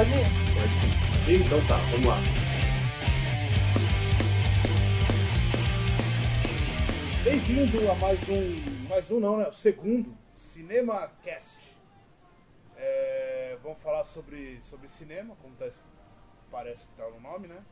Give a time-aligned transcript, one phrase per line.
[0.00, 0.24] pode ir.
[0.54, 1.42] Pode ir.
[1.44, 2.16] Então tá, vamos lá.
[7.22, 8.88] Bem-vindo a mais um.
[8.88, 9.48] Mais um não, né?
[9.48, 11.76] O segundo Cinema Cast.
[12.76, 15.68] É, vamos falar sobre, sobre cinema, como tá,
[16.50, 17.62] parece que tá no nome, né?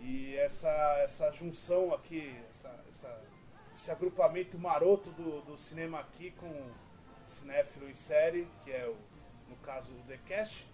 [0.00, 0.68] E essa,
[1.02, 3.22] essa junção aqui, essa, essa,
[3.74, 6.70] esse agrupamento maroto do, do cinema aqui com
[7.24, 8.96] cinéfilo em série, que é o,
[9.48, 10.68] no caso o The Cast,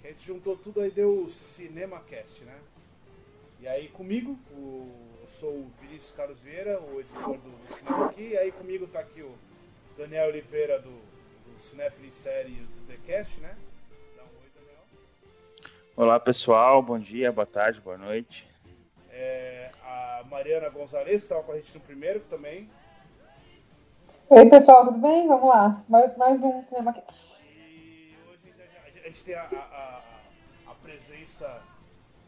[0.00, 2.58] que a gente juntou tudo aí deu o Cinema Cast, né?
[3.60, 4.90] E aí comigo, o,
[5.22, 8.86] eu sou o Vinícius Carlos Vieira, o editor do, do cinema aqui, e aí comigo
[8.86, 9.34] tá aqui o
[9.96, 13.56] Daniel Oliveira do, do Cinéfilo em Série do The Cast, né?
[14.16, 14.82] Dá um oi, Daniel.
[15.96, 18.46] Olá pessoal, bom dia, boa tarde, boa noite.
[19.10, 22.68] É, a Mariana Gonzalez, estava com a gente no primeiro também.
[24.28, 25.26] Oi pessoal, tudo bem?
[25.26, 25.82] Vamos lá.
[25.88, 27.35] Mais, mais um Cinema Cast.
[29.06, 30.02] A gente tem a, a,
[30.66, 31.62] a, a presença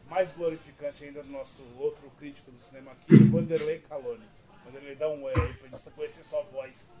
[0.09, 4.23] mais glorificante ainda do nosso outro crítico do cinema aqui, o Vanderlei Calone.
[4.63, 6.97] Vanderlei, dá um oi aí pra gente conhecer sua voz.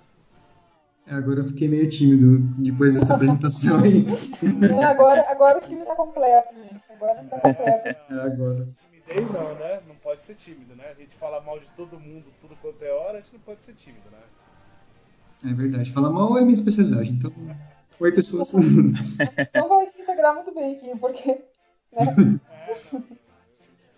[1.07, 4.05] É, agora eu fiquei meio tímido depois dessa apresentação aí.
[4.69, 6.83] É, agora, agora o time tá completo, gente.
[6.91, 7.87] Agora tá completo.
[7.87, 8.67] É, agora.
[8.75, 9.81] Timidez não, né?
[9.87, 10.91] Não pode ser tímido, né?
[10.91, 13.63] A gente fala mal de todo mundo, tudo quanto é hora, a gente não pode
[13.63, 15.49] ser tímido, né?
[15.49, 15.93] É verdade.
[15.93, 17.31] Falar mal é minha especialidade, então.
[17.99, 18.53] Oi, pessoas.
[18.53, 21.31] Então vai se integrar muito bem aqui, porque.
[21.91, 22.39] Né?
[22.69, 23.03] É, não,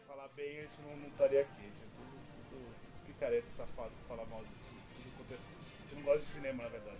[0.07, 1.51] falar bem a gente não, não estaria aqui.
[1.59, 5.35] A gente é tudo, tudo, tudo picareta, safado pra falar mal de tudo, quanto é.
[5.35, 6.97] A gente não gosta de cinema, na verdade.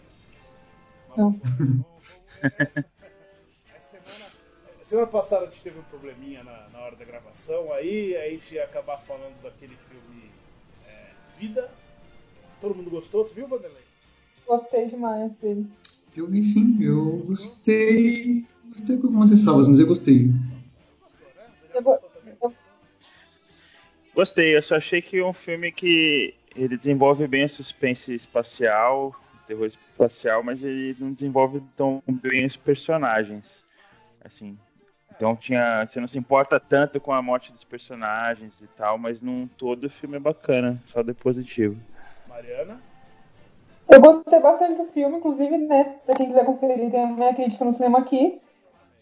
[1.08, 1.32] Mas Não.
[1.32, 2.04] vamos, vamos, vamos,
[2.44, 2.86] é,
[3.78, 4.32] essa semana,
[4.82, 8.56] semana passada a gente teve um probleminha na, na hora da gravação, aí a gente
[8.56, 10.30] ia acabar falando daquele filme
[10.88, 11.72] é, Vida.
[12.60, 13.84] Todo mundo gostou, tu viu, Vanderlei?
[14.46, 15.72] Gostei demais dele.
[16.16, 18.46] Eu vi sim, eu gostei.
[18.70, 20.30] Gostei com algumas ressalvas, mas eu gostei.
[24.14, 29.16] Gostei, eu só achei que é um filme que ele desenvolve bem o suspense espacial,
[29.48, 33.64] terror espacial, mas ele não desenvolve tão bem os personagens.
[34.24, 34.58] Assim,
[35.16, 39.22] então tinha, você não se importa tanto com a morte dos personagens e tal, mas
[39.22, 41.78] num todo o filme é bacana, só de positivo.
[42.28, 42.82] Mariana?
[43.92, 45.84] Eu gostei bastante do filme, inclusive, né?
[46.06, 48.42] Pra quem quiser conferir, tem minha crítica no cinema aqui.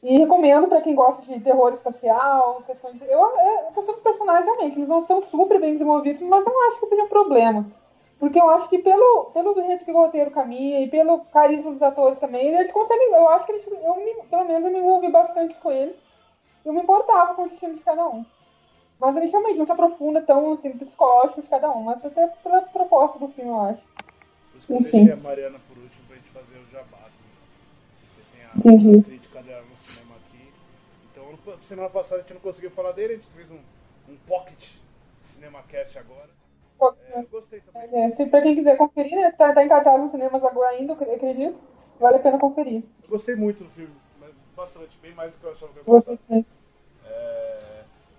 [0.04, 3.02] E recomendo pra quem gosta de terror espacial, questões.
[3.02, 6.70] Eu, é, a questão dos personagens, realmente, eles não são super bem desenvolvidos, mas não
[6.70, 7.66] acho que seja um problema.
[8.20, 11.82] Porque eu acho que pelo, pelo jeito que o roteiro caminha e pelo carisma dos
[11.82, 13.14] atores também, eles conseguem.
[13.14, 15.96] Eu acho que eles, eu me- pelo menos eu me envolvi bastante com eles.
[16.66, 18.26] Eu me importava com o destino de cada um.
[19.00, 22.62] Mas eles realmente não se aprofunda tão assim, psicológico de cada um, mas até pela
[22.64, 23.89] proposta do filme, eu acho.
[24.60, 24.92] Isso que eu Enfim.
[24.92, 27.10] deixei a Mariana por último pra gente fazer o jabá.
[28.02, 29.02] Porque tem a Entendi.
[29.02, 30.52] crítica dela no cinema aqui.
[31.12, 33.60] Então, semana passada a gente não conseguiu falar dele, a gente fez um,
[34.10, 34.76] um pocket
[35.18, 36.30] cinema cast agora.
[37.10, 38.04] É, gostei também.
[38.04, 39.32] É, se pra quem quiser conferir, né?
[39.32, 41.58] Tá, tá em cartaz nos cinemas agora ainda, eu acredito.
[42.00, 42.84] Vale a pena conferir.
[43.10, 43.94] Gostei muito do filme,
[44.56, 46.46] bastante, bem mais do que eu achava que eu ia Gostei também.
[47.06, 47.59] É,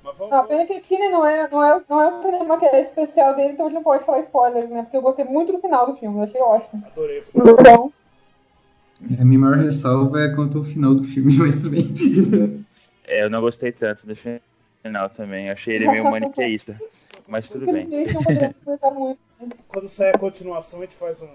[0.03, 0.33] mas vamos.
[0.33, 2.81] Ah, pena que aqui né, não, é, não, é, não é o cinema que é
[2.81, 4.83] especial dele, então a gente não pode falar spoilers, né?
[4.83, 6.83] Porque eu gostei muito do final do filme, achei ótimo.
[6.87, 7.51] Adorei o filme.
[7.51, 7.93] Então,
[9.19, 12.65] A minha maior ressalva é quanto ao final do filme, mas tudo bem.
[13.07, 16.81] É, eu não gostei tanto do final também, achei ele meio maniqueísta,
[17.29, 17.87] mas tudo bem.
[18.95, 19.21] muito.
[19.69, 21.29] Quando sair a continuação, a gente faz um,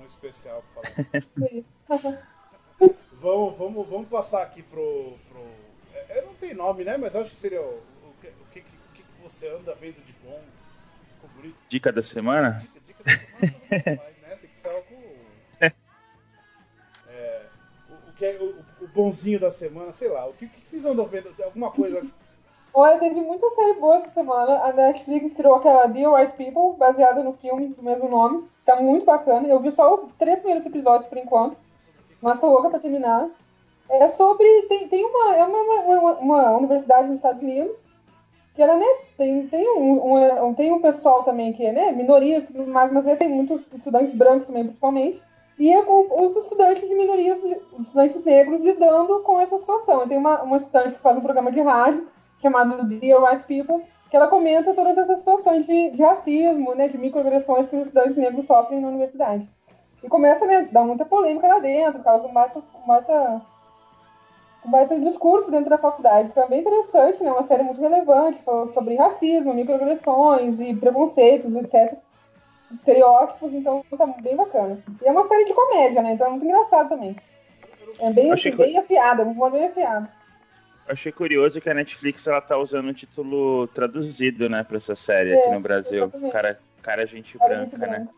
[0.00, 1.08] um especial pra falar.
[1.14, 1.64] Isso aí.
[3.20, 5.14] vamos, vamos, vamos passar aqui pro.
[5.28, 5.40] pro
[5.94, 6.96] é, é, não tem nome, né?
[6.96, 7.80] Mas acho que seria o,
[9.20, 10.40] que, você anda vendo de bom.
[11.14, 11.56] Ficou bonito.
[11.68, 12.62] Dica da semana?
[12.62, 14.36] Dica, dica da semana né?
[14.40, 14.84] Tem que ser algo.
[17.08, 17.42] É,
[17.88, 20.26] o, o que é o, o bonzinho da semana, sei lá.
[20.26, 21.34] O que, o que vocês andam vendo?
[21.42, 22.04] Alguma coisa.
[22.72, 24.60] Olha, teve muita série boa essa semana.
[24.62, 28.48] A Netflix tirou aquela The Right People, baseada no filme do mesmo nome.
[28.64, 29.48] Tá muito bacana.
[29.48, 31.56] Eu vi só os três primeiros episódios por enquanto.
[32.22, 33.28] Mas tô louca pra terminar.
[33.88, 34.46] É sobre.
[34.68, 37.89] Tem, tem uma, é uma, uma, uma universidade nos Estados Unidos.
[38.54, 38.86] Que ela, né,
[39.16, 42.90] tem, tem, um, um, tem um pessoal também que é, né, minorias e tudo mais,
[42.92, 45.22] mas aí tem muitos estudantes brancos também, principalmente.
[45.58, 47.38] E é com os estudantes de minorias,
[47.78, 50.08] estudantes negros, lidando com essa situação.
[50.08, 52.08] Tem uma, uma estudante que faz um programa de rádio
[52.38, 56.98] chamado Dear White People, que ela comenta todas essas situações de, de racismo, né, de
[56.98, 59.46] microagressões que os estudantes negros sofrem na universidade.
[60.02, 63.42] E começa a né, dar muita polêmica lá dentro, causa um baita, um baita,
[64.64, 66.32] um baita discurso dentro da faculdade.
[66.34, 71.94] É bem interessante, né, uma série muito relevante, falando sobre racismo, microagressões e preconceitos, etc.
[72.72, 74.78] Estereótipos, então tá bem bacana.
[75.02, 77.16] E é uma série de comédia, né, então é muito engraçado também.
[77.98, 80.08] É bem, assim, bem afiada, um humor bem afiado.
[80.86, 85.32] achei curioso que a Netflix ela tá usando o título traduzido, né, pra essa série
[85.32, 86.10] é, aqui no Brasil.
[86.30, 88.08] Cara, cara gente cara branca, gente né?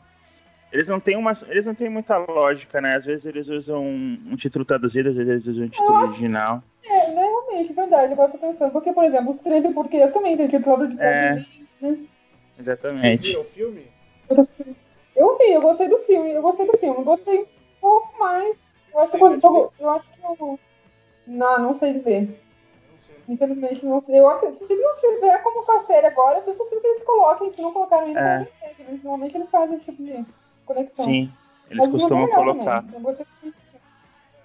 [0.72, 2.96] Eles não têm uma, eles não têm muita lógica, né?
[2.96, 6.04] Às vezes eles usam um, um título traduzido, às vezes eles usam um título ah,
[6.04, 6.62] original.
[6.82, 8.72] É, né, realmente, verdade, agora tô pensando.
[8.72, 11.46] Porque, por exemplo, os 13 porquês também tem título de traduzido, é,
[11.82, 11.98] né?
[12.58, 13.20] Exatamente.
[13.20, 13.86] Você viu o filme?
[15.14, 17.46] Eu vi, eu gostei do filme, eu gostei do filme, eu gostei um
[17.78, 18.56] pouco mais.
[18.94, 20.58] Eu acho, que, eu, eu acho que eu.
[21.26, 22.40] Não, não sei dizer.
[23.28, 24.18] Infelizmente, não sei.
[24.18, 27.52] Eu, se não tiver como com a série agora, é possível que eles coloquem.
[27.52, 28.38] Se não colocaram ainda, é.
[28.38, 28.48] né?
[29.02, 30.24] normalmente eles fazem esse tipo de
[30.64, 31.04] conexão.
[31.04, 31.32] Sim,
[31.70, 32.84] eles Mas costumam colocar.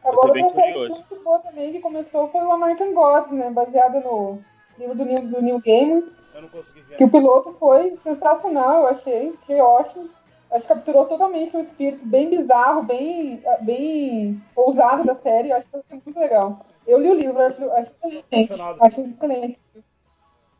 [0.03, 3.49] Agora, outra série muito boa também que começou foi o American Gods, né?
[3.49, 4.39] Baseada no
[4.77, 6.03] livro do Neil, do Neil Gaiman.
[6.33, 6.97] Eu não consegui ver.
[6.97, 9.33] Que o piloto foi sensacional, eu achei.
[9.41, 10.09] Achei ótimo.
[10.49, 15.51] Acho que capturou totalmente o espírito bem bizarro, bem, bem ousado da série.
[15.51, 16.65] Acho que foi muito legal.
[16.85, 18.53] Eu li o livro, acho, acho excelente.
[18.79, 19.59] Acho excelente.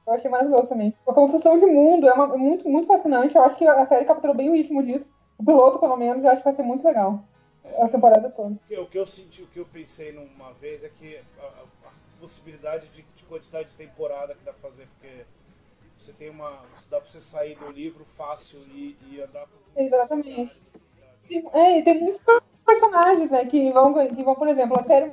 [0.06, 0.94] Eu achei maravilhoso também.
[1.07, 3.36] A construção de mundo é, uma, é muito, muito fascinante.
[3.36, 5.09] Eu acho que a série capturou bem o ritmo disso.
[5.37, 7.23] O piloto, pelo menos, eu acho que vai ser muito legal.
[7.79, 8.57] A temporada toda.
[8.71, 11.89] O que eu senti, o que eu pensei numa vez é que a, a
[12.19, 15.25] possibilidade de, de, quantidade de temporada que dá pra fazer, porque
[15.97, 16.61] você tem uma.
[16.89, 19.47] dá pra você sair do livro fácil e, e andar.
[19.75, 20.61] Exatamente.
[21.53, 22.21] É, e tem muitos
[22.65, 25.11] personagens, né, que vão, que vão, por exemplo, a série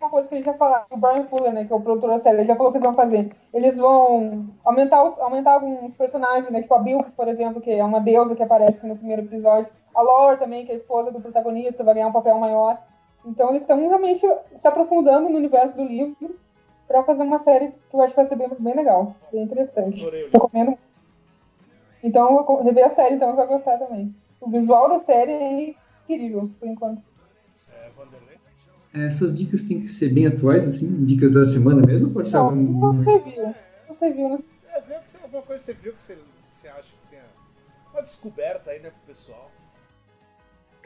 [0.00, 2.18] uma coisa que gente já falou, o Brian Fuller, né, que é o produtor da
[2.18, 3.32] série, ele já falou que eles vão fazer.
[3.52, 7.84] Eles vão aumentar, os, aumentar alguns personagens, né, tipo a Bilks, por exemplo, que é
[7.84, 9.68] uma deusa que aparece no primeiro episódio.
[9.94, 12.78] A Laura também, que é a esposa do protagonista, vai ganhar um papel maior.
[13.24, 14.20] Então eles estão realmente
[14.54, 16.36] se aprofundando no universo do livro
[16.86, 20.04] para fazer uma série que eu acho que vai ser bem, bem legal, bem interessante.
[20.32, 20.78] Recomendo.
[22.02, 24.14] Então, rever a série, então, vai gostar também.
[24.40, 27.02] O visual da série é incrível, por enquanto.
[28.94, 32.10] Essas dicas têm que ser bem atuais, assim, dicas da semana mesmo?
[32.10, 32.92] Pode ser algum...
[32.92, 33.54] você viu.
[33.88, 34.38] Você viu, né?
[34.72, 36.18] É, viu que você, alguma coisa você viu que você,
[36.50, 37.18] você acha que tem
[37.92, 39.50] uma descoberta aí, né, pro pessoal.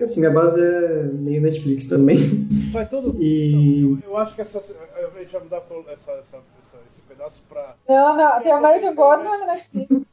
[0.00, 2.48] Porque assim, minha base é meio Netflix também.
[2.72, 3.16] Vai todo.
[3.20, 3.82] E...
[3.82, 5.62] Eu, eu, acho que essa, a gente vai mudar
[5.92, 7.76] essa, essa, essa, esse pedaço pra.
[7.86, 10.06] Não, não, tem American God não é Netflix.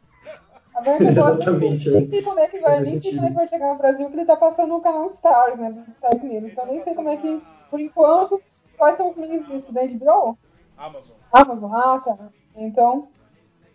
[0.75, 3.71] American God nem sei como é que vai, nem sei como é que vai chegar
[3.71, 6.51] no Brasil, que ele tá passando no canal Stars, né, dos Estados Unidos.
[6.51, 8.41] Então nem sei como é que por enquanto,
[8.77, 9.71] quais são os meios disso?
[9.71, 10.37] Da HBO?
[10.77, 11.15] Amazon.
[11.31, 12.29] Amazon, ah, tá.
[12.55, 13.07] Então,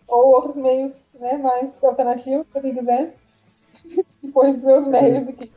[0.07, 3.17] ou outros meios né, mais alternativos, para quem quiser.
[4.23, 5.51] e põe os meus meios aqui.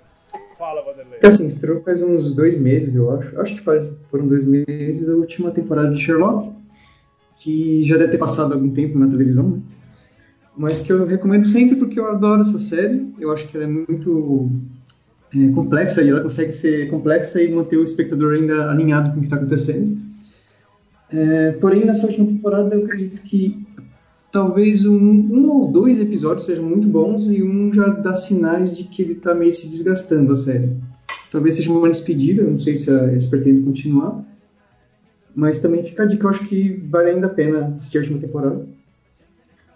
[0.57, 1.19] Fala, Vanderlei.
[1.21, 3.39] Assim, estreou faz uns dois meses, eu acho.
[3.41, 6.51] Acho que faz, foram dois meses a última temporada de Sherlock,
[7.37, 9.61] que já deve ter passado algum tempo na televisão, né?
[10.55, 13.13] mas que eu recomendo sempre porque eu adoro essa série.
[13.19, 14.49] Eu acho que ela é muito
[15.33, 19.19] é, complexa e ela consegue ser complexa e manter o espectador ainda alinhado com o
[19.19, 19.97] que está acontecendo.
[21.11, 23.65] É, porém, nessa última temporada, eu acredito que
[24.31, 28.83] talvez um, um, ou dois episódios sejam muito bons e um já dá sinais de
[28.83, 30.75] que ele está meio se desgastando a série.
[31.31, 34.23] Talvez seja uma despedida, não sei se eles pretendem continuar,
[35.35, 38.19] mas também fica a dica, eu acho que vale ainda a pena assistir a última
[38.19, 38.65] temporada.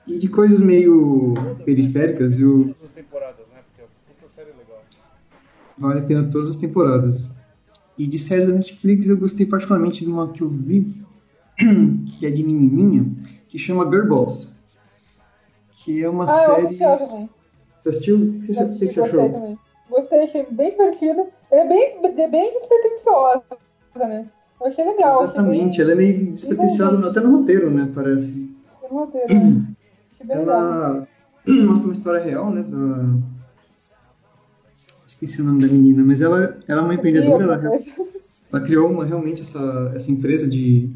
[0.07, 2.63] E de coisas meio periféricas, eu.
[2.63, 3.59] Todas as temporadas, né?
[3.67, 4.83] Porque é puta série legal.
[5.79, 7.31] Vale a pena todas as temporadas.
[7.97, 11.03] E de séries da Netflix eu gostei particularmente de uma que eu vi,
[11.57, 13.05] que é de menininha,
[13.47, 14.47] que chama Girl Boss.
[15.83, 16.81] Que é uma ah, série.
[16.81, 17.29] Eu também.
[17.79, 18.17] Você assistiu?
[18.17, 19.03] O que você, achou?
[19.03, 19.59] Gostei também.
[19.89, 21.27] Gostei, achei bem divertido.
[21.49, 23.43] Ela é bem, bem despretensiosa,
[23.95, 24.27] né?
[24.59, 25.23] Eu achei legal.
[25.23, 27.89] Exatamente, achei ela é meio despretensiosa até no roteiro, né?
[27.95, 28.53] Parece.
[28.83, 29.65] No roteiro, né?
[30.13, 31.07] Achei bem ela legal.
[31.67, 32.63] mostra uma história real, né?
[32.63, 33.38] Da
[35.21, 37.79] esqueci o nome da menina, mas ela, ela é uma empreendedora, ela,
[38.51, 40.89] ela criou uma, realmente essa, essa empresa de,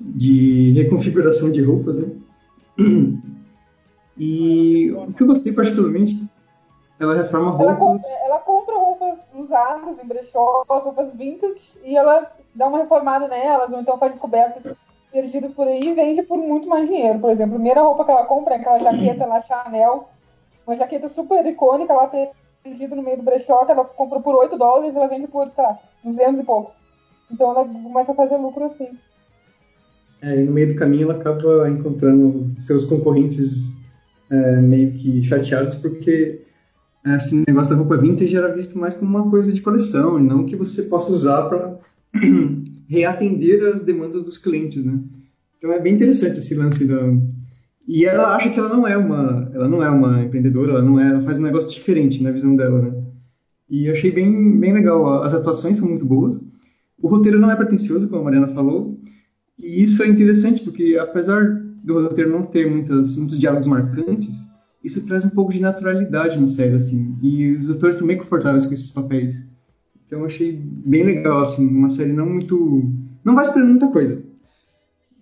[0.00, 2.08] de reconfiguração de roupas, né?
[4.20, 6.28] E o que eu gostei particularmente,
[6.98, 7.68] ela reforma roupas.
[7.68, 13.28] Ela compra, ela compra roupas usadas em brechó, roupas vintage, e ela dá uma reformada
[13.28, 14.74] nelas, ou então faz descobertas
[15.12, 17.20] perdidas por aí e vende por muito mais dinheiro.
[17.20, 20.08] Por exemplo, a primeira roupa que ela compra é aquela jaqueta lá Chanel,
[20.66, 22.32] uma jaqueta super icônica, ela tem
[22.64, 25.64] vendido no meio do brechó, que ela comprou por 8 dólares, ela vende por, sei
[25.64, 26.74] lá, 200 e poucos.
[27.30, 28.88] Então ela começa a fazer lucro assim.
[30.20, 33.70] É, e no meio do caminho ela acaba encontrando seus concorrentes
[34.30, 36.44] é, meio que chateados porque
[37.06, 40.44] esse negócio da roupa vintage era visto mais como uma coisa de coleção e não
[40.44, 41.78] que você possa usar para
[42.88, 44.98] reatender as demandas dos clientes, né?
[45.56, 47.00] Então é bem interessante esse lance da,
[47.88, 51.00] e ela acha que ela não é uma, ela não é uma empreendedora, ela não
[51.00, 53.02] é, ela faz um negócio diferente na visão dela, né?
[53.70, 55.22] E achei bem, bem legal.
[55.22, 56.38] As atuações são muito boas.
[57.00, 59.00] O roteiro não é pretencioso, como a Mariana falou.
[59.58, 61.46] E isso é interessante porque, apesar
[61.82, 64.36] do roteiro não ter muitas, muitos diálogos marcantes,
[64.84, 67.16] isso traz um pouco de naturalidade na série, assim.
[67.22, 69.48] E os atores também confortáveis com esses papéis.
[70.06, 72.84] Então achei bem legal, assim, uma série não muito.
[73.24, 74.22] Não vai esperando muita coisa.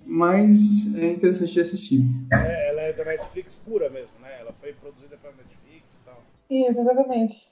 [0.06, 2.00] Mas é interessante de assistir.
[2.32, 4.40] É, ela é da Netflix pura mesmo, né?
[4.40, 6.22] Ela foi produzida pela Netflix e tal.
[6.48, 7.48] Isso, exatamente.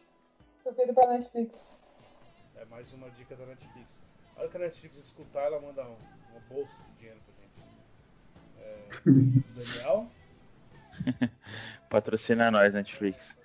[0.62, 1.82] Foi feito pela Netflix.
[2.56, 4.00] É mais uma dica da Netflix.
[4.37, 5.96] A hora que a Netflix escutar, ela manda um,
[6.30, 7.61] uma bolsa de dinheiro pra gente.
[8.61, 8.88] É,
[9.82, 10.08] Daniel?
[11.90, 13.37] Patrocina nós, Netflix.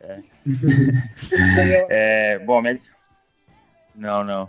[0.00, 0.18] É.
[1.88, 2.80] É, bom, minha...
[3.98, 4.48] Não, não.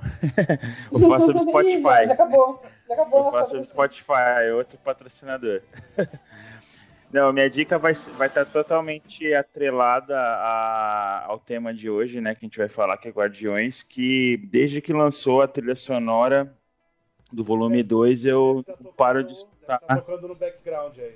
[0.91, 2.11] Eu faço no Ih, já, já Spotify.
[2.11, 2.63] acabou.
[2.87, 3.65] Já acabou Eu faço patrocínio.
[3.65, 5.61] Spotify, é outro patrocinador.
[7.11, 12.35] Não, minha dica vai estar vai tá totalmente atrelada a- ao tema de hoje, né?
[12.35, 16.55] Que a gente vai falar, que é Guardiões, que desde que lançou a trilha sonora
[17.33, 19.79] do volume 2, eu deve tá não paro de escutar.
[19.79, 21.15] tá tocando no background aí.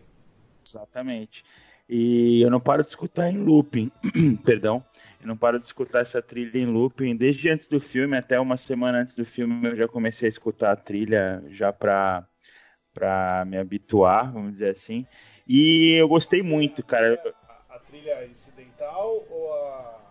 [0.65, 1.45] Exatamente.
[1.87, 3.91] E eu não paro de escutar em looping,
[4.43, 4.83] perdão.
[5.23, 8.57] Eu não paro de escutar essa trilha em looping desde antes do filme, até uma
[8.57, 12.27] semana antes do filme eu já comecei a escutar a trilha já pra,
[12.93, 15.07] pra me habituar, vamos dizer assim.
[15.47, 17.17] E eu gostei muito, cara.
[17.47, 20.01] A, a trilha incidental ou a.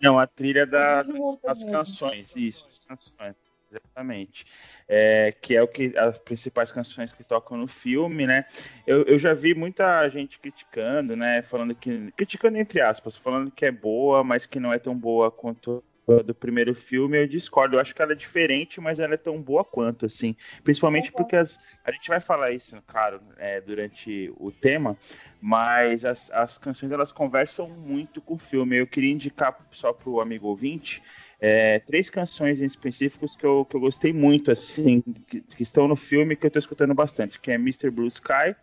[0.00, 1.72] Não, a trilha das As músicas as mesmo.
[1.72, 3.36] canções, isso, as canções,
[3.84, 4.46] exatamente.
[4.88, 8.44] É, que é o que as principais canções que tocam no filme, né?
[8.86, 11.42] Eu, eu já vi muita gente criticando, né?
[11.42, 12.12] Falando que.
[12.16, 15.82] Criticando entre aspas, falando que é boa, mas que não é tão boa quanto
[16.24, 17.20] do primeiro filme.
[17.20, 17.76] Eu discordo.
[17.76, 20.36] Eu acho que ela é diferente, mas ela é tão boa quanto, assim.
[20.62, 21.24] Principalmente Concordo.
[21.24, 24.96] porque as, a gente vai falar isso, claro, é, durante o tema,
[25.40, 28.76] mas as, as canções elas conversam muito com o filme.
[28.76, 31.02] Eu queria indicar só para o amigo ouvinte
[31.40, 35.86] é, três canções em específicos que eu, que eu gostei muito, assim, que, que estão
[35.86, 37.90] no filme que eu estou escutando bastante, que é Mr.
[37.90, 38.56] Blue Sky,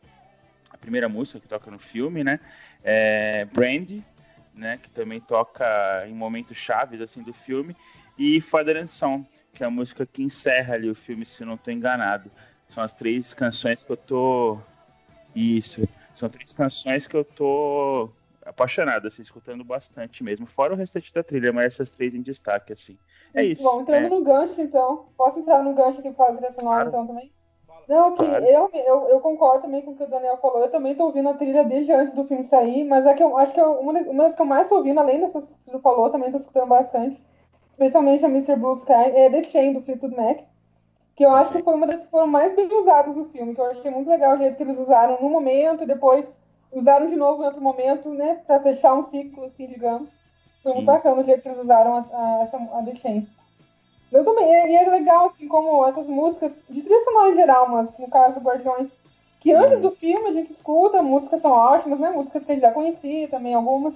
[0.70, 2.40] a primeira música que toca no filme, né?
[2.84, 4.04] É, Brandy,
[4.54, 4.80] né?
[4.82, 7.76] Que também toca em momentos chaves assim do filme,
[8.18, 11.56] e Father and Son, que é a música que encerra ali o filme, se não
[11.56, 12.32] estou enganado.
[12.70, 14.60] São as três canções que eu tô
[15.36, 15.82] isso.
[16.16, 18.12] São três canções que eu tô
[18.46, 20.46] apaixonado, assim, escutando bastante mesmo.
[20.46, 22.98] Fora o restante da trilha, mas essas três em destaque, assim.
[23.34, 23.64] É isso.
[23.64, 24.10] Bom, entrando é.
[24.10, 25.06] no gancho, então.
[25.18, 26.90] Posso entrar no gancho aqui para fazer trilha sonora, Claro.
[26.90, 27.32] então, também?
[27.66, 27.82] Fala.
[27.88, 28.46] Não, que Claro.
[28.46, 30.60] eu, eu, eu concordo também com o que o Daniel falou.
[30.62, 33.38] Eu também tô ouvindo a trilha desde antes do filme sair, mas é que eu
[33.38, 35.72] acho que eu- uma, das, uma das que eu mais tô ouvindo, além dessas que
[35.72, 37.22] tu falou, também tô escutando bastante.
[37.72, 38.56] Especialmente a Mr.
[38.56, 40.40] Blue Sky, é The Chain, do Fleetwood Mac.
[41.16, 43.62] Que eu acho que foi uma das que foram mais bem usadas no filme, que
[43.62, 46.38] eu achei muito legal o jeito que eles usaram no momento e depois
[46.74, 48.42] usaram de novo em outro momento, né?
[48.46, 50.10] Pra fechar um ciclo, assim, digamos.
[50.62, 50.78] Foi Sim.
[50.78, 53.28] muito bacana o jeito que eles usaram a, a, essa, a The Chain.
[54.12, 57.98] Eu também, e é legal, assim, como essas músicas, de trilha sonora em geral, mas
[57.98, 58.90] no caso do Guardiões,
[59.40, 62.12] que antes do filme a gente escuta, músicas são ótimas, né?
[62.12, 63.94] Músicas que a gente já conhecia também, algumas.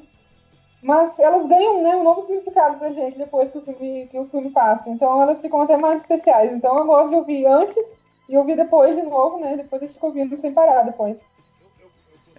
[0.82, 4.26] Mas elas ganham né, um novo significado pra gente depois que o, filme, que o
[4.26, 4.90] filme passa.
[4.90, 6.52] Então elas ficam até mais especiais.
[6.52, 9.56] Então eu gosto de ouvir antes e ouvir depois de novo, né?
[9.56, 11.18] Depois eu fico ouvindo sem parar depois.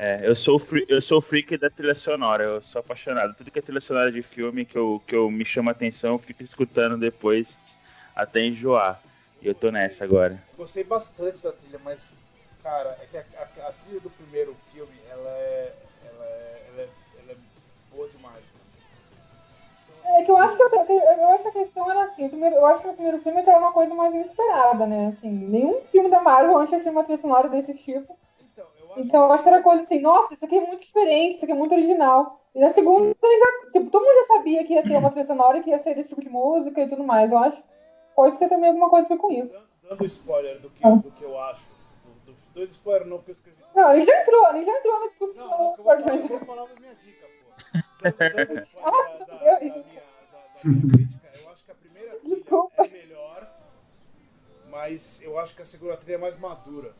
[0.00, 3.34] É, eu sou, o free- eu sou o freak da trilha sonora, eu sou apaixonado.
[3.34, 6.18] Tudo que é trilha sonora de filme que eu, que eu me chama atenção, eu
[6.20, 7.58] fico escutando depois
[8.14, 9.02] até enjoar.
[9.42, 10.46] E eu tô nessa agora.
[10.56, 12.14] Gostei bastante da trilha, mas,
[12.62, 15.76] cara, é que a, a- a trilha do primeiro filme, ela é.
[16.00, 17.36] Ela é, ela é, ela é
[17.90, 18.44] boa demais.
[18.44, 18.58] assim.
[20.04, 22.66] É que eu acho que, eu, eu acho que a questão era assim, primeiro, eu
[22.66, 25.08] acho que o primeiro filme é que era uma coisa mais inesperada, né?
[25.08, 28.18] Assim, nenhum filme da Marvel antes tinha uma trilha sonora desse tipo.
[28.98, 31.52] Então, eu acho que era coisa assim, nossa, isso aqui é muito diferente, isso aqui
[31.52, 32.40] é muito original.
[32.54, 35.62] E na segunda, já, tipo, todo mundo já sabia que ia ter uma trilha sonora,
[35.62, 37.30] que ia ser desse tipo de música e tudo mais.
[37.30, 37.62] Eu acho
[38.16, 39.52] pode ser também alguma coisa a ver com isso.
[39.52, 40.90] Dan- Dando spoiler do que, Ah.
[40.90, 41.62] do que eu acho.
[42.04, 43.58] Do, do, dando spoiler não, porque eu escrevi.
[43.74, 45.48] Não, ele já entrou, ele já entrou na discussão.
[45.48, 47.78] Não, não, que eu vou falar, eu vou falar minha dica, pô.
[48.02, 51.74] Dando, dando spoiler Ah, da, da, da minha, da minha crítica, eu acho que a
[51.74, 52.84] primeira trilha Desculpa.
[52.84, 53.48] é melhor,
[54.70, 56.92] mas eu acho que a segunda trilha é mais madura.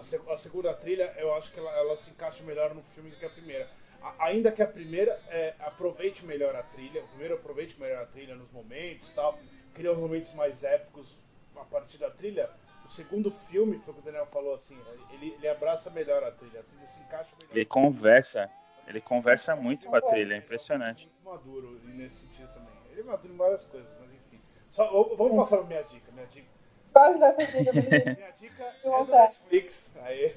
[0.00, 3.10] A, seg- a segunda trilha, eu acho que ela, ela se encaixa melhor no filme
[3.10, 3.68] do que a primeira.
[4.00, 8.06] A- ainda que a primeira é, aproveite melhor a trilha, o primeiro aproveite melhor a
[8.06, 9.38] trilha nos momentos e tal,
[9.74, 11.14] cria momentos mais épicos
[11.54, 12.48] a partir da trilha.
[12.82, 14.78] O segundo filme, foi o que o Daniel falou assim,
[15.12, 17.54] ele, ele abraça melhor a trilha, a trilha se encaixa melhor.
[17.54, 18.50] Ele conversa,
[18.86, 21.04] ele conversa muito com a trilha, é impressionante.
[21.04, 22.72] Muito maduro nesse sentido também.
[22.90, 24.40] Ele é maduro em várias coisas, mas enfim.
[24.70, 26.10] Só, vamos passar pra minha dica.
[26.12, 26.48] Minha dica,
[26.92, 28.16] Quase dessa dica, menino.
[28.16, 29.22] minha dica é do vontade.
[29.38, 29.94] Netflix.
[30.02, 30.34] Aí.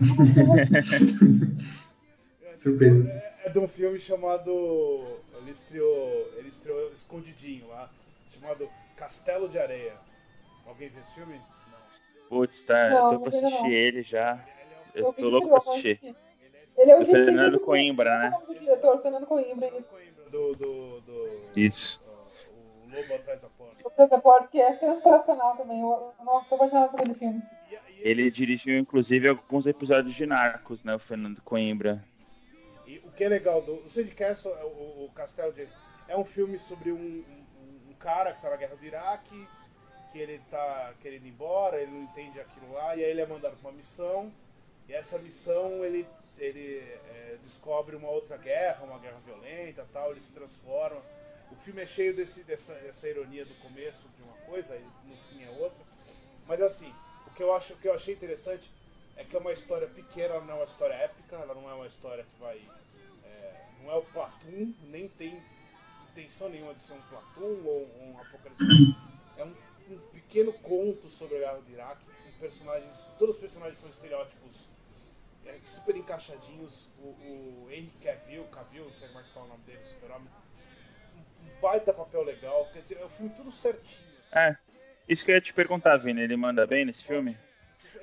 [0.00, 0.82] Dica
[2.56, 3.08] Surpresa.
[3.10, 4.50] É, é de um filme chamado.
[5.38, 7.90] Ele estreou, ele estreou escondidinho lá,
[8.30, 9.94] chamado Castelo de Areia.
[10.66, 11.34] Alguém viu esse filme?
[11.36, 12.28] Não.
[12.28, 13.66] Putz, tá, Não, eu tô não pra assistir não.
[13.70, 14.38] ele já.
[14.94, 16.14] Eu Eu tô louco pra assistir.
[16.78, 18.32] Ele é o Fernando do- Coimbra, né?
[18.32, 19.82] É o diretor, Fernando Coimbra, isso.
[19.84, 22.00] Coimbra, do, do, do, Isso.
[22.86, 23.61] o Lobo Atrás da Porta.
[23.84, 25.80] O Passaporte, que é sensacional também.
[25.80, 27.42] Eu, nossa, tô apaixonada por aquele filme.
[27.98, 30.94] Ele dirigiu, inclusive, alguns episódios de Narcos, né?
[30.94, 32.04] O Fernando Coimbra.
[32.86, 35.68] E o que é legal do o Sid Castle, é o, o Castelo de
[36.08, 39.48] é um filme sobre um, um, um cara que tá na guerra do Iraque,
[40.10, 43.26] que ele tá querendo ir embora, ele não entende aquilo lá, e aí ele é
[43.26, 44.30] mandado pra uma missão,
[44.88, 50.20] e essa missão ele, ele é, descobre uma outra guerra, uma guerra violenta tal, ele
[50.20, 51.00] se transforma.
[51.52, 55.16] O filme é cheio desse, dessa, dessa ironia do começo de uma coisa e no
[55.28, 55.84] fim é outra.
[56.46, 56.92] Mas assim,
[57.26, 58.70] o que eu, acho, o que eu achei interessante
[59.16, 61.74] é que é uma história pequena, ela não é uma história épica, ela não é
[61.74, 62.56] uma história que vai.
[63.24, 65.42] é, não é o Platum, nem tem
[66.10, 68.96] intenção nenhuma de ser um Platum ou um Apocalipse.
[69.36, 69.54] É um,
[69.90, 73.06] um pequeno conto sobre a guerra do Iraque, com personagens.
[73.18, 74.68] Todos os personagens são estereótipos
[75.46, 76.88] é, super encaixadinhos.
[76.98, 80.28] O, o Henry Cavill, Cavill, não sei como é que fala o nome dele, super-homem.
[81.62, 84.08] Baita papel legal, quer dizer, é um filme tudo certinho.
[84.32, 84.38] assim.
[84.38, 84.56] É,
[85.08, 86.20] isso que eu ia te perguntar, Vini.
[86.20, 87.36] Ele manda bem nesse filme?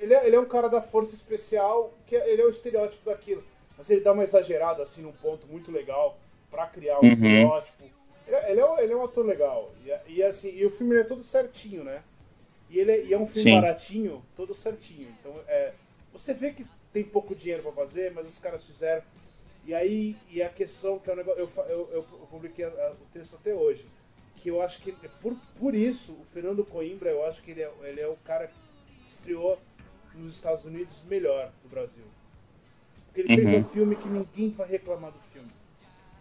[0.00, 3.04] Ele é, ele é um cara da força especial, que é- ele é o estereótipo
[3.04, 3.44] daquilo.
[3.76, 6.18] Mas ele dá uma exagerada assim num ponto muito legal
[6.50, 7.12] pra criar um Uhum.
[7.12, 7.84] estereótipo.
[8.26, 9.70] Ele, é- ele é, um- ele é um ator legal.
[9.84, 12.02] E, e, assim, e o filme é todo certinho, né?
[12.70, 13.60] E ele é, e é um filme Sim.
[13.60, 15.08] baratinho, todo certinho.
[15.20, 15.72] Então é,
[16.12, 19.02] você vê que tem pouco dinheiro pra fazer, mas os caras fizeram.
[19.70, 21.40] E aí, e a questão que é um negócio.
[21.40, 23.86] Eu, eu, eu publiquei a- a- o texto até hoje.
[24.34, 24.90] Que eu acho que,
[25.22, 28.48] por, por isso, o Fernando Coimbra, eu acho que ele é, ele é o cara
[28.48, 28.58] que
[29.06, 29.60] estreou
[30.12, 32.02] nos Estados Unidos melhor do Brasil.
[33.06, 33.58] Porque ele fez Uhum.
[33.60, 35.52] um filme que ninguém vai reclamar do filme.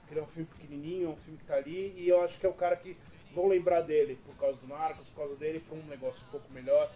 [0.02, 2.38] Porque ele é um filme pequenininho, é um filme que tá ali, e eu acho
[2.40, 2.96] que é o cara que
[3.34, 6.54] vão lembrar dele por causa do Narcos, por causa dele, pra um negócio um pouco
[6.54, 6.88] melhor.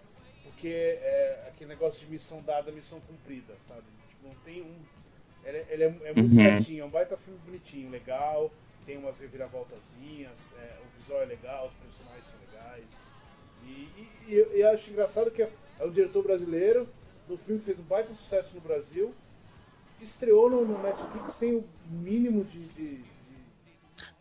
[0.43, 3.81] Porque é aquele negócio de missão dada, missão cumprida, sabe?
[4.09, 5.02] Tipo, não tem um.
[5.45, 6.41] Ele, é- ele é, é muito Uhum.
[6.41, 8.51] certinho, é um baita filme bonitinho, legal,
[8.86, 13.12] tem umas reviravoltazinhas, é, o visual é legal, os personagens são legais.
[13.65, 15.49] E, e, e eu, eu acho engraçado que é
[15.82, 16.88] um diretor brasileiro,
[17.27, 19.13] do filme que fez um baita sucesso no Brasil,
[20.01, 22.60] estreou no, no Netflix sem o mínimo de.
[22.60, 23.13] de- de-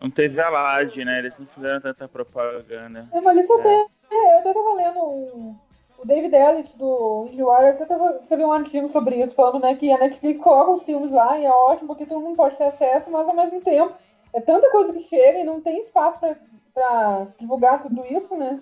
[0.00, 1.18] Não teve alarde, né?
[1.18, 3.08] Eles não fizeram tanta propaganda.
[3.12, 3.86] É, Mas isso É.
[4.10, 5.56] é, Eu tava lendo o,
[6.02, 9.90] o David Elliott do IndieWire, até tava, escreveu um artigo sobre isso, falando né, que
[9.92, 13.08] a Netflix coloca os filmes lá e é ótimo porque todo mundo pode ter acesso,
[13.10, 13.94] mas ao mesmo tempo
[14.34, 16.36] é tanta coisa que chega e não tem espaço pra,
[16.74, 18.60] pra divulgar tudo isso, né?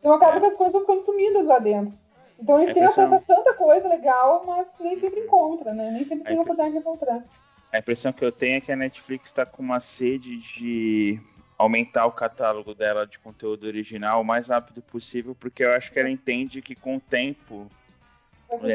[0.00, 0.40] Então acaba É.
[0.40, 1.94] que as coisas vão ficando sumidas lá dentro.
[2.38, 5.90] Então eles É têm acesso a tanta coisa legal, mas nem sempre encontra, né?
[5.90, 7.24] Nem sempre tem É a oportunidade de encontrar.
[7.72, 11.18] A impressão que eu tenho é que a Netflix está com uma sede de
[11.58, 15.98] aumentar o catálogo dela de conteúdo original o mais rápido possível, porque eu acho que
[15.98, 17.70] ela entende que com o tempo,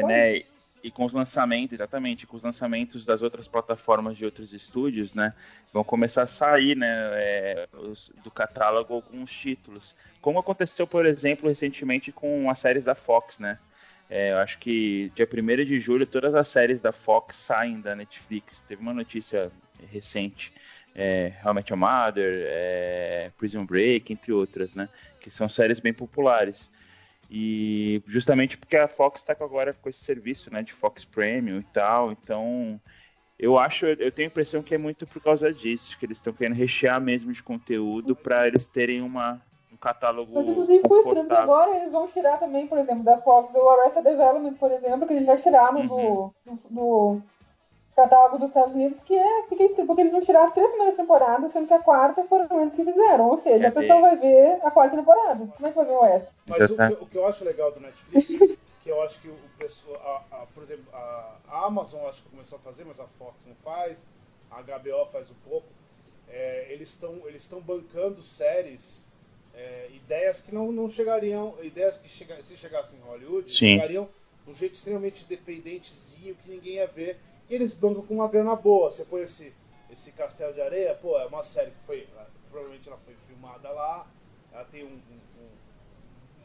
[0.08, 0.42] né,
[0.82, 5.32] e com os lançamentos, exatamente, com os lançamentos das outras plataformas de outros estúdios, né,
[5.72, 11.48] vão começar a sair, né, é, os- do catálogo alguns títulos, como aconteceu, por exemplo,
[11.48, 13.58] recentemente com as séries da Fox, né.
[14.10, 17.96] É, eu acho que dia 1 de julho todas as séries da Fox saem da
[17.96, 18.60] Netflix.
[18.68, 19.50] Teve uma notícia
[19.90, 20.52] recente,
[20.94, 24.88] é, How I Met Your Mother, é, Prison Break, entre outras, né?
[25.20, 26.70] Que são séries bem populares.
[27.30, 31.62] E justamente porque a Fox está agora com esse serviço, né, de Fox Premium e
[31.62, 32.78] tal, então
[33.38, 36.32] eu acho, eu tenho a impressão que é muito por causa disso, que eles estão
[36.34, 39.40] querendo rechear mesmo de conteúdo para eles terem uma,
[39.72, 41.54] um catálogo Mas inclusive com streams confortável.
[41.54, 45.14] agora, eles vão tirar também, por exemplo, da Fox o Arrested Development, por exemplo, que
[45.14, 45.86] eles já tiraram Uhum.
[45.88, 47.22] do, do, do
[47.94, 50.96] catálogo dos Estados Unidos, que é fica estranho, porque eles vão tirar as três primeiras
[50.96, 53.28] temporadas, sendo que a quarta foram eles que fizeram.
[53.28, 55.46] Ou seja, É a pessoa vai ver a quarta temporada.
[55.46, 56.26] Como é que vai ver o West?
[56.46, 58.28] Mas o, o que eu acho legal do Netflix,
[58.82, 62.30] que eu acho que o pessoal, a- a- por exemplo, a, a Amazon acho que
[62.30, 64.06] começou a fazer, mas a Fox não faz,
[64.50, 65.66] a HBO faz um pouco,
[66.28, 69.06] é, eles estão eles estão bancando séries,
[69.54, 73.74] é, ideias que não, não chegariam, ideias que chega, se chegassem em Hollywood, Sim.
[73.74, 74.08] chegariam
[74.44, 77.18] de um jeito extremamente independentezinho, que ninguém ia ver,
[77.54, 78.90] eles bancam com uma grana boa.
[78.90, 79.54] Você põe esse,
[79.90, 82.08] esse Castelo de Areia, pô, é uma série que foi,
[82.50, 84.06] provavelmente ela foi filmada lá,
[84.52, 85.58] ela tem um- um-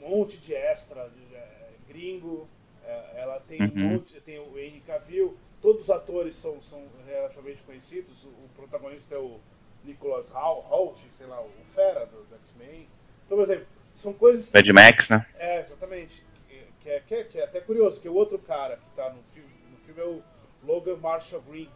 [0.02, 2.48] um monte de extra é, gringo,
[2.84, 3.89] é, ela tem um Uhum.
[3.93, 9.15] monte, tem o Henry Cavill, todos os atores são, são relativamente conhecidos, o, o protagonista
[9.15, 9.39] é o
[9.84, 12.89] Nicholas Hol- Holt, sei lá, o Fera do, do X-Men.
[13.26, 15.26] Então, por exemplo, são coisas Mad Max, né?
[15.34, 18.78] é, exatamente, que, que é, que, é, que é até curioso, que o outro cara
[18.78, 20.24] que tá no filme, no filme é o
[20.67, 21.69] Logan Marshall Green,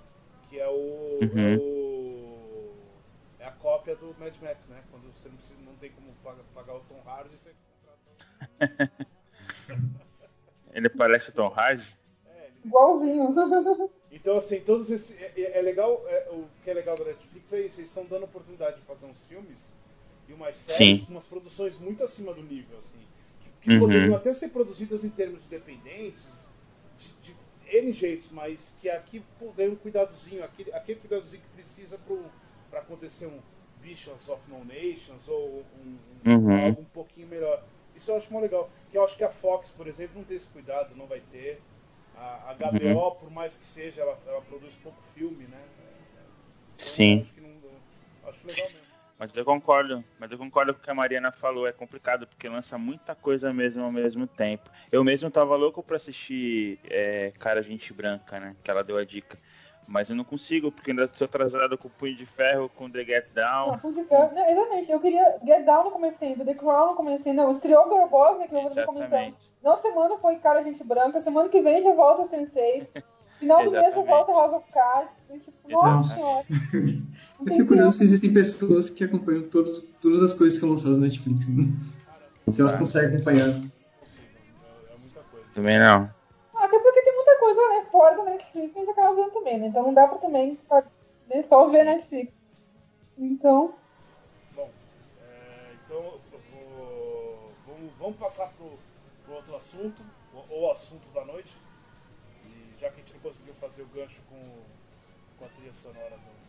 [0.50, 1.54] que é o, Uhum.
[1.54, 2.74] é o
[3.40, 4.84] é a cópia do Mad Max, né?
[4.92, 7.52] Quando você não precisa, não tem como pagar, pagar o Tom Hardy, você
[8.60, 9.08] contrata
[10.74, 11.86] Ele parece o Tom Hardy?
[12.66, 13.34] Igualzinho.
[14.14, 15.16] Então, assim, todos esses.
[15.22, 16.04] É, é- é legal.
[16.06, 19.06] é, o que é legal da Netflix é isso, eles estão dando oportunidade de fazer
[19.06, 19.74] uns filmes
[20.28, 21.06] e umas séries Sim.
[21.06, 23.00] com umas produções muito acima do nível, assim.
[23.40, 23.80] Que, que Uhum.
[23.80, 26.50] poderiam até ser produzidas em termos independentes,
[27.00, 27.34] de, de
[27.72, 32.32] N jeitos, mas que aqui pô, ganha um cuidadozinho, aquele, aquele cuidadozinho que precisa pro,
[32.70, 33.42] pra acontecer um
[33.82, 36.52] Visions of No Nations ou um, um- Uhum.
[36.66, 37.64] algo um pouquinho melhor.
[37.96, 38.72] Isso eu acho mó legal.
[38.90, 41.62] Que eu acho que a Fox, por exemplo, não tem esse cuidado, não vai ter.
[42.14, 45.62] A, a HBO, por mais que seja, ela, ela produz pouco filme, né?
[46.76, 47.22] Então, Sim.
[47.22, 47.82] Acho, não,
[48.30, 48.91] acho legal mesmo.
[49.22, 52.50] Mas eu concordo, mas eu concordo com o que a Mariana falou, é complicado, porque
[52.50, 54.68] lança muita coisa mesmo ao mesmo tempo.
[54.92, 58.56] Eu mesmo tava louco pra assistir é, Cara Gente Branca, né?
[58.64, 59.38] Que ela deu a dica.
[59.88, 63.06] Mas eu não consigo, porque ainda tô atrasado com o Punho de Ferro, com The
[63.06, 63.68] Get Down.
[63.68, 64.32] Não, Punho de Ferro.
[64.34, 64.92] Não, exatamente.
[64.92, 67.48] Eu queria Get Down no começo ainda, The Crown no começo ainda.
[67.48, 68.98] O estreou Girl Boss, né, que eu vou comentando.
[68.98, 69.52] Exatamente.
[69.62, 72.88] Na semana foi Cara Gente Branca, semana que vem já volta Sense8.
[73.38, 75.16] Final do mês já volta House of Cards.
[75.44, 76.46] Tipo, nossa senhora.
[77.46, 81.00] Eu fico curioso se existem pessoas que acompanham todos, todas as coisas que são lançadas
[81.00, 81.48] na Netflix.
[81.48, 81.72] Né?
[82.54, 83.48] Se elas conseguem acompanhar.
[84.00, 84.30] Possível.
[85.00, 85.48] Muita coisa.
[85.54, 86.10] Também não.
[86.56, 89.60] Até porque tem muita coisa né, fora da Netflix que a gente acaba vendo também,
[89.60, 89.68] né?
[89.68, 92.32] Então não dá pra também né, só ver Netflix.
[93.18, 93.74] Então,
[94.56, 94.70] Bom,
[95.22, 98.78] é, então eu vou, vamos, vamos passar pro,
[99.26, 100.02] pro outro assunto,
[100.34, 101.52] ou, ou assunto da noite.
[102.46, 104.40] E já que a gente não conseguiu fazer o gancho com,
[105.38, 106.42] com a trilha sonora do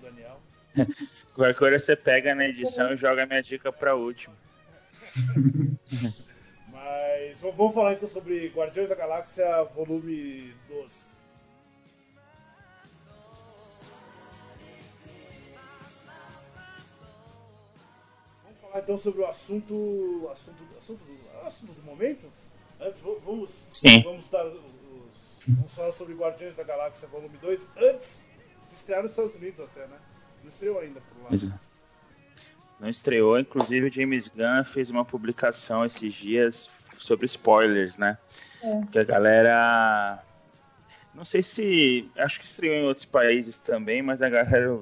[0.00, 0.40] Daniel.
[1.34, 4.34] Qualquer coisa você pega na edição e joga minha dica pra último.
[6.68, 11.10] Mas vamos falar então sobre Guardiões da Galáxia Volume 12.
[18.44, 20.28] Vamos falar então sobre o assunto.
[20.32, 22.26] assunto, assunto, do, assunto do momento?
[22.80, 24.02] Antes, vamos, Sim.
[24.02, 25.38] vamos dar os.
[25.46, 28.29] Vamos falar sobre Guardiões da Galáxia Volume 2 antes
[28.74, 29.96] estrear nos Estados Unidos até, né?
[30.42, 31.26] Não estreou ainda por lá.
[31.28, 31.50] Pois é.
[32.78, 38.16] Não estreou, inclusive o James Gunn fez uma publicação esses dias sobre spoilers, né?
[38.62, 38.80] É.
[38.90, 40.22] Que a galera.
[41.14, 42.10] Não sei se.
[42.16, 44.78] Acho que estreou em outros países também, mas a galera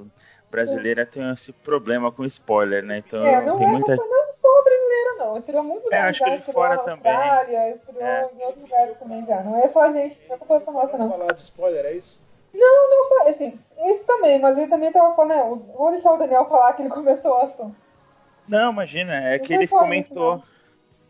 [0.51, 2.99] brasileira tem esse problema com spoiler, né?
[2.99, 3.97] Então é, não tem é muita.
[3.97, 5.39] culpa não só brasileira, não.
[5.39, 7.13] Estreou muito lugares acho que de estreou fora na também.
[7.13, 8.31] Austrália, estreou É.
[8.33, 9.43] em outros lugares também já.
[9.43, 11.11] Não é só a gente, não é culpa nossa, não.
[11.11, 12.21] falar de spoiler, é isso?
[12.53, 16.17] Não, não só, assim, isso também, mas ele também tava falando, né, vou deixar o
[16.17, 17.77] Daniel falar que ele começou o assunto.
[18.47, 20.37] Não, imagina, é Não que ele comentou.
[20.37, 20.49] isso,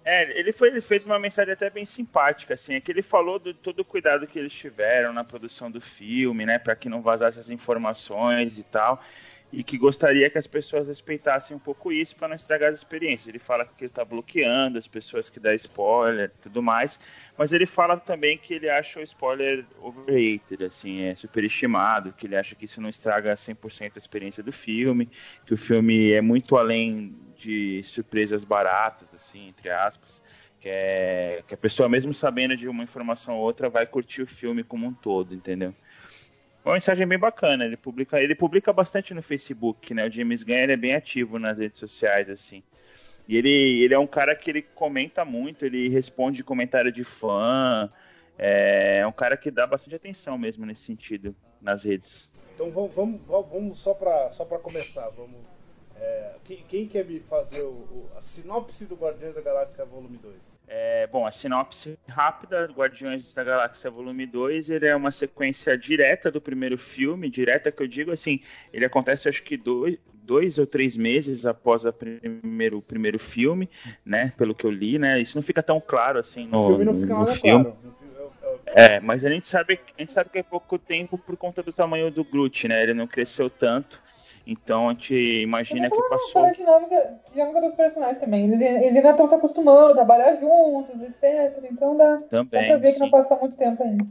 [0.04, 3.38] é, ele, foi, ele fez uma mensagem até bem simpática, assim, é que ele falou
[3.38, 7.02] do todo o cuidado que eles tiveram na produção do filme, né, para que não
[7.02, 9.00] vazasse as informações e tal,
[9.50, 13.28] e que gostaria que as pessoas respeitassem um pouco isso para não estragar as experiências.
[13.28, 17.00] Ele fala que ele tá bloqueando as pessoas que dão spoiler e tudo mais,
[17.36, 22.36] mas ele fala também que ele acha o spoiler overrated, assim, é superestimado, que ele
[22.36, 25.08] acha que isso não estraga 100% a experiência do filme,
[25.46, 30.22] que o filme é muito além de surpresas baratas, assim, entre aspas,
[30.60, 34.26] que, é, que a pessoa, mesmo sabendo de uma informação ou outra, vai curtir o
[34.26, 35.74] filme como um todo, entendeu?
[36.68, 40.06] Uma mensagem bem bacana, ele publica, ele publica bastante no Facebook, né?
[40.06, 42.62] O James Gunn ele é bem ativo nas redes sociais, assim.
[43.26, 43.48] E ele,
[43.82, 47.90] ele é um cara que ele comenta muito, ele responde comentário de fã,
[48.36, 52.30] é, é um cara que dá bastante atenção mesmo nesse sentido nas redes.
[52.54, 55.08] Então vamos, vamos, vamos- só para só começar.
[55.16, 55.40] Vamos,
[56.00, 60.18] é, quem, quem quer me fazer o, o- a sinopse do Guardiões da Galáxia Volume
[60.18, 60.54] 2?
[60.66, 66.30] É, bom, a sinopse rápida, Guardiões da Galáxia Volume 2, ele é uma sequência direta
[66.30, 68.40] do primeiro filme, direta que eu digo assim,
[68.72, 73.68] ele acontece acho que dois, dois ou três meses após o primeiro, primeiro filme,
[74.04, 76.84] né, pelo que eu li, né, isso não fica tão claro assim no, o filme
[76.84, 77.64] não fica no nada filme.
[77.64, 77.78] claro.
[77.82, 77.98] No
[78.66, 81.72] É, mas a gente sabe, a gente sabe que é pouco tempo por conta do
[81.72, 84.02] tamanho do Groot, né, ele não cresceu tanto,
[84.50, 86.50] então a gente imagina que Pela passou...
[86.52, 88.44] dinâmica, dinâmica dos personagens também.
[88.44, 91.62] Eles, eles ainda estão se acostumando a trabalhar juntos, etc.
[91.70, 93.12] Então dá, dá Também, pra ver que não sim.
[93.12, 94.06] passou muito tempo ainda.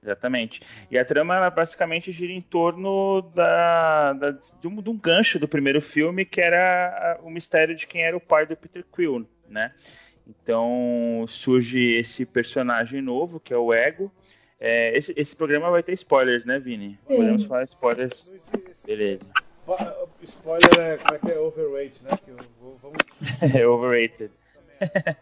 [0.00, 0.60] Exatamente.
[0.90, 5.38] E a trama ela basicamente gira em torno da, da- de, um, de um gancho
[5.40, 9.26] do primeiro filme, que era o mistério de quem era o pai do Peter Quill,
[9.48, 9.72] né?
[10.26, 14.12] Então surge esse personagem novo, que é o Ego.
[14.60, 16.98] É, esse, esse programa vai ter spoilers, né, Vini?
[17.08, 17.16] Sim.
[17.16, 18.32] Podemos falar spoilers.
[18.86, 19.28] Beleza.
[19.66, 22.10] Pa- Spoiler é como é que é overweight, né?
[22.24, 22.98] Que eu vou- vamos
[23.54, 24.30] É overrated.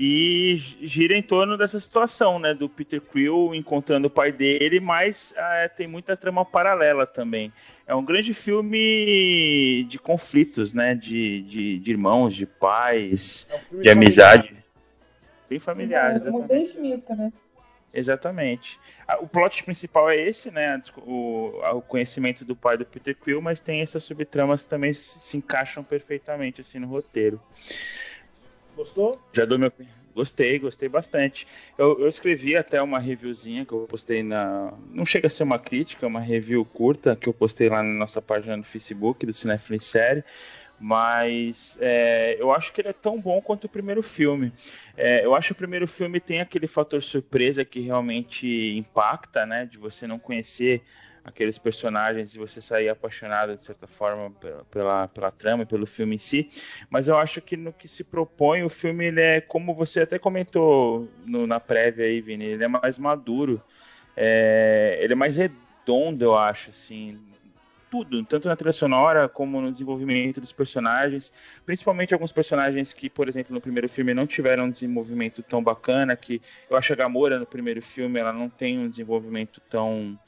[0.00, 2.54] E gira em torno dessa situação, né?
[2.54, 7.52] Do Peter Quill encontrando o pai dele, mas ah, tem muita trama paralela também.
[7.84, 10.94] É um grande filme de conflitos, né?
[10.94, 14.56] De, de, de irmãos, de pais, é um de amizade.
[15.50, 17.32] Bem familiar, é, Muito bem intimista, né?
[17.92, 18.78] Exatamente.
[19.20, 20.80] O plot principal é esse, né?
[20.98, 25.36] O, o, conhecimento do pai do Peter Quill, mas tem essas subtramas que também se,
[25.36, 27.40] encaixam perfeitamente assim no roteiro.
[28.76, 29.20] Gostou?
[29.32, 29.72] Já dou meu.
[30.14, 31.46] Gostei, gostei bastante.
[31.76, 34.72] Eu, eu, escrevi até uma reviewzinha que eu postei na.
[34.90, 37.94] Não chega a ser uma crítica, é uma review curta que eu postei lá na
[37.94, 40.24] nossa página no Facebook do Cinefilm Série.
[40.80, 44.52] Mas é, eu acho que ele é tão bom quanto o primeiro filme.
[44.96, 49.66] É, eu acho que o primeiro filme tem aquele fator surpresa que realmente impacta, né?
[49.66, 50.82] De você não conhecer
[51.24, 55.86] aqueles personagens e você sair apaixonado de certa forma pela, pela, pela trama e pelo
[55.86, 56.48] filme em si.
[56.88, 60.18] Mas eu acho que no que se propõe, o filme ele é, como você até
[60.18, 63.62] comentou no, na prévia aí, Vini, ele é mais maduro.
[64.16, 67.20] É, ele é mais redondo, eu acho, assim,
[67.90, 71.32] tudo, tanto na trilha sonora como no desenvolvimento dos personagens,
[71.64, 76.16] principalmente alguns personagens que, por exemplo, no primeiro filme não tiveram um desenvolvimento tão bacana,
[76.16, 80.18] que eu acho a Gamora no primeiro filme, ela não tem um desenvolvimento tão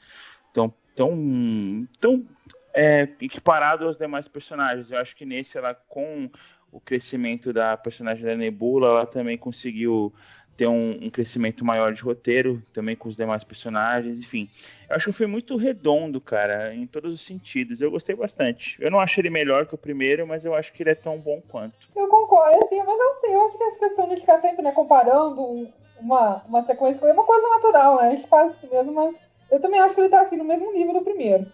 [0.53, 2.25] tão tão tão
[2.73, 4.91] é, equiparado aos demais personagens.
[4.91, 6.29] Eu acho que nesse ela com
[6.71, 10.13] o crescimento da personagem da Nebula, ela também conseguiu
[10.61, 14.47] ter um, um, crescimento maior de roteiro, também com os demais personagens, enfim.
[14.87, 17.81] Eu acho que foi muito redondo, cara, em todos os sentidos.
[17.81, 18.77] Eu gostei bastante.
[18.79, 21.17] Eu não acho ele melhor que o primeiro, mas eu acho que ele é tão
[21.17, 21.89] bom quanto.
[21.95, 24.61] Eu concordo, assim, mas eu não sei, eu acho que essa questão de ficar sempre
[24.61, 25.67] né, comparando
[25.99, 28.09] uma, uma sequência é uma coisa natural, né?
[28.09, 29.19] A gente faz isso mesmo, mas
[29.49, 31.47] eu também acho que ele tá assim no mesmo nível do primeiro.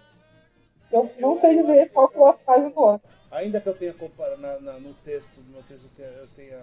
[0.91, 3.07] Eu não sei dizer qual que eu gosto mais do outro.
[3.31, 4.41] Ainda que eu tenha comparado
[4.79, 6.57] no texto, no meu texto eu tenha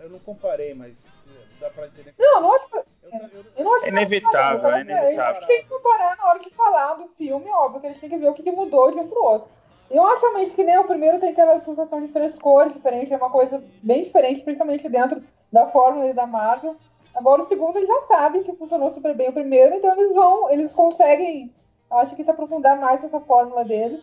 [0.00, 1.22] eu não comparei, mas
[1.60, 2.14] dá pra entender.
[2.18, 2.76] Não, não acho que.
[2.76, 5.22] Eu, eu, eu não acho é inevitável, é inevitável.
[5.22, 8.00] A gente tem que comparar na hora de falar do filme, óbvio, que a gente
[8.00, 9.48] tem que ver o que, que mudou de um pro outro.
[9.90, 13.30] Eu acho realmente que nem o primeiro tem aquela sensação de frescor diferente, é uma
[13.30, 16.76] coisa bem diferente, principalmente dentro da fórmula da Marvel.
[17.14, 20.50] Agora o segundo eles já sabem que funcionou super bem o primeiro, então eles vão,
[20.50, 21.52] eles conseguem,
[21.90, 24.00] acho que se aprofundar mais nessa fórmula deles,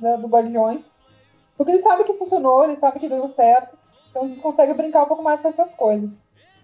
[0.00, 0.80] né, do Guardiões.
[1.58, 3.76] Porque eles sabem que funcionou, eles sabem que deu certo.
[4.08, 6.12] Então a gente consegue brincar um pouco mais com essas coisas.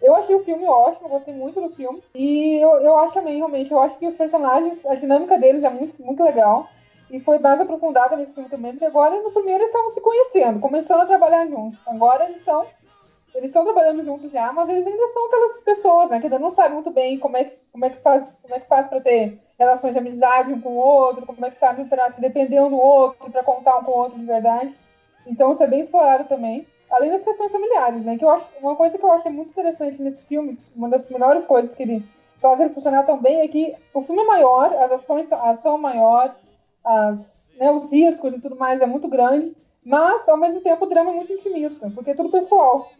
[0.00, 2.02] Eu achei o filme ótimo, gostei muito do filme.
[2.14, 5.70] E eu, eu acho também, realmente, eu acho que os personagens, a dinâmica deles é
[5.70, 6.68] muito, muito legal.
[7.10, 10.60] E foi mais aprofundada nesse filme também, porque agora no primeiro eles estavam se conhecendo,
[10.60, 11.78] começando a trabalhar juntos.
[11.86, 12.66] Agora eles estão.
[13.34, 16.20] Eles estão trabalhando juntos já, mas eles ainda são aquelas pessoas, né?
[16.20, 18.60] Que ainda não sabem muito bem como é que, como é que faz, como é
[18.60, 21.86] que faz para ter relações de amizade um com o outro, como é que sabem
[21.86, 24.72] para se depender um do outro, para contar um com o outro de verdade.
[25.26, 28.16] Então isso é bem explorado também além das questões familiares, né?
[28.16, 31.44] Que eu acho uma coisa que eu achei muito interessante nesse filme, uma das melhores
[31.44, 32.04] coisas que ele
[32.40, 35.80] faz ele funcionar bem é que o filme é maior, as ações, a ação é
[35.80, 36.36] maior,
[36.84, 40.88] as, né, os riscos e tudo mais é muito grande, mas ao mesmo tempo o
[40.88, 42.90] drama é muito intimista, porque é tudo pessoal.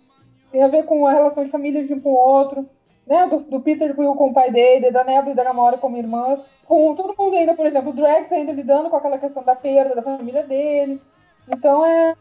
[0.51, 2.69] Tem a ver com a relação de família de um com o outro,
[3.07, 3.27] né?
[3.27, 6.41] Do, do Peter Quill com o pai dele, da Nebula e da Gamora como irmãs,
[6.67, 9.95] com todo mundo ainda, por exemplo, o Drax ainda lidando com aquela questão da perda
[9.95, 11.01] da família dele.
[11.49, 12.17] Então é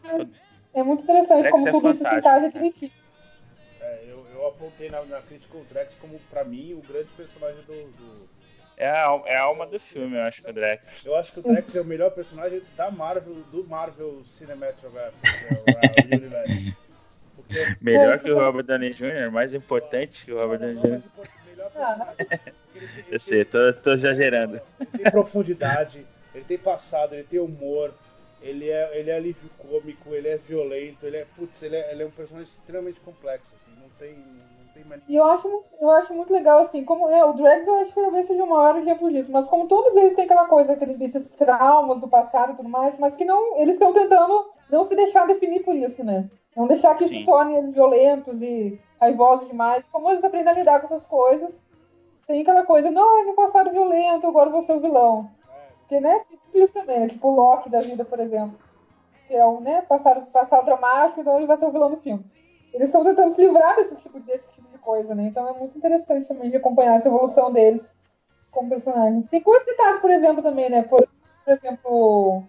[0.74, 2.92] é muito interessante como é tudo isso se encaixa direitinho.
[3.80, 7.62] É, eu, eu apontei na, na crítica o Drax como, pra mim, o grande personagem
[7.62, 7.72] do.
[7.92, 8.28] do...
[8.76, 11.06] É, a, é a alma do filme, eu acho que o Drax.
[11.06, 16.12] Eu acho que o Drax é o melhor personagem da Marvel, do Marvel Cinematographic, é
[16.12, 16.76] o, universo.
[17.36, 17.76] Porque...
[17.80, 21.02] Melhor que o Robert Downey Jr., mais importante que o Robert Downey Jr.
[23.08, 24.60] Eu sei, tô, tô exagerando.
[24.80, 27.94] Ele tem profundidade, ele tem passado, ele tem humor,
[28.44, 32.02] ele é, ele é alívio cômico, ele é violento, ele é, putz, ele é, ele
[32.02, 35.00] é um personagem extremamente complexo, assim, não tem, não tem mais...
[35.08, 38.00] E eu acho, eu acho muito legal, assim, como é, o Drax eu acho que
[38.02, 41.30] talvez seja o maior exemplo disso, mas como todos eles têm aquela coisa, aqueles, esses
[41.30, 45.26] traumas do passado e tudo mais, mas que não, eles estão tentando não se deixar
[45.26, 46.28] definir por isso, né?
[46.54, 47.16] Não deixar que Sim.
[47.16, 51.54] isso torne eles violentos e raivosos demais, como eles aprendem a lidar com essas coisas,
[52.26, 55.30] tem aquela coisa, não, é meu passado violento, agora eu vou ser o vilão.
[55.84, 56.22] Porque, né,
[56.54, 57.08] isso também, né?
[57.08, 58.58] Tipo o Loki da vida, por exemplo.
[59.28, 62.24] Que é um, né, passado, passado dramático, então ele vai ser o vilão do filme.
[62.72, 65.24] Eles estão tentando se livrar desse tipo, desse tipo de coisa, né?
[65.24, 67.82] Então é muito interessante também de acompanhar essa evolução deles
[68.50, 69.28] como personagens.
[69.28, 70.82] Tem coisas citadas, por exemplo, também, né?
[70.82, 71.06] Por,
[71.44, 72.42] por exemplo,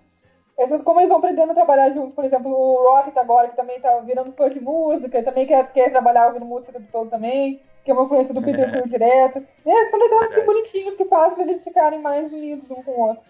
[0.58, 3.80] essas, como eles vão aprendendo a trabalhar juntos, por exemplo, o Rocket agora, que também
[3.80, 7.62] tá virando fã de música, também quer, quer trabalhar ouvindo música o tempo todo também
[7.86, 9.38] que é uma influência do Peter Quill direto.
[9.66, 13.24] É, são detalhes assim, bonitinhos que fazem eles ficarem mais unidos um com o outro.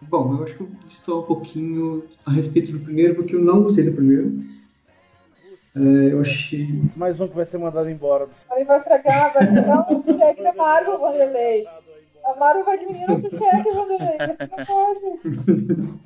[0.00, 3.62] Bom, eu acho que eu estou um pouquinho a respeito do primeiro, porque eu não
[3.62, 4.42] gostei do primeiro.
[5.76, 6.68] É, eu achei.
[6.96, 8.26] Mais um que vai ser mandado embora.
[8.26, 8.32] Do...
[8.56, 11.66] Ele vai estragar, vai estragar o cheque da Marvel, Vanderlei.
[12.24, 14.16] A Marvel vai diminuir o cheque, Vanderlei.
[14.18, 16.02] Você não pode.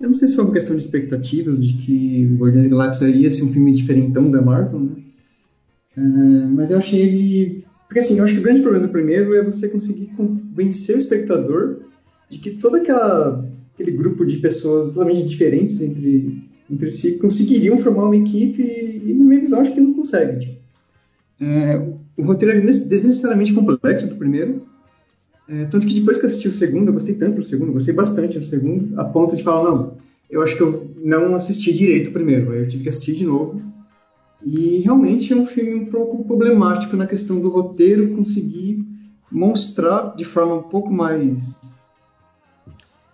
[0.00, 3.06] Eu não sei se foi uma questão de expectativas, de que o Guardiões da Galáxia
[3.06, 5.07] ia ser um filme diferentão da Marvel, né?
[5.98, 7.64] Uh, mas eu achei ele.
[7.86, 10.98] Porque assim, eu acho que o grande problema do primeiro é você conseguir convencer o
[10.98, 11.80] espectador
[12.30, 18.04] de que todo aquela, aquele grupo de pessoas totalmente diferentes entre, entre si conseguiriam formar
[18.04, 20.40] uma equipe e, na minha visão, acho que não consegue.
[20.40, 20.58] Tipo.
[21.40, 21.76] É,
[22.16, 24.66] o roteiro é desnecessariamente complexo do primeiro,
[25.48, 27.94] é, tanto que depois que eu assisti o segundo, eu gostei tanto do segundo, gostei
[27.94, 29.96] bastante do segundo, a ponto de falar, não,
[30.28, 33.24] eu acho que eu não assisti direito o primeiro, aí eu tive que assistir de
[33.24, 33.62] novo.
[34.44, 38.86] E realmente é um filme um pouco problemático na questão do roteiro conseguir
[39.30, 41.60] mostrar de forma um pouco mais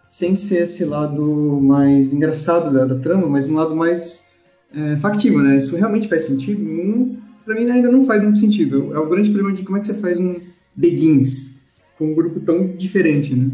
[0.09, 1.21] sem ser esse lado
[1.61, 4.29] mais engraçado da, da trama, mas um lado mais
[4.73, 5.57] é, factível, né?
[5.57, 6.63] Isso realmente faz sentido?
[6.63, 8.95] Hum, para mim ainda não faz muito sentido.
[8.95, 10.37] É o grande problema de como é que você faz um
[10.77, 11.55] Begins
[11.99, 13.51] com um grupo tão diferente, né?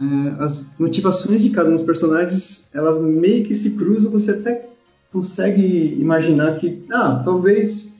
[0.00, 4.68] É, as motivações de cada um dos personagens, elas meio que se cruzam, você até
[5.12, 7.92] consegue imaginar que, ah, talvez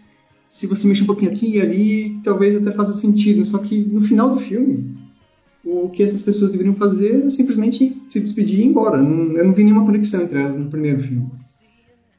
[0.53, 3.43] se você mexer um pouquinho aqui e ali, talvez até faça sentido.
[3.43, 4.97] Só que no final do filme,
[5.65, 9.01] o que essas pessoas deveriam fazer é simplesmente se despedir e ir embora.
[9.01, 11.27] Não, eu não vi nenhuma conexão entre elas no primeiro filme.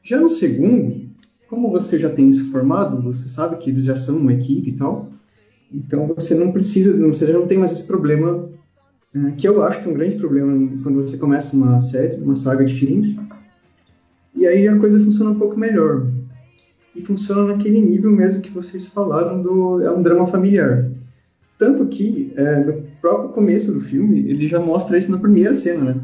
[0.02, 1.08] Já no segundo,
[1.48, 4.74] como você já tem isso formado, você sabe que eles já são uma equipe e
[4.74, 5.12] tal,
[5.72, 8.48] então você não precisa, você já não tem mais esse problema,
[9.14, 12.34] é, que eu acho que é um grande problema quando você começa uma série, uma
[12.34, 13.14] saga de filmes,
[14.44, 16.06] e aí a coisa funciona um pouco melhor.
[16.94, 20.90] E funciona naquele nível mesmo que vocês falaram do é um drama familiar.
[21.58, 25.94] Tanto que é, no próprio começo do filme ele já mostra isso na primeira cena,
[25.94, 26.00] né?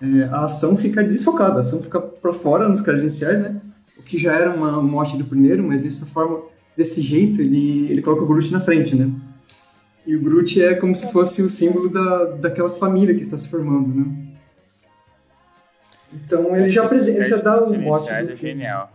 [0.00, 3.60] É, a ação fica desfocada, a ação fica para fora nos créditos iniciais, né?
[3.96, 6.42] O que já era uma morte do primeiro, mas dessa forma,
[6.76, 9.08] desse jeito ele ele coloca o Groot na frente, né?
[10.04, 13.48] E o Groot é como se fosse o símbolo da, daquela família que está se
[13.48, 14.23] formando, né?
[16.14, 18.36] Então ele já, apresenta, ele já dá o mote do filme.
[18.36, 18.90] Genial.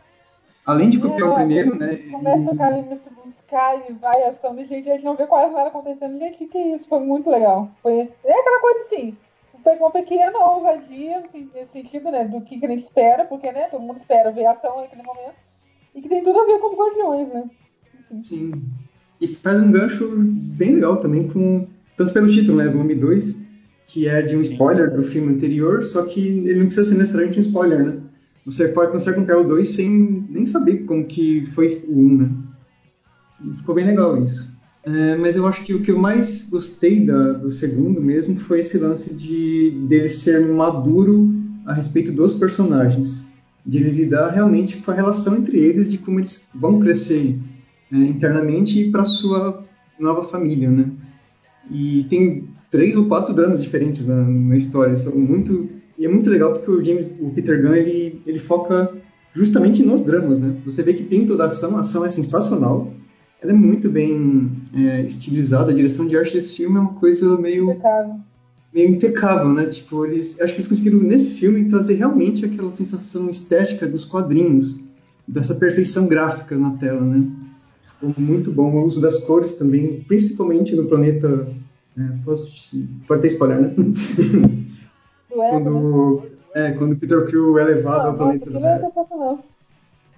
[0.65, 1.97] Além de copiar é, o primeiro, né?
[2.11, 2.71] Começa a tocar
[3.49, 6.19] buscar e vai ação de gente, a gente não vê quase nada acontecendo.
[6.19, 6.87] Gente, que é isso?
[6.87, 7.71] Foi muito legal.
[7.81, 9.17] Foi é aquela coisa assim,
[9.79, 12.25] uma pequena ousadia nesse sentido, né?
[12.25, 15.35] Do que, que a gente espera, porque né, todo mundo espera ver ação naquele momento.
[15.93, 17.49] E que tem tudo a ver com os Guardiões, né?
[18.21, 18.51] Sim.
[19.19, 21.67] E faz um gancho bem legal também com.
[21.97, 22.69] Tanto pelo título, né?
[22.69, 23.35] Volume 2,
[23.89, 27.39] que é de um spoiler do filme anterior, só que ele não precisa ser necessariamente
[27.39, 27.97] um spoiler, né?
[28.45, 32.17] Você pode conseguir acompanhar o 2 sem nem saber como que foi o 1, um,
[32.17, 32.29] né?
[33.43, 34.47] E ficou bem legal isso.
[34.83, 38.59] É, mas eu acho que o que eu mais gostei da, do segundo mesmo foi
[38.59, 41.33] esse lance de dele ser maduro
[41.65, 43.27] a respeito dos personagens,
[43.65, 47.39] de ele lidar realmente com a relação entre eles, de como eles vão crescer
[47.91, 49.65] é, internamente e para sua
[49.99, 50.91] nova família, né?
[51.71, 54.95] E tem três ou quatro dramas diferentes na, na história.
[54.97, 58.89] São muito e é muito legal porque o James, o Peter Gunn, ele, ele foca
[59.33, 60.55] justamente nos dramas, né?
[60.65, 62.93] Você vê que tem toda a ação, a ação é sensacional.
[63.41, 65.71] Ela é muito bem é, estilizada.
[65.71, 68.15] A direção de arte desse filme é uma coisa meio impecável,
[68.73, 69.65] meio impecável, né?
[69.65, 74.79] Tipo, eles, acho que eles conseguiram nesse filme trazer realmente aquela sensação estética dos quadrinhos,
[75.27, 77.27] dessa perfeição gráfica na tela, né?
[77.83, 81.45] Ficou muito bom o uso das cores também, principalmente no planeta
[81.99, 82.49] é, posso,
[83.07, 83.75] pode ter spoiler, né?
[85.29, 86.21] quando,
[86.55, 86.67] né?
[86.67, 89.39] é, quando Peter Quill é levado ao planeta do é sensacional.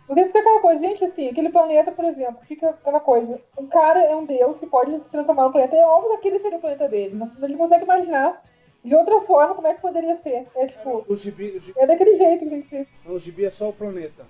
[0.05, 3.99] Porque fica aquela coisa, gente, assim, aquele planeta, por exemplo, fica aquela coisa, um cara
[4.03, 6.61] é um deus que pode se transformar no planeta, é óbvio que aquele seria o
[6.61, 8.43] planeta dele, não, a gente consegue imaginar
[8.83, 10.47] de outra forma como é que poderia ser.
[10.55, 12.87] É tipo, o gibi, o gibi, é daquele jeito que tem que ser.
[13.05, 14.23] Não, o gibi é só o planeta.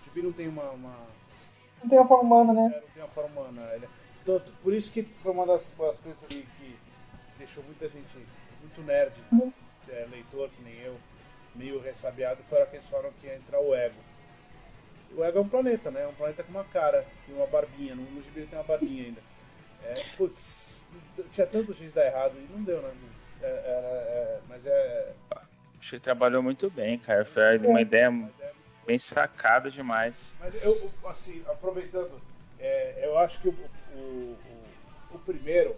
[0.00, 0.70] O gibi não tem uma...
[0.70, 0.94] uma...
[1.82, 2.74] Não tem uma forma humana, né?
[2.74, 3.74] É, não tem uma forma humana.
[3.74, 3.86] Ele...
[4.24, 6.76] Então, por isso que foi uma das, das coisas que, que
[7.36, 8.16] deixou muita gente
[8.62, 9.12] muito nerd,
[9.86, 10.96] é, leitor que nem eu,
[11.54, 14.00] meio ressabiado, foi a que eles falaram que ia entrar o ego.
[15.14, 16.04] O ego é um planeta, né?
[16.04, 17.94] É um planeta com uma cara e uma barbinha.
[17.94, 19.20] No, no gibi tem uma barbinha ainda.
[19.84, 20.86] É, putz,
[21.30, 22.90] tinha tanto jeito de dar errado e não deu, né?
[23.02, 25.12] Mas é, é, mas é.
[25.78, 27.26] Acho que trabalhou muito bem, cara.
[27.26, 28.10] Foi uma ideia
[28.86, 30.34] bem sacada demais.
[30.40, 32.20] Mas eu, assim, aproveitando,
[32.64, 34.36] é, eu acho que o, o,
[35.12, 35.76] o, o primeiro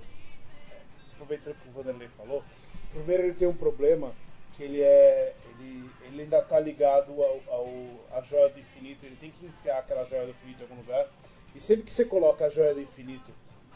[1.17, 2.45] aproveitando que o Vanderlei falou,
[2.93, 4.15] primeiro ele tem um problema
[4.53, 5.35] que ele é.
[5.51, 7.69] ele, ele ainda está ligado ao,
[8.13, 11.09] à joia do infinito, ele tem que enfiar aquela joia do infinito em algum lugar.
[11.55, 13.31] E sempre que você coloca a joia do infinito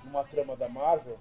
[0.04, 1.18] numa trama da Marvel,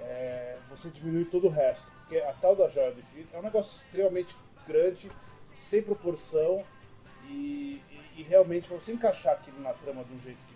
[0.00, 1.90] é, você diminui todo o resto.
[2.00, 5.10] Porque a tal da joia do infinito é um negócio extremamente grande,
[5.54, 6.64] sem proporção,
[7.28, 10.51] e, e, e realmente para você encaixar aquilo na trama de um jeito que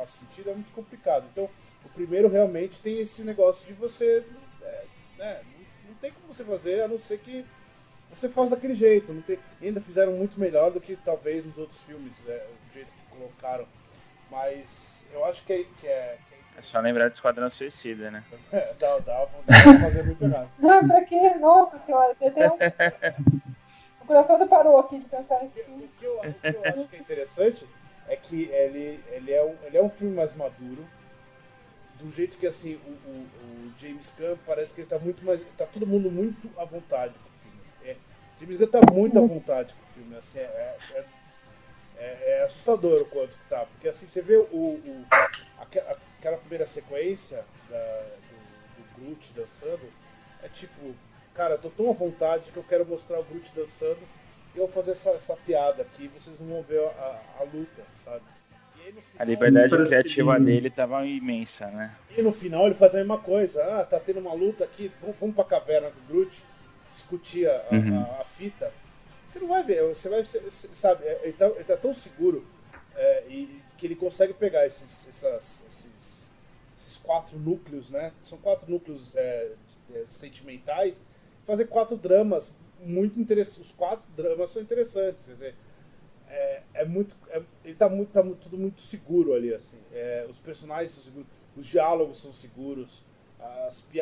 [0.00, 1.26] faz sentido é muito complicado.
[1.30, 1.48] Então
[1.84, 4.24] o primeiro realmente tem esse negócio de você.
[4.62, 4.84] É,
[5.18, 5.40] né,
[5.86, 7.44] não, tem como você fazer a não ser que
[8.12, 9.12] você faz daquele jeito.
[9.12, 12.88] Não tem, ainda fizeram muito melhor do que talvez os outros filmes, é, do jeito
[12.88, 13.66] que colocaram.
[14.30, 15.64] Mas eu acho que é.
[15.80, 18.24] Que é, que é só lembrar de Esquadrão Suicida, né?
[18.78, 20.50] dá, dá, dá fazer muito errado.
[20.58, 21.34] Não, pra quê?
[21.34, 22.56] Nossa senhora, tem até um.
[24.00, 25.60] o coração parou aqui de pensar nisso.
[25.68, 27.66] O, o, que eu, o que eu acho que é interessante
[28.10, 30.84] é que ele, ele, é um, ele é um filme mais maduro.
[32.00, 35.40] Do jeito que assim, o, o, o James Gunn parece que ele tá muito mais.
[35.56, 37.60] tá todo mundo muito à vontade com o filme.
[37.62, 37.76] Assim.
[37.88, 37.96] É,
[38.40, 40.16] James Gunn tá muito à vontade com o filme.
[40.16, 41.04] Assim, é, é,
[41.98, 43.64] é, é assustador o quanto que tá.
[43.66, 45.06] Porque assim, você vê o, o
[45.60, 49.88] aquela primeira sequência da, do, do Groot dançando,
[50.42, 50.94] é tipo,
[51.32, 54.00] cara, eu tô tão à vontade que eu quero mostrar o Groot dançando
[54.54, 58.22] eu vou fazer essa, essa piada aqui, vocês não vão ver a, a luta, sabe?
[58.74, 60.44] Final, a liberdade criativa que...
[60.44, 61.94] dele tava imensa, né?
[62.16, 63.62] E no final ele faz a mesma coisa.
[63.62, 66.42] Ah, tá tendo uma luta aqui, vamos, vamos pra caverna do Groot
[66.90, 68.00] discutir a, uhum.
[68.00, 68.72] a, a, fita.
[69.26, 72.44] Você não vai ver, você vai, sabe, é, ele tá, ele tá tão seguro
[72.96, 76.32] é, e que ele consegue pegar esses, essas, esses,
[76.76, 78.12] esses, quatro núcleos, né?
[78.22, 79.52] São quatro núcleos é,
[79.94, 81.00] é sentimentais,
[81.46, 83.70] fazer quatro dramas muito interessantes.
[83.70, 85.54] Os quatro dramas são interessantes, quer dizer,
[86.28, 89.78] é, é muito, é, ele tá muito, tá tudo muito seguro ali, assim.
[89.92, 93.04] É, os personagens são seguros, os diálogos são seguros.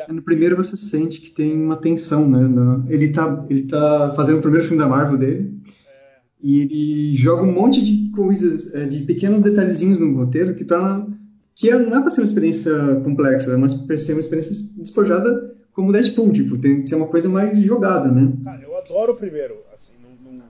[0.09, 2.41] No primeiro você sente que tem uma tensão, né?
[2.89, 5.57] Ele tá, ele tá fazendo o primeiro filme da Marvel dele
[5.87, 6.19] é.
[6.41, 11.07] e ele joga um monte de coisas, é, de pequenos detalhezinhos no roteiro que torna
[11.55, 12.71] que é, não é para ser uma experiência
[13.03, 17.07] complexa, é mas para ser uma experiência despojada como Deadpool, tipo, tem que ser uma
[17.07, 18.31] coisa mais jogada, né?
[18.43, 20.49] Cara, adoro o primeiro, assim, não, não,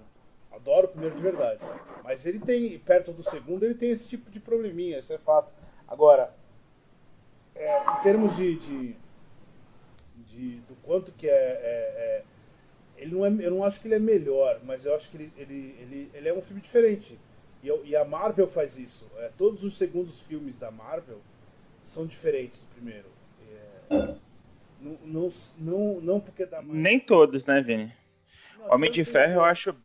[0.52, 1.60] adoro o primeiro de verdade.
[2.04, 5.52] Mas ele tem, perto do segundo, ele tem esse tipo de probleminha, isso é fato.
[5.88, 6.34] Agora,
[7.54, 8.96] é, em termos de, de,
[10.26, 12.24] de, do quanto que é, é, é,
[12.98, 15.34] ele não é, eu não acho que ele é melhor, mas eu acho que ele,
[15.38, 17.20] ele, ele, ele é um filme diferente.
[17.62, 19.06] E, e a Marvel faz isso.
[19.18, 21.20] É, todos os segundos filmes da Marvel
[21.84, 23.10] são diferentes do primeiro.
[23.90, 24.16] É,
[24.80, 26.80] não, não, não, não porque dá mais.
[26.80, 27.99] Nem todos, né, Vini?
[28.68, 29.76] Homem de Ferro eu acho.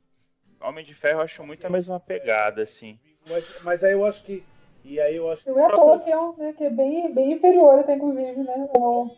[0.61, 2.99] Homem de Ferro eu acho muito a mesma pegada, assim.
[3.29, 4.45] Mas, mas aí eu acho que.
[4.85, 5.51] E aí eu acho que.
[5.51, 8.69] Não é toa que é, um, né, que é bem, bem inferior, até inclusive, né?
[8.75, 9.11] O,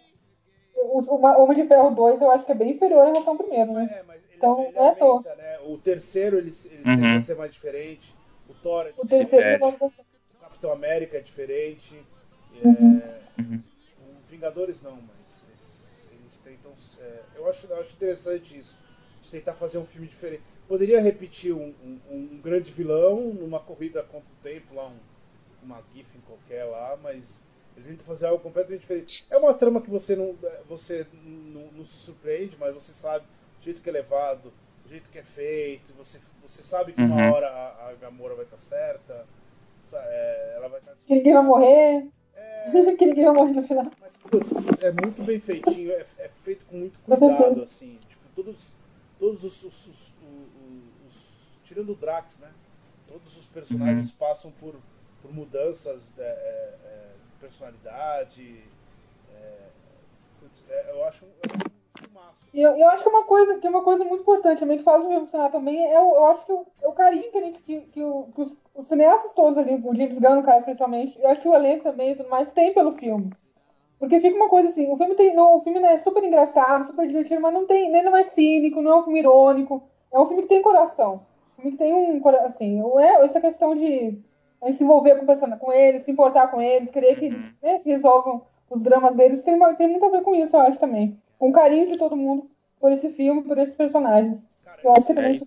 [0.74, 3.38] o, o Homem de Ferro 2 eu acho que é bem inferior em relação ao
[3.38, 3.88] primeiro, né?
[3.98, 5.22] É, mas ele, então, ele não é toa.
[5.22, 5.58] Né?
[5.64, 6.96] O terceiro ele, ele uhum.
[6.96, 8.14] tende a ser mais diferente.
[8.48, 9.04] O Thor é diferente.
[9.04, 9.86] O terceiro é.
[9.86, 12.00] O Capitão América é diferente.
[12.62, 13.02] Uhum.
[13.02, 13.62] É, uhum.
[14.28, 16.72] Vingadores não, mas eles, eles tentam.
[17.00, 18.78] É, eu, acho, eu acho interessante isso.
[19.26, 20.42] De tentar fazer um filme diferente.
[20.68, 24.96] Poderia repetir um, um, um grande vilão numa corrida contra o tempo, lá, um,
[25.64, 27.44] uma GIF qualquer lá, mas
[27.76, 29.26] eles tentam fazer algo completamente diferente.
[29.30, 30.34] É uma trama que você não,
[30.68, 33.24] você não, não se surpreende, mas você sabe
[33.60, 34.52] o jeito que é levado,
[34.84, 37.32] o jeito que é feito, você, você sabe que uma uhum.
[37.32, 39.26] hora a, a Gamora vai estar certa,
[39.92, 40.94] é, ela vai estar.
[41.06, 42.08] Que ninguém vai morrer.
[42.34, 42.94] É...
[42.96, 43.90] que ninguém vai morrer no final.
[44.00, 47.98] Mas, putz, é muito bem feitinho, é, é feito com muito cuidado, assim.
[48.08, 48.74] Tipo, todos,
[49.18, 50.12] todos os, os, os,
[51.06, 52.50] os, Tirando o Drax, né?
[53.08, 54.16] Todos os personagens uhum.
[54.18, 54.74] passam por,
[55.20, 56.24] por mudanças de, é,
[56.84, 58.64] é, de personalidade.
[59.34, 59.58] É,
[60.40, 61.24] putz, é, eu acho.
[61.24, 61.86] Um,
[62.52, 64.84] e eu, eu, acho que uma coisa que é uma coisa muito importante também que
[64.84, 67.38] faz o filme funcionar também é o, eu acho que o, é o carinho que,
[67.38, 70.42] a gente, que, que, o, que os, os, cineastas todos ali, o James Gunn no
[70.42, 73.30] caso principalmente, eu acho que o elenco também e tudo mais tem pelo filme.
[73.98, 77.06] Porque fica uma coisa assim, o filme tem, não, o filme é super engraçado, super
[77.06, 79.82] divertido, mas não tem, ele não é cínico, não é um filme irônico,
[80.12, 81.22] é um filme que tem coração,
[81.58, 84.18] um filme que tem um assim, é essa questão de
[84.72, 87.52] se envolver com, com eles, se importar com eles, querer que eles uhum.
[87.62, 90.78] né, se resolvam os dramas deles, tem, tem muito a ver com isso, eu acho
[90.78, 94.38] também com carinho de todo mundo por esse filme, por esses personagens.
[94.64, 95.40] Cara, eu acho que também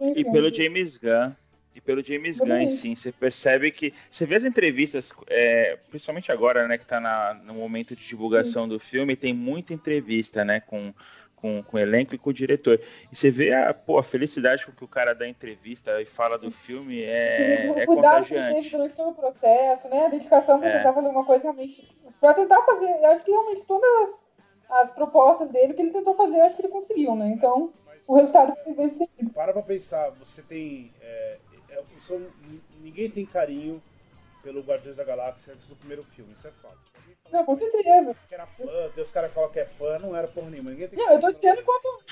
[0.00, 1.32] é, E pelo James Gunn.
[1.74, 3.94] E pelo James Gunn em si, você percebe que.
[4.10, 7.00] Você vê as entrevistas, é, principalmente agora, né, que está
[7.44, 8.68] no momento de divulgação Sim.
[8.68, 10.92] do filme, tem muita entrevista, né, com,
[11.34, 12.78] com, com, o elenco e com o diretor.
[13.10, 16.38] E você vê a, pô, a felicidade com que o cara dá entrevista e fala
[16.38, 20.06] do filme é, o é cuidado que teve durante todo o processo, né?
[20.06, 20.76] A dedicação para é.
[20.78, 21.88] tentar fazer uma coisa realmente.
[22.20, 22.86] Para tentar fazer.
[22.86, 24.22] Eu acho que realmente todas as
[24.72, 27.28] as propostas dele que ele tentou fazer, acho que ele conseguiu, né?
[27.28, 29.28] Então, mas, mas, o resultado foi bem.
[29.34, 30.94] Para pra pensar, você tem.
[31.00, 31.38] É,
[31.72, 32.20] é, são,
[32.80, 33.82] ninguém tem carinho
[34.42, 36.78] pelo Guardiões da Galáxia antes do primeiro filme, isso é fato.
[37.30, 38.14] Não, com certeza.
[38.28, 40.70] Que era fã, tem os caras que falam que é fã, não era porra nenhuma.
[40.70, 42.04] Ninguém tem não, eu tô dizendo quanto,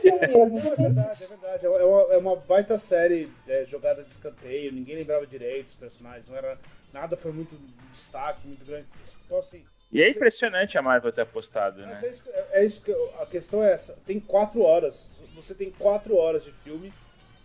[0.00, 0.58] filme mesmo.
[0.70, 1.66] É verdade, é verdade.
[1.66, 6.28] É uma, é uma baita série é, jogada de escanteio, ninguém lembrava direito dos personagens,
[6.28, 6.58] não era.
[6.92, 7.54] Nada foi muito
[7.92, 8.86] destaque, muito grande.
[9.24, 11.98] Então, assim, e é impressionante a Marvel ter apostado, né?
[12.00, 12.22] É isso,
[12.52, 13.96] é isso, que a questão é essa.
[14.06, 15.10] Tem quatro horas.
[15.34, 16.92] Você tem quatro horas de filme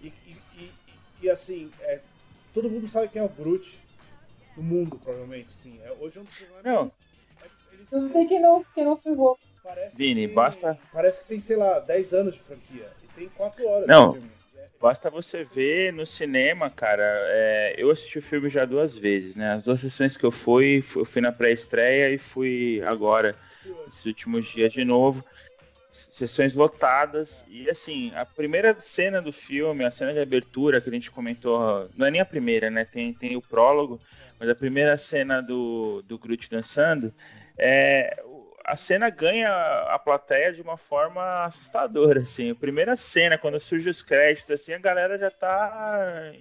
[0.02, 0.08] e,
[0.58, 0.72] e,
[1.22, 2.02] e, assim, é,
[2.54, 3.80] todo mundo sabe quem é o Groot.
[4.56, 5.80] no mundo, provavelmente, sim.
[5.84, 6.66] É, hoje é um dos personagens.
[6.66, 6.92] Não.
[7.74, 9.40] Eles, não tem que não, que não se envolva.
[9.96, 10.78] Vini, tem, basta.
[10.94, 12.90] Parece que tem, sei lá, 10 anos de franquia.
[13.04, 14.14] E tem 4 horas não.
[14.14, 14.36] de filme.
[14.80, 17.04] Basta você ver no cinema, cara.
[17.04, 19.54] É, eu assisti o filme já duas vezes, né?
[19.54, 23.36] As duas sessões que eu fui, eu fui na pré-estreia e fui agora,
[23.88, 25.24] esses últimos dias de novo.
[25.96, 27.44] Sessões lotadas.
[27.48, 31.90] E assim, a primeira cena do filme, a cena de abertura que a gente comentou,
[31.96, 32.86] não é nem a primeira, né?
[32.86, 34.00] Tem, tem o prólogo,
[34.40, 37.14] mas a primeira cena do, do Groot dançando,
[37.58, 38.22] é,
[38.66, 39.50] a cena ganha
[39.90, 42.50] a plateia de uma forma assustadora, assim.
[42.50, 46.34] A primeira cena, quando surge os créditos, assim, a galera já tá.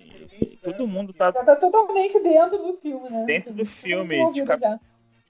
[0.62, 1.30] Todo mundo tá.
[1.30, 3.24] Já tá totalmente dentro do filme, né?
[3.26, 4.32] Dentro do filme.
[4.32, 4.62] De cap...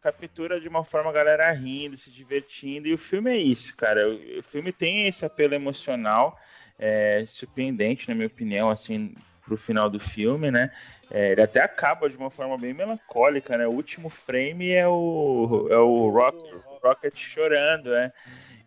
[0.04, 2.86] Captura de uma forma a galera rindo, se divertindo.
[2.86, 4.06] E o filme é isso, cara.
[4.06, 6.38] O filme tem esse apelo emocional,
[6.78, 9.14] é, surpreendente, na minha opinião, assim,
[9.46, 10.70] pro final do filme, né?
[11.10, 13.66] É, ele até acaba de uma forma bem melancólica, né?
[13.66, 18.12] O último frame é o, é o Rock, Rocket chorando, né?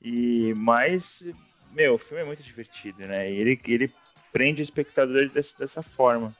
[0.01, 1.23] E mas,
[1.71, 3.29] meu, o filme é muito divertido, né?
[3.29, 3.93] Ele, ele
[4.33, 6.35] prende o espectador dessa, dessa forma.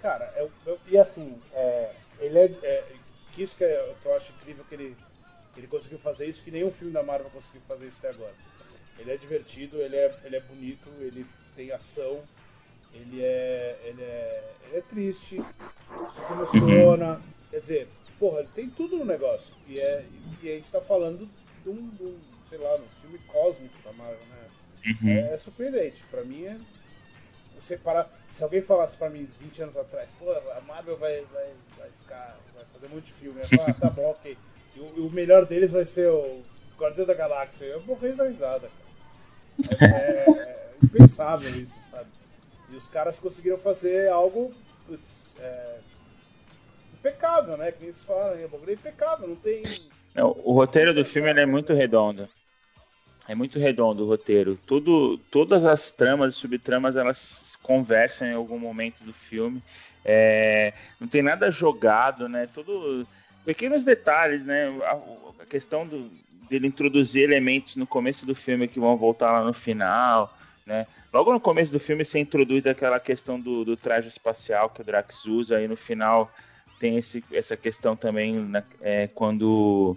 [0.00, 1.90] Cara, eu, eu, e assim, é,
[2.20, 2.84] ele é, é,
[3.36, 4.96] que isso que, é, que, eu acho incrível que ele,
[5.54, 8.32] ele conseguiu fazer isso, que nenhum filme da Marvel conseguiu fazer isso até agora.
[8.98, 12.22] Ele é divertido, ele é, ele é bonito, ele tem ação,
[12.94, 15.36] ele é, ele é, ele é triste,
[16.06, 17.20] você se emociona,
[17.50, 19.52] quer dizer, porra, ele tem tudo no negócio.
[19.68, 20.02] E, é,
[20.42, 21.28] e a gente tá falando
[21.62, 24.48] de um, de um sei lá, um filme cósmico da Marvel, né?
[25.02, 25.08] Uhum.
[25.10, 26.02] É, é, surpreendente.
[26.10, 26.56] Pra mim é.
[27.58, 31.50] Você para, se alguém falasse pra mim 20 anos atrás, pô, a Marvel vai, vai,
[31.78, 32.38] vai ficar.
[32.54, 34.36] vai fazer muito filme, eu ah, tá bom, ok.
[34.74, 36.42] E o, o, melhor deles vai ser o
[36.78, 37.64] Guardiões da Galáxia.
[37.64, 39.94] Eu morri da risada, cara.
[39.94, 42.10] É, é, impensável isso, sabe?
[42.68, 44.54] E os caras conseguiram fazer algo.
[44.86, 45.78] Putz, é,
[46.94, 47.72] impecável, né?
[47.72, 49.62] Que eles falam, é bagulho é impecável, não tem.
[50.14, 52.28] O roteiro do filme é muito redondo.
[53.28, 54.58] É muito redondo o roteiro.
[54.66, 59.62] Tudo, todas as tramas e subtramas elas conversam em algum momento do filme.
[60.04, 62.48] É, não tem nada jogado, né?
[62.54, 63.06] Tudo
[63.44, 64.68] pequenos detalhes, né?
[64.84, 66.10] A, a questão do,
[66.48, 70.32] dele introduzir elementos no começo do filme que vão voltar lá no final,
[70.64, 70.86] né?
[71.12, 74.84] Logo no começo do filme você introduz aquela questão do, do traje espacial que o
[74.84, 76.30] Drax usa e no final
[76.78, 79.96] tem esse, essa questão também né, é, quando,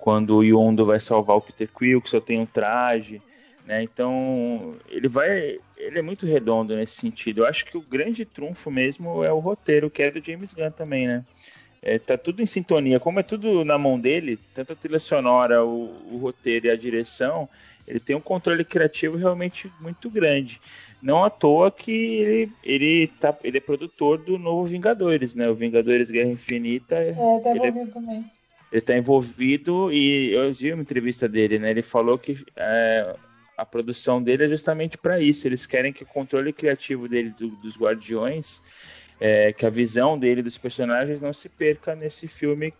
[0.00, 3.22] quando o Yondo vai salvar o Peter Quill, que só tem um traje.
[3.66, 3.82] Né?
[3.82, 5.58] Então ele vai.
[5.76, 7.42] Ele é muito redondo nesse sentido.
[7.42, 10.70] Eu acho que o grande trunfo mesmo é o roteiro, que é do James Gunn
[10.70, 11.24] também, né?
[11.82, 13.00] É, tá tudo em sintonia.
[13.00, 16.76] Como é tudo na mão dele, tanto a trilha sonora, o, o roteiro e a
[16.76, 17.48] direção,
[17.86, 20.60] ele tem um controle criativo realmente muito grande.
[21.00, 25.48] Não à toa que ele, ele, tá, ele é produtor do novo Vingadores, né?
[25.48, 26.96] O Vingadores Guerra Infinita.
[26.96, 28.30] É, tá envolvido ele é, também.
[28.72, 31.70] Ele tá envolvido e eu vi uma entrevista dele, né?
[31.70, 33.16] Ele falou que é,
[33.56, 35.46] a produção dele é justamente para isso.
[35.46, 38.60] Eles querem que o controle criativo dele do, dos Guardiões,
[39.20, 42.72] é, que a visão dele dos personagens não se perca nesse filme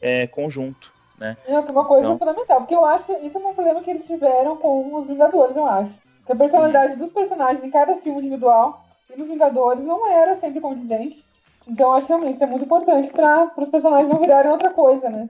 [0.00, 0.92] é, conjunto.
[1.18, 1.36] Né?
[1.46, 4.56] É uma coisa então, fundamental, porque eu acho isso é um problema que eles tiveram
[4.56, 5.92] com os Vingadores, eu acho
[6.28, 10.60] que a personalidade dos personagens em cada filme individual e nos Vingadores não era sempre
[10.60, 11.24] condizente.
[11.68, 15.10] Então acho que realmente isso é muito importante para os personagens não virarem outra coisa,
[15.10, 15.28] né?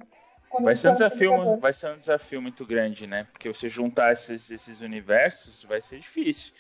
[0.63, 3.27] vai ser, um desafio, vai ser um desafio muito grande, né?
[3.31, 6.53] Porque você juntar esses, esses universos vai ser difícil.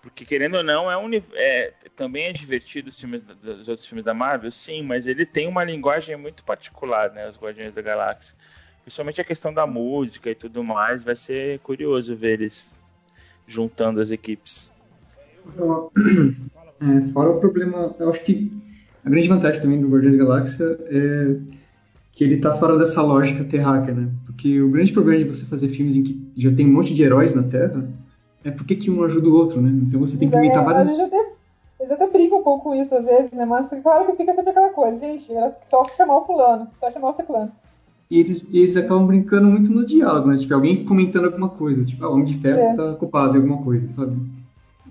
[0.00, 4.04] Porque, querendo ou não, é, um, é também é divertido os filmes dos outros filmes
[4.04, 7.28] da Marvel, sim, mas ele tem uma linguagem muito particular, né?
[7.28, 8.36] Os Guardiões da Galáxia.
[8.82, 12.74] Principalmente a questão da música e tudo mais, vai ser curioso ver eles
[13.46, 14.70] juntando as equipes.
[15.46, 18.52] É, fora o problema, eu acho que
[19.04, 21.36] a grande vantagem também do Guardiões da Galáxia é
[22.12, 24.08] que ele tá fora dessa lógica terráquea, né?
[24.24, 27.02] Porque o grande problema de você fazer filmes em que já tem um monte de
[27.02, 27.88] heróis na Terra
[28.44, 29.70] é porque que um ajuda o outro, né?
[29.70, 30.88] Então você tem que inventar é, várias...
[30.88, 31.32] Eles até,
[31.80, 33.44] eles até brincam um pouco com isso às vezes, né?
[33.44, 37.10] Mas claro que fica sempre aquela coisa, gente, é só chamar o fulano, só chamar
[37.10, 37.52] o ciclano.
[38.10, 40.36] E eles, e eles acabam brincando muito no diálogo, né?
[40.36, 41.84] Tipo, alguém comentando alguma coisa.
[41.84, 42.76] Tipo, ah, o Homem de Ferro é.
[42.76, 44.16] tá culpado de alguma coisa, sabe?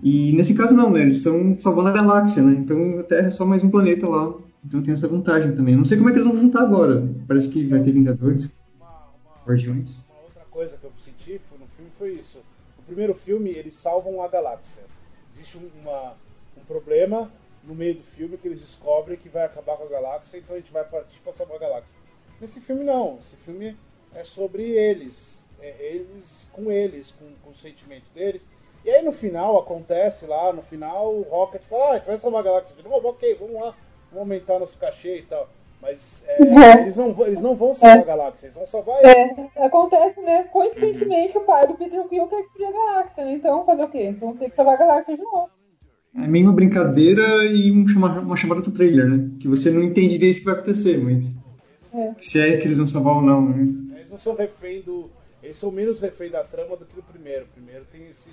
[0.02, 1.02] E nesse caso não, né?
[1.02, 2.52] Eles estão salvando a galáxia, né?
[2.52, 4.34] Então a Terra é só mais um planeta lá.
[4.64, 5.76] Então tem essa vantagem também.
[5.76, 7.06] Não sei como é que eles vão juntar agora.
[7.28, 8.56] Parece que vai ter Vingadores.
[9.46, 10.08] Guardiões.
[10.10, 12.38] Uma outra coisa que eu senti no filme foi isso.
[12.78, 14.82] No primeiro filme, eles salvam a galáxia.
[15.32, 16.14] Existe uma,
[16.56, 17.30] um problema
[17.62, 20.58] no meio do filme que eles descobrem que vai acabar com a galáxia, então a
[20.58, 21.96] gente vai partir para salvar a galáxia.
[22.40, 23.18] Nesse filme não.
[23.20, 23.76] Esse filme
[24.14, 25.44] é sobre eles.
[25.60, 28.46] É eles com eles, com, com o sentimento deles.
[28.84, 32.18] E aí no final acontece lá, no final o Rocket fala, ah, a gente vai
[32.18, 33.74] salvar a galáxia de novo, ok, vamos lá.
[34.10, 35.48] vamos aumentar nosso cachê e tal.
[35.80, 36.82] Mas é, é.
[36.82, 38.02] Eles, não, eles não vão salvar é.
[38.02, 39.38] a galáxia, eles vão salvar eles.
[39.56, 40.44] É, acontece, né?
[40.44, 41.42] Coincidentemente, uhum.
[41.42, 43.32] o pai do Peter Quill quer destruir a galáxia, né?
[43.32, 44.04] Então, fazer o quê?
[44.04, 45.50] Então tem que salvar a galáxia de novo.
[46.16, 49.30] É meio uma brincadeira e um chama, uma chamada pro trailer, né?
[49.40, 51.36] Que você não entende direito o que vai acontecer, mas.
[51.92, 52.14] É.
[52.20, 53.96] Se é que eles vão salvar ou não, né?
[53.96, 55.10] Eles não são refém do.
[55.42, 57.44] Eles são menos refém da trama do que no primeiro.
[57.44, 58.30] O primeiro tem esse,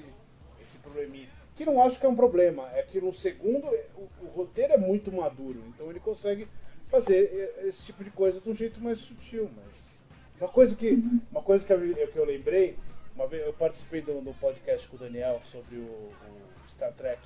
[0.61, 1.29] esse probleminha.
[1.55, 2.69] Que não acho que é um problema.
[2.73, 5.61] É que no segundo o, o roteiro é muito maduro.
[5.67, 6.47] Então ele consegue
[6.89, 9.49] fazer esse tipo de coisa de um jeito mais sutil.
[9.63, 9.99] Mas.
[10.39, 12.75] Uma coisa que, uma coisa que, eu, que eu lembrei,
[13.15, 17.21] uma vez eu participei do, do podcast com o Daniel sobre o, o Star Trek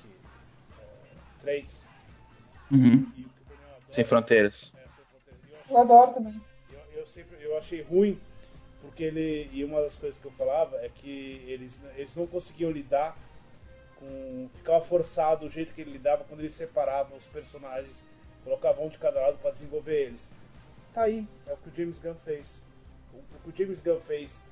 [1.40, 1.86] 3.
[2.72, 3.10] Uhum.
[3.90, 4.72] Sem fronteiras.
[4.74, 5.70] É, sem fronteiras.
[5.70, 6.40] Eu, eu, adoro também.
[6.70, 8.20] Eu, eu, sempre, eu achei ruim,
[8.82, 9.48] porque ele.
[9.52, 13.16] E uma das coisas que eu falava é que eles, eles não conseguiam lidar
[13.98, 14.48] com.
[14.54, 18.04] Ficava forçado o jeito que ele lidava quando ele separava os personagens,
[18.44, 20.32] colocava um de cada lado para desenvolver eles.
[20.92, 22.62] Tá aí, é o que o James Gunn fez.
[23.12, 24.42] O, o que o James Gunn fez,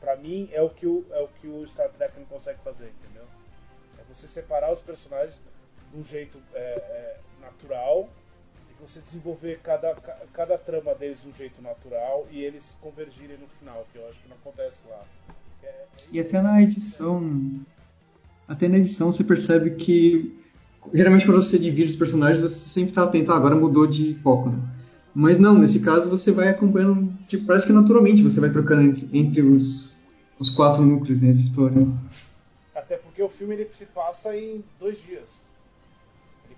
[0.00, 2.88] para mim, é o, que o, é o que o Star Trek não consegue fazer,
[2.88, 3.24] entendeu?
[3.98, 5.42] É você separar os personagens
[5.90, 8.08] de um jeito é, é, natural
[8.68, 9.94] e você desenvolver cada,
[10.32, 14.20] cada trama deles de um jeito natural e eles convergirem no final, que eu acho
[14.20, 15.04] que não acontece lá.
[15.62, 17.64] É, é e até na edição,
[18.46, 20.38] até na edição você percebe que
[20.92, 24.50] geralmente quando você divide os personagens você sempre está atento, ah, agora mudou de foco,
[24.50, 24.58] né?
[25.14, 29.08] Mas não, nesse caso você vai acompanhando, tipo, parece que naturalmente você vai trocando entre,
[29.12, 29.92] entre os,
[30.40, 31.86] os quatro núcleos né, de história.
[32.74, 35.44] Até porque o filme ele se passa em dois dias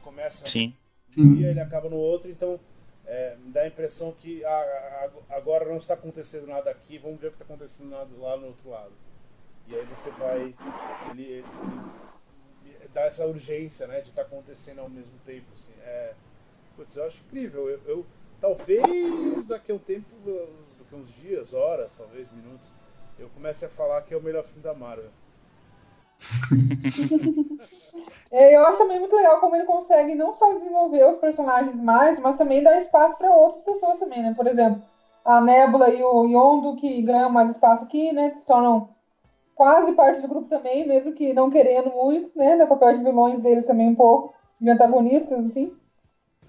[0.06, 0.72] começa Sim.
[1.18, 2.60] um dia, ele acaba no outro, então
[3.04, 7.26] é, me dá a impressão que ah, agora não está acontecendo nada aqui, vamos ver
[7.26, 8.92] o que está acontecendo lá no outro lado.
[9.68, 10.54] E aí você vai.
[11.10, 11.44] Ele, ele,
[12.64, 15.46] ele dá essa urgência né, de estar tá acontecendo ao mesmo tempo.
[15.52, 15.72] Assim.
[15.82, 16.14] É,
[16.76, 17.68] putz, eu acho incrível.
[17.68, 18.06] Eu, eu,
[18.40, 20.08] talvez daqui a um tempo,
[20.78, 22.72] daqui a uns dias, horas, talvez minutos,
[23.18, 25.10] eu comece a falar que é o melhor filme da Marvel.
[28.30, 32.18] É, eu acho também muito legal como ele consegue não só desenvolver os personagens mais,
[32.18, 34.34] mas também dar espaço para outras pessoas também, né?
[34.34, 34.82] Por exemplo,
[35.24, 38.30] a Nebula e o Yondo, que ganham mais espaço aqui, né?
[38.30, 38.88] Que se tornam
[39.56, 42.54] quase parte do grupo também, mesmo que não querendo muito, né?
[42.54, 45.72] No papel de vilões deles também um pouco, de antagonistas, assim.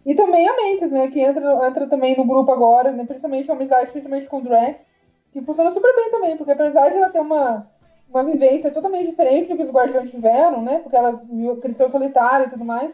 [0.05, 1.08] E também a Mentes, né?
[1.08, 3.05] Que entra, entra também no grupo agora, né?
[3.05, 4.86] principalmente a amizade, principalmente com o Drax,
[5.32, 7.68] que funciona super bem também, porque apesar de ela ter uma
[8.10, 10.80] uma vivência totalmente diferente do que os guardiões tiveram, né?
[10.80, 11.22] Porque ela
[11.62, 12.93] cresceu solitária e tudo mais.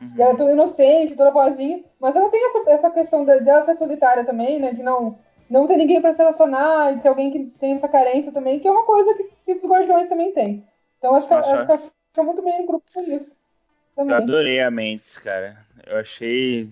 [0.00, 0.12] Uhum.
[0.16, 1.84] E ela é toda inocente, toda boazinha.
[2.00, 4.72] Mas ela tem essa, essa questão dela ser solitária também, né?
[4.72, 5.16] De não,
[5.48, 8.68] não ter ninguém para se relacionar, de ser alguém que tem essa carência também, que
[8.68, 10.64] é uma coisa que, que os guardiões também têm.
[10.98, 13.36] Então acho que, Nossa, acho que muito bem no grupo por isso.
[13.94, 14.14] Também.
[14.14, 15.56] Eu adorei a Mentes, cara.
[15.86, 16.68] Eu achei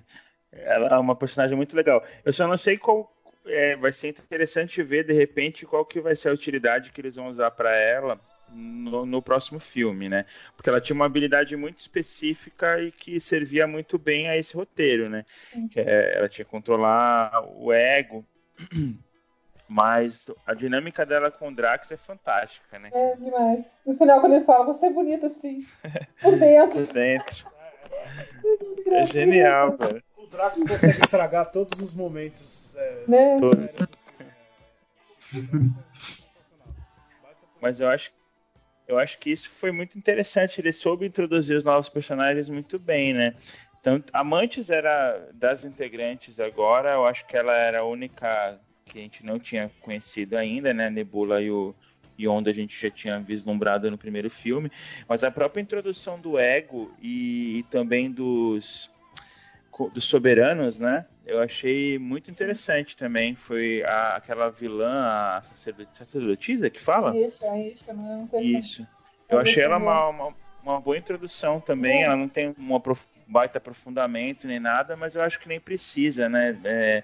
[0.65, 2.05] ela é uma personagem muito legal.
[2.25, 3.11] Eu só não sei qual,
[3.47, 7.17] é, vai ser interessante ver de repente qual que vai ser a utilidade que eles
[7.17, 8.19] vão usar para ela
[8.53, 10.25] no, no, próximo filme, né?
[10.55, 15.09] Porque ela tinha uma habilidade muito específica e que servia muito bem a esse roteiro,
[15.09, 15.25] né?
[15.71, 18.25] Que é, ela tinha que controlar o ego,
[19.69, 22.91] mas a dinâmica dela com o Drax é fantástica, né?
[22.93, 23.67] É demais.
[23.85, 25.67] No final, quando ele fala, você é bonita assim,
[26.21, 26.87] por dentro.
[26.87, 27.47] por dentro.
[28.87, 30.03] é genial, cara.
[30.17, 33.41] O Drax consegue estragar todos os momentos é, né?
[33.41, 33.77] Todos.
[37.61, 38.13] Mas eu acho,
[38.87, 40.61] eu acho que isso foi muito interessante.
[40.61, 43.35] Ele soube introduzir os novos personagens muito bem, né?
[43.87, 48.99] Então, a Mantis era das integrantes agora, eu acho que ela era a única que
[48.99, 50.91] a gente não tinha conhecido ainda, né?
[50.91, 51.73] Nebula e o
[52.19, 54.73] Yonda a gente já tinha vislumbrado no primeiro filme,
[55.09, 58.91] mas a própria introdução do Ego e, e também dos
[59.93, 61.07] dos soberanos, né?
[61.25, 63.37] Eu achei muito interessante também.
[63.37, 65.43] Foi a, aquela vilã, a
[65.93, 67.17] sacerdotisa que fala?
[67.17, 68.87] Isso, é isso, não sei Isso.
[69.29, 72.03] Eu achei ela uma, uma, uma, boa introdução também.
[72.03, 72.07] É.
[72.07, 72.81] Ela não tem uma
[73.27, 76.57] baita aprofundamento nem nada, mas eu acho que nem precisa, né?
[76.65, 77.03] É,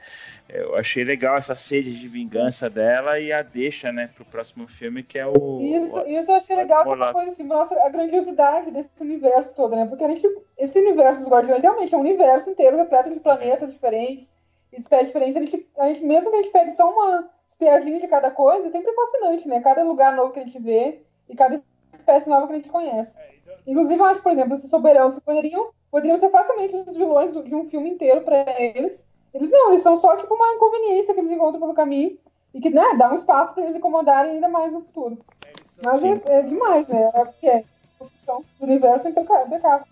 [0.48, 5.02] eu achei legal essa sede de vingança dela e a deixa, né, pro próximo filme,
[5.02, 5.60] que é o.
[5.60, 7.48] Isso, o, isso eu achei legal, porque uma coisa assim,
[7.84, 9.86] a grandiosidade desse universo todo, né?
[9.86, 13.72] Porque a gente, esse universo dos Guardiões realmente é um universo inteiro repleto de planetas
[13.72, 14.30] diferentes,
[14.72, 15.36] espécies diferentes.
[15.36, 18.66] A gente, a gente, mesmo que a gente pegue só uma espiadinha de cada coisa,
[18.66, 19.60] é sempre fascinante, né?
[19.60, 21.60] Cada lugar novo que a gente vê e cada
[21.94, 23.12] espécie nova que a gente conhece.
[23.18, 27.32] É, então Inclusive, eu acho, por exemplo, esses soberanos poderiam poderiam ser facilmente os vilões
[27.44, 29.04] de um filme inteiro para eles.
[29.34, 32.16] Eles não, eles são só tipo uma inconveniência que eles encontram pelo caminho
[32.54, 35.18] e que né, dá um espaço para eles incomodarem ainda mais no futuro.
[35.84, 37.10] Mas é, é, demais, né?
[37.14, 37.64] É, é, a
[37.98, 39.86] construção do universo é impecável.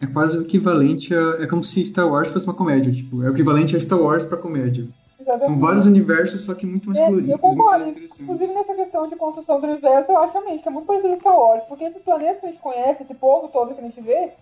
[0.00, 1.42] É quase o equivalente a.
[1.42, 2.92] É como se Star Wars fosse uma comédia.
[2.92, 4.86] Tipo, é o equivalente a Star Wars pra comédia.
[5.18, 5.46] Exatamente.
[5.46, 7.30] São vários universos, só que muito mais É, coloridos.
[7.30, 7.88] eu concordo.
[7.88, 11.20] Inclusive nessa questão de construção do universo, eu acho realmente que é muito parecido com
[11.20, 14.00] Star Wars, porque esses planetas que a gente conhece, esse povo todo que a gente
[14.00, 14.32] vê,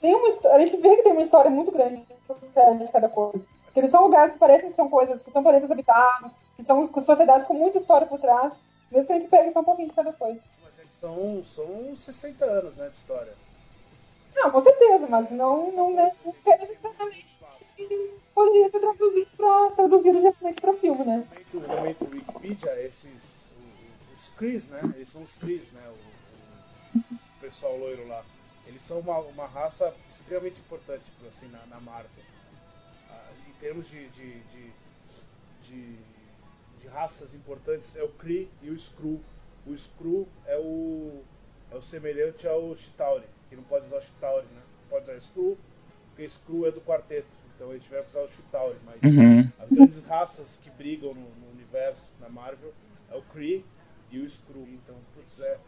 [0.00, 3.44] tem uma a gente vê que tem uma história muito grande de cada coisa.
[3.72, 6.90] Que eles são lugares que parecem que são coisas, que são planetas habitados, que são
[6.92, 8.52] sociedades com muita história por trás,
[8.90, 10.40] mesmo que a gente pegue só um pouquinho de cada coisa.
[10.64, 13.32] Mas é que são, são 60 anos né, de história.
[14.34, 16.58] Não, com certeza, mas não, não, né, não quer
[17.76, 21.16] que poderia ser traduzido para traduzido diretamente para filme, né?
[21.52, 23.50] No momento, no momento Wikipedia, esses.
[24.16, 24.80] Os Cris, né?
[24.96, 25.80] Eles são os Cris, né?
[26.94, 28.22] O- o pessoal loiro lá.
[28.70, 32.22] Eles são uma, uma raça extremamente importante assim, na, na Marvel.
[33.10, 34.72] Ah, em termos de, de, de,
[35.64, 35.96] de,
[36.80, 39.20] de raças importantes, é o Kree e o Skrull.
[39.66, 41.20] O Skrull é o,
[41.72, 44.62] é o semelhante ao Chitauri, que não pode usar o Chitauri, né?
[44.82, 45.58] Não pode usar Skrull,
[46.10, 47.28] porque Skrull é do quarteto.
[47.56, 49.50] Então eles tiveram que usar o Chitauri, mas Uhum.
[49.58, 52.72] as grandes raças que brigam no, no universo, na Marvel,
[53.10, 53.64] é o Kree
[54.12, 54.68] e o Skrull.
[54.68, 55.58] Então, putz, é.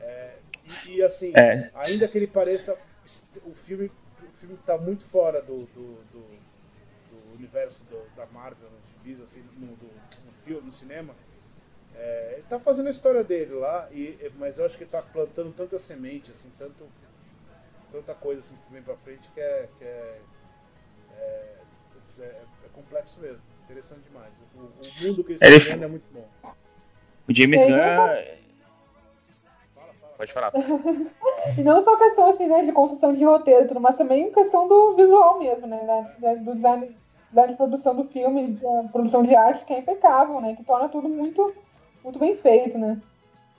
[0.00, 0.38] É-
[0.86, 1.70] e, e, assim, É.
[1.74, 2.76] ainda que ele pareça.
[3.44, 3.90] O filme,
[4.22, 6.38] o filme tá muito fora do, do, do-
[7.10, 11.14] do universo do- da Marvel, nos gibis, assim, no, do, no filme, no cinema.
[11.96, 15.00] É, ele tá fazendo a história dele lá, e, mas eu acho que ele tá
[15.02, 16.86] plantando tanta semente, assim, tanto,
[17.90, 19.68] tanta coisa assim que vem pra frente que é.
[19.78, 20.20] Que é,
[21.16, 21.54] é,
[21.94, 22.24] putz, é-
[22.64, 24.32] é complexo mesmo, interessante demais.
[24.54, 26.28] O, o mundo que eles Ele- estão vendo é muito bom.
[27.26, 28.47] O James É, Gunn.
[30.18, 30.52] Pode falar.
[31.56, 34.68] E não só questão assim, né, de construção de roteiro e tudo, mas também questão
[34.68, 35.78] do visual mesmo, né?
[35.86, 36.88] da- da- do design,
[37.30, 40.56] design de produção do filme, da produção de arte, que é impecável, né?
[40.56, 41.54] Que torna tudo muito,
[42.02, 43.00] muito bem feito, né?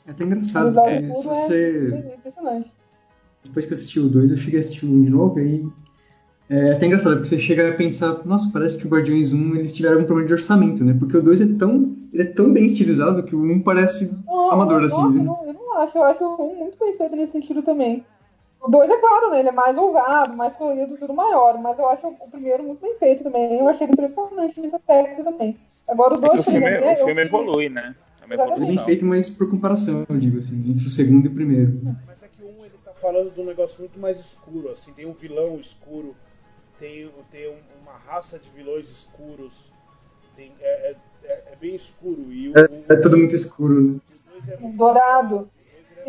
[0.06, 1.94] É até engraçado, de se você.
[2.12, 2.74] é impressionante.
[3.44, 5.44] Depois que eu assisti o 2, eu cheguei a assistir o 1 de novo, e
[5.44, 5.66] aí.
[6.52, 9.72] É até engraçado, porque você chega a pensar, nossa, parece que o Guardiões 1 eles
[9.74, 10.96] tiveram algum problema de orçamento, né?
[10.98, 14.52] Porque o 2 é tão, ele é tão bem estilizado que o 1 parece Não,
[14.52, 15.20] amador, nossa, assim.
[15.20, 15.24] né?
[15.24, 18.06] não, não acho, eu acho um muito bem feito nesse sentido também.
[18.62, 19.40] O 2 é claro, né?
[19.40, 22.96] Ele é mais ousado, mais colorido, tudo maior, mas eu acho o primeiro muito bem
[22.98, 23.58] feito também.
[23.60, 25.58] Eu achei ele impressionante nesse aspecto também.
[25.88, 27.96] Agora o É que 2, o filme, exemplo, o eu filme evolui, né?
[28.30, 31.34] É é bem feito, mas por comparação, eu digo assim, entre o segundo e o
[31.34, 31.80] primeiro.
[32.06, 35.08] Mas é que um ele tá falando de um negócio muito mais escuro, assim, tem
[35.08, 36.16] um vilão escuro,
[36.80, 39.72] tem, tem um- uma raça de vilões escuros,
[40.36, 42.26] tem, é, é, é- é bem escuro.
[42.32, 44.00] E o, É, o- é tudo muito escuro, né?
[44.28, 45.50] o dois é muito- Dourado.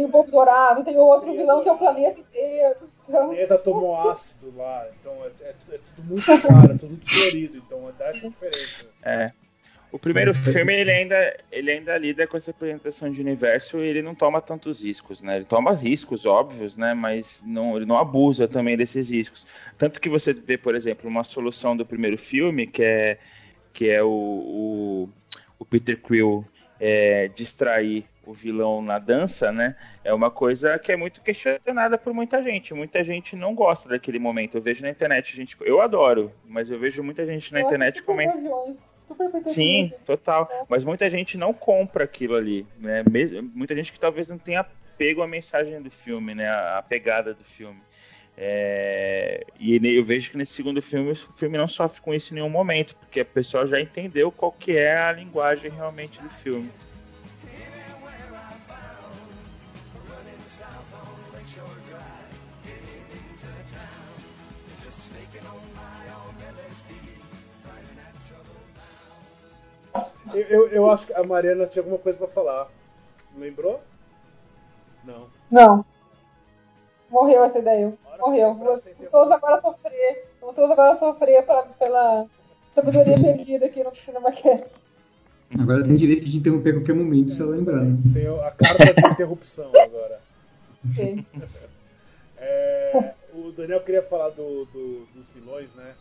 [0.01, 2.77] Tem o povo dourado, tem o outro o vilão que é o planeta inteiro.
[2.81, 6.89] O Então, planeta tomou ácido lá, então é, é- é tudo muito claro, é tudo
[6.89, 8.87] muito florido, então dá essa diferença.
[9.03, 9.31] É.
[9.93, 14.01] O primeiro filme ele ainda, ele ainda lida com essa apresentação de universo e ele
[14.01, 15.37] não toma tantos riscos, né?
[15.37, 16.95] Ele toma riscos óbvios, né?
[16.95, 19.47] Mas não, ele não abusa também desses riscos.
[19.77, 23.19] Tanto que você vê, por exemplo, uma solução do primeiro filme que é
[23.75, 25.09] que é o, o,
[25.59, 26.45] o Peter Quill
[26.79, 29.75] é, distrair o vilão na dança, né?
[30.05, 32.75] É uma coisa que é muito questionada por muita gente.
[32.75, 34.57] Muita gente não gosta daquele momento.
[34.57, 38.03] Eu vejo na internet, gente, eu adoro, mas eu vejo muita gente na eu internet
[38.03, 38.77] comentando.
[39.47, 40.49] Sim, total.
[40.69, 43.03] Mas muita gente não compra aquilo ali, né?
[43.55, 44.65] Muita gente que talvez não tenha
[44.97, 46.49] pego a mensagem do filme, né?
[46.49, 47.81] A pegada do filme.
[48.37, 52.37] É, E eu vejo que nesse segundo filme o filme não sofre com isso em
[52.37, 56.71] nenhum momento, porque a pessoa já entendeu qual que é a linguagem realmente do filme.
[70.35, 72.69] Eu, eu, eu acho que a Mariana tinha alguma coisa pra falar.
[73.37, 73.81] Lembrou?
[75.05, 75.27] Não.
[75.51, 75.85] Não.
[77.11, 77.93] Morreu essa ideia.
[78.19, 78.55] Morreu.
[78.55, 80.29] sem- hora Os sem pessoas agora sofrer.
[80.41, 82.27] Pessoas agora sofrer pela, pela
[82.75, 84.67] sabedoria perdida aqui no Cinema Cast.
[85.59, 87.97] Agora tem direito de interromper a qualquer momento se ela lembrar, né?
[88.15, 90.21] Tem a carta de interrupção agora.
[90.89, 91.27] Ok.
[92.43, 95.95] É, o Daniel queria falar do, do- dos vilões, né?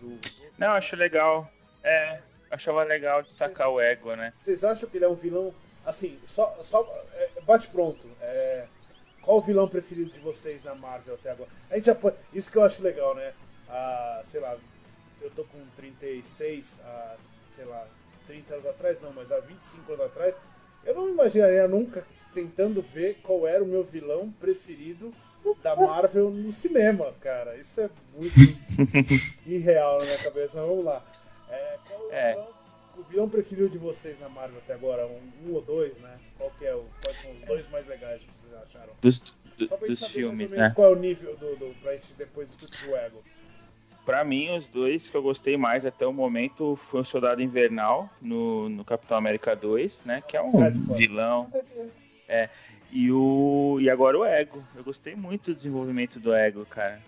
[0.00, 0.20] Do-
[0.56, 1.50] Não, acho legal.
[1.82, 2.20] É,
[2.54, 4.32] achava legal destacar o ego, né?
[4.36, 5.52] Vocês acham que ele é um vilão?
[5.84, 6.82] Assim, só, só
[7.14, 8.08] é, bate pronto.
[8.20, 8.66] É,
[9.20, 11.50] qual o vilão preferido de vocês na Marvel até agora?
[11.70, 13.32] A gente já pode, isso que eu acho legal, né?
[13.68, 14.56] Ah, sei lá,
[15.20, 17.16] eu tô com 36, ah,
[17.52, 17.86] sei lá,
[18.26, 20.36] 30 anos atrás, não, mas há 25 anos atrás,
[20.84, 25.14] eu não imaginaria nunca tentando ver qual era o meu vilão preferido
[25.62, 27.56] da Marvel no cinema, cara.
[27.56, 28.34] Isso é muito
[29.46, 31.04] irreal na minha cabeça, mas vamos lá.
[31.54, 32.32] É, qual o É.
[32.32, 32.54] vilão
[32.96, 35.04] o vilão preferido de vocês na Marvel até agora?
[35.06, 36.16] Um, um ou dois, né?
[36.38, 38.92] Qual que é o, quais são os dois mais legais que vocês acharam?
[39.02, 39.20] Dos,
[39.58, 40.72] do- Só pra gente dos saber filmes, né?
[40.76, 41.56] qual é o nível do,
[41.94, 43.20] gente depois discutir o Ego.
[44.06, 48.08] Pra mim, os dois que eu gostei mais até o momento foi o Soldado Invernal
[48.20, 50.22] no, no Capitão América 2, né?
[50.28, 51.46] Que é um É, vilão.
[51.46, 51.90] Com certeza.
[52.28, 52.48] É.
[52.92, 54.62] E, o, e agora o Ego.
[54.76, 57.00] Eu gostei muito do desenvolvimento do Ego, cara.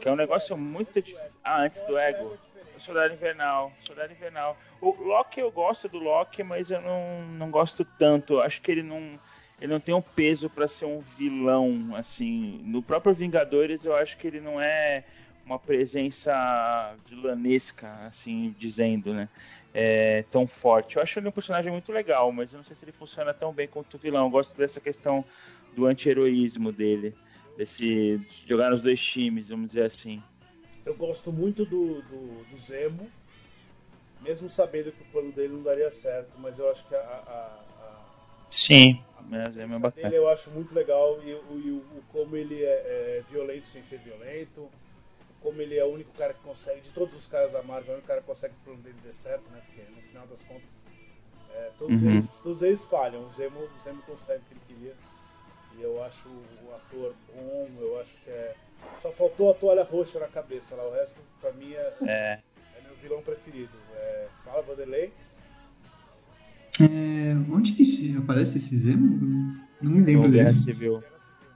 [0.00, 1.00] Que é um negócio muito.
[1.00, 2.36] dif- Ah, antes do Ego.
[2.82, 3.72] Soldado Invernal.
[3.84, 4.56] Soldado Invernal.
[4.80, 8.40] O Loki eu gosto do Loki, mas eu não, não gosto tanto.
[8.40, 9.18] Acho que ele não.
[9.60, 12.60] Ele não tem um peso pra ser um vilão, assim.
[12.64, 15.04] No próprio Vingadores, eu acho que ele não é
[15.46, 19.28] uma presença vilanesca, assim, dizendo, né?
[19.72, 20.96] É, tão forte.
[20.96, 23.52] Eu acho ele um personagem muito legal, mas eu não sei se ele funciona tão
[23.52, 24.26] bem quanto o vilão.
[24.26, 25.24] Eu gosto dessa questão
[25.76, 27.14] do anti-heroísmo dele.
[27.56, 30.22] Desse de jogar nos dois times, vamos dizer assim.
[30.84, 33.12] Eu gosto muito do, do, do Zemo,
[34.18, 37.60] mesmo sabendo que o plano dele não daria certo, mas eu acho que a, a,
[37.78, 38.08] a,
[38.50, 39.92] Sim, a mas é bacana.
[39.94, 43.68] dele eu acho muito legal e, o, e o, o como ele é, é violento
[43.68, 44.72] sem ser violento,
[45.40, 47.94] como ele é o único cara que consegue, de todos os caras da Marvel, é
[47.94, 49.62] o único cara que consegue que o plano dele dê certo, né?
[49.62, 50.86] Porque no final das contas,
[51.48, 52.04] é, todos, Uhum.
[52.04, 53.26] eles, todos eles falham.
[53.26, 54.98] O Zemo, o Zemo consegue o que ele queria.
[55.78, 58.54] E eu acho o ator bom, eu acho que é.
[58.96, 62.38] Só faltou a toalha roxa na cabeça lá, o resto pra mim é, É,
[62.78, 63.70] é meu vilão preferido.
[63.94, 65.12] É, fala, Vanderlei.
[66.80, 69.18] É, onde que se aparece esse Zemo?
[69.80, 70.44] Não me lembro dele.
[70.44, 70.98] Guerra Civil.
[71.00, 71.50] Guerra Civil.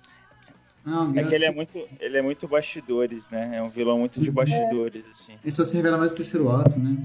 [0.84, 3.56] Ah, o É que ele é muito, ele é muito bastidores, né?
[3.56, 4.34] É um vilão muito de Uhum.
[4.34, 5.38] bastidores, assim.
[5.42, 6.96] Ele só se revela mais no terceiro ato, né?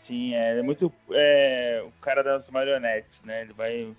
[0.00, 3.42] Sim, é, ele é muito é, o cara das marionetes, né?
[3.42, 3.94] Ele vai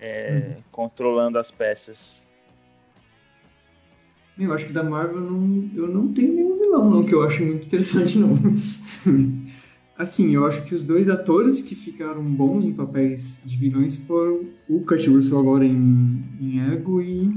[0.00, 2.22] é, controlando as peças.
[4.38, 7.22] Eu acho que da Marvel eu não, eu não tenho nenhum vilão, não, que eu
[7.22, 8.34] acho muito interessante, não.
[9.96, 14.44] assim, eu acho que os dois atores que ficaram bons em papéis de vilões foram
[14.68, 17.32] o Kurt Russell agora em, em Ego e,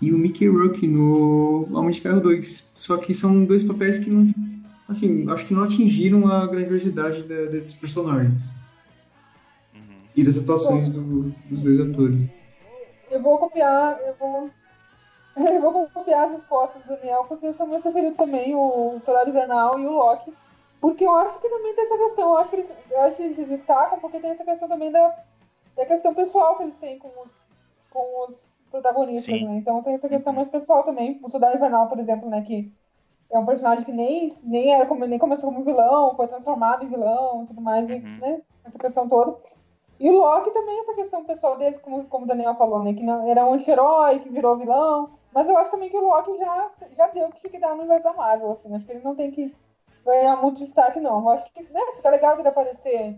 [0.00, 2.68] e o Mickey Rourke no Homem de Ferro 2.
[2.74, 4.26] Só que são dois papéis que não,
[4.88, 8.57] assim, acho que não atingiram a grandiosidade da- desses personagens Uhum.
[10.20, 12.28] E das atuações do- dos dois atores.
[13.10, 14.50] Eu vou copiar, eu vou.
[15.38, 19.78] Eu vou copiar as respostas do Daniel, porque são meus preferidos também, o Soldado Invernal
[19.78, 20.34] e o Loki.
[20.80, 23.22] Porque eu acho que também tem essa questão, eu acho que eles, eu acho que
[23.22, 25.14] eles se destacam porque tem essa questão também da,
[25.76, 27.30] da questão pessoal que eles têm com os,
[27.90, 29.44] com os protagonistas, Sim.
[29.46, 29.52] né?
[29.58, 31.20] Então tem essa questão mais pessoal também.
[31.22, 32.72] O Soldado Invernal, por exemplo, né, que
[33.30, 36.88] é um personagem que nem, nem, era como, nem começou como vilão, foi transformado em
[36.88, 38.18] vilão e tudo mais, e, Uhum.
[38.20, 38.40] né?
[38.64, 39.36] Essa questão toda.
[40.00, 42.94] E o Loki também, essa questão pessoal dele, como, como o Daniel falou, né?
[42.94, 45.10] Que não, era um anti-herói, que virou vilão.
[45.32, 47.70] Mas eu acho também que o Loki já, já deu o que tinha que dar
[47.70, 48.74] no universo da Marvel, assim.
[48.74, 49.54] Acho que ele não tem que
[50.04, 51.20] ganhar muito destaque, não.
[51.20, 53.16] Eu acho que, né, fica legal ele aparecer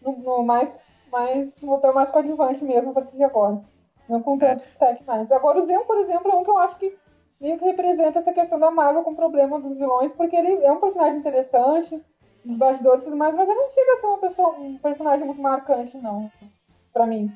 [0.00, 3.60] no, no mais, mais, no papel mais coadjuvante mesmo a partir de agora.
[4.08, 5.30] Não com tanto destaque mais.
[5.30, 6.96] Agora o Zemo, por exemplo, é um que eu acho que
[7.40, 10.72] meio que representa essa questão da Marvel com o problema dos vilões, porque ele é
[10.72, 12.00] um personagem interessante,
[12.46, 15.26] dos bastidores e tudo mais, mas ele não chega a ser uma pessoa, um personagem
[15.26, 16.30] muito marcante, não,
[16.92, 17.30] pra mim.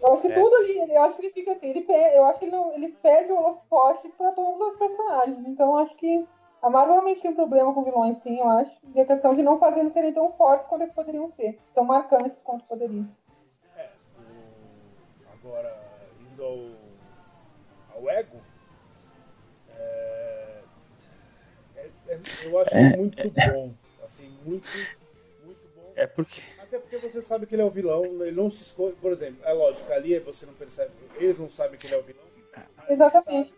[0.00, 0.34] Eu acho que É.
[0.34, 2.72] tudo ali, eu acho que ele fica assim, ele pe- eu acho que ele, não,
[2.72, 5.46] ele perde o holofote pra todos os personagens.
[5.46, 6.26] Então eu acho que
[6.62, 8.72] a Marvel realmente tem um problema com vilões, sim, eu acho.
[8.94, 11.84] E a questão de não fazer eles serem tão fortes quanto eles poderiam ser, tão
[11.84, 13.06] marcantes quanto poderiam.
[13.76, 15.76] É, o- agora,
[16.32, 16.58] indo ao,
[17.98, 18.38] ao ego,
[19.76, 20.62] é,
[21.76, 23.74] é- é- eu acho ele muito bom.
[24.10, 24.66] Assim, muito,
[25.44, 25.92] muito bom.
[25.94, 28.96] É porque Até porque você sabe que ele é o vilão, ele não se escolhe.
[28.96, 32.02] Por exemplo, é lógico, ali você não percebe, eles não sabem que ele é o
[32.02, 32.24] vilão.
[32.88, 33.54] Exatamente.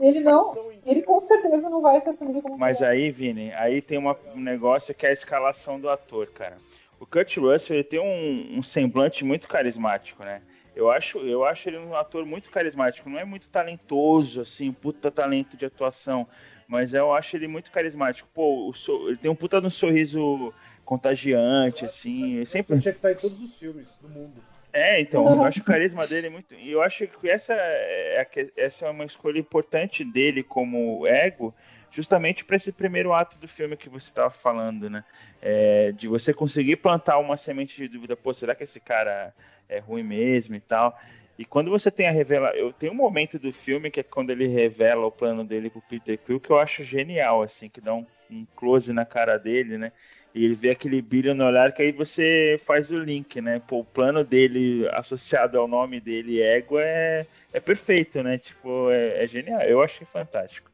[0.00, 2.92] Ele não, ele com certeza não vai se assumir como Mas vilão.
[2.92, 6.58] aí, Vini, aí tem uma- um negócio que é a escalação do ator, cara.
[7.00, 10.42] O Kurt Russell ele tem um, um semblante muito carismático, né?
[10.76, 13.08] Eu acho, eu acho ele um ator muito carismático.
[13.08, 16.28] Não é muito talentoso, assim, puta talento de atuação.
[16.66, 18.28] Mas eu acho ele muito carismático.
[18.34, 20.52] Pô, o so- ele tem um puta de um sorriso
[20.84, 22.36] contagiante, Eu acho que assim.
[22.38, 24.42] Kurt sempre, tinha que estar em todos os filmes do mundo.
[24.72, 26.54] é, então, eu acho o carisma dele muito.
[26.54, 31.54] E eu acho que essa é, essa é uma escolha importante dele como ego,
[31.90, 35.04] justamente para esse primeiro ato do filme que você estava falando, né?
[35.40, 39.32] É, de você conseguir plantar uma semente de dúvida, pô, será que esse cara
[39.68, 40.96] é ruim mesmo e tal?
[41.38, 44.30] E quando você tem a revela, eu tenho um momento do filme que é quando
[44.30, 47.94] ele revela o plano dele pro Peter Quill que eu acho genial, assim, que dá
[47.94, 49.92] um, um close na cara dele, né?
[50.34, 53.60] E ele vê aquele brilho no olhar que aí você faz o link, né?
[53.66, 58.38] Pô, o plano dele associado ao nome dele, ego, é, é perfeito, né?
[58.38, 59.60] Tipo, é, é genial.
[59.62, 60.70] Eu achei fantástico.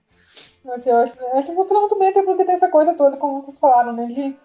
[0.65, 3.43] Eu acho, eu acho, que funciona muito bem, até porque tem essa coisa toda, como
[3.43, 4.07] vocês falaram, né?
[4.07, 4.37] De.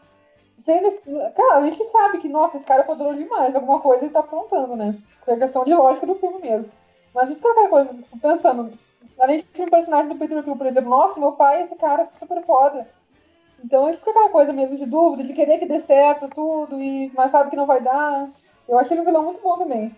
[0.68, 1.05] Inesp-
[1.36, 4.20] Cara, a gente sabe que, nossa, esse cara é poderoso demais, alguma coisa ele tá
[4.20, 4.95] aprontando, né?
[5.28, 6.69] É questão de lógica do filme mesmo.
[7.13, 8.71] Mas a gente fica aquela coisa, pensando,
[9.19, 12.43] além de um personagem do Peter Quill, por exemplo, nossa, meu pai, esse cara super
[12.45, 12.88] foda.
[13.63, 17.11] Então ele fica aquela coisa mesmo de dúvida, de querer que dê certo tudo, e,
[17.15, 18.30] mas sabe que não vai dar.
[18.69, 19.91] Eu achei ele um vilão muito bom também.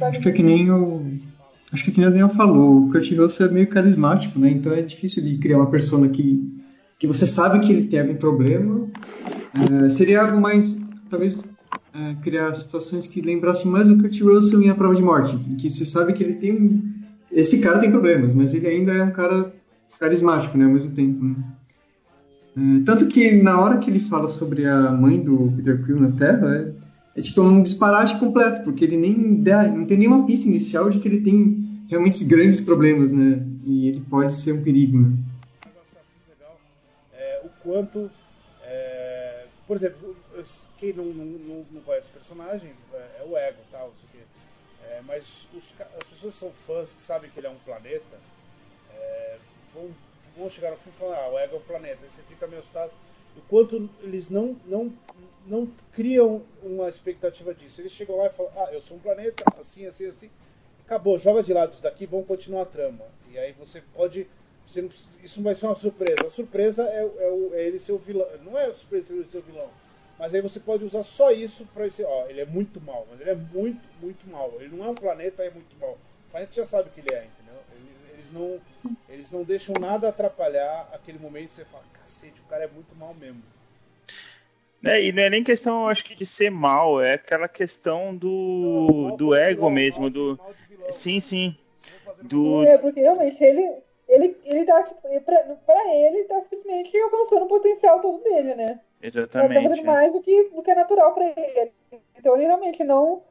[0.00, 1.18] Acho que é que nem o.
[1.70, 4.50] Acho que, é que nem o Daniel falou, o Kurt Russell é meio carismático, né?
[4.50, 6.62] Então é difícil de criar uma persona que,
[6.98, 8.88] que você sabe que ele tem algum problema.
[9.84, 10.78] É, seria algo mais.
[11.10, 11.42] Talvez
[11.94, 15.56] é, criar situações que lembrassem mais o Kurt Russell em A Prova de Morte, em
[15.56, 16.98] que você sabe que ele tem um.
[17.30, 19.52] Esse cara tem problemas, mas ele ainda é um cara
[19.98, 20.64] carismático, né?
[20.64, 21.24] Ao mesmo tempo.
[21.24, 21.36] Né?
[22.56, 26.10] É, tanto que na hora que ele fala sobre a mãe do Peter Quill na
[26.12, 30.48] Terra, é, é tipo um disparate completo, porque ele nem dá, não tem nenhuma pista
[30.48, 33.46] inicial de que ele tem realmente grandes problemas, né?
[33.64, 35.12] E ele pode ser um perigo, né?
[37.12, 38.10] É, quanto,
[39.68, 40.16] por exemplo,
[40.78, 44.24] quem não, não, não conhece o personagem é, é o ego, tal, isso aqui.
[44.88, 48.18] É, mas os, as pessoas que são fãs que sabem que ele é um planeta
[48.90, 49.38] é,
[49.72, 49.94] vão
[50.36, 51.98] vão chegar no fim e falar, ah, o ego é o planeta.
[52.02, 52.92] Aí você fica meio assustado.
[53.36, 54.92] O quanto eles não, não,
[55.46, 57.80] não criam uma expectativa disso.
[57.80, 60.30] Eles chegam lá e falam, ah, eu sou um planeta, assim, assim, assim.
[60.84, 63.04] Acabou, joga de lado isso daqui, vamos continuar a trama.
[63.30, 64.26] E aí você pode.
[64.68, 64.90] Você não,
[65.24, 66.26] isso vai ser uma surpresa.
[66.26, 68.28] A surpresa é, é, é ele ser o vilão.
[68.44, 69.70] Não é a surpresa ele ser o vilão.
[70.18, 72.04] Mas aí você pode usar só isso para esse.
[72.04, 74.52] Ó, ele é muito mal, mas ele é muito, muito mal.
[74.60, 75.92] Ele não é um planeta, é muito mal.
[76.28, 77.62] O planeta já sabe que ele é, entendeu?
[77.72, 78.60] Ele, eles não,
[79.08, 83.14] eles não deixam nada atrapalhar aquele momento você fala, cacete, o cara é muito mal
[83.14, 83.42] mesmo.
[84.84, 89.16] É, e não é nem questão, acho que, de ser mal, é aquela questão do,
[89.16, 90.36] do ego vilão, mesmo, mal do.
[90.36, 91.56] De, sim, sim.
[92.22, 92.64] Do...
[92.64, 97.48] É, porque realmente ele, ele, ele tá, tipo, pra, pra ele, tá simplesmente alcançando o
[97.48, 98.80] potencial todo dele, né?
[99.02, 99.52] Exatamente.
[99.52, 101.72] Ele tá fazendo mais do que, do que é natural pra ele.
[102.16, 103.22] Então ele realmente não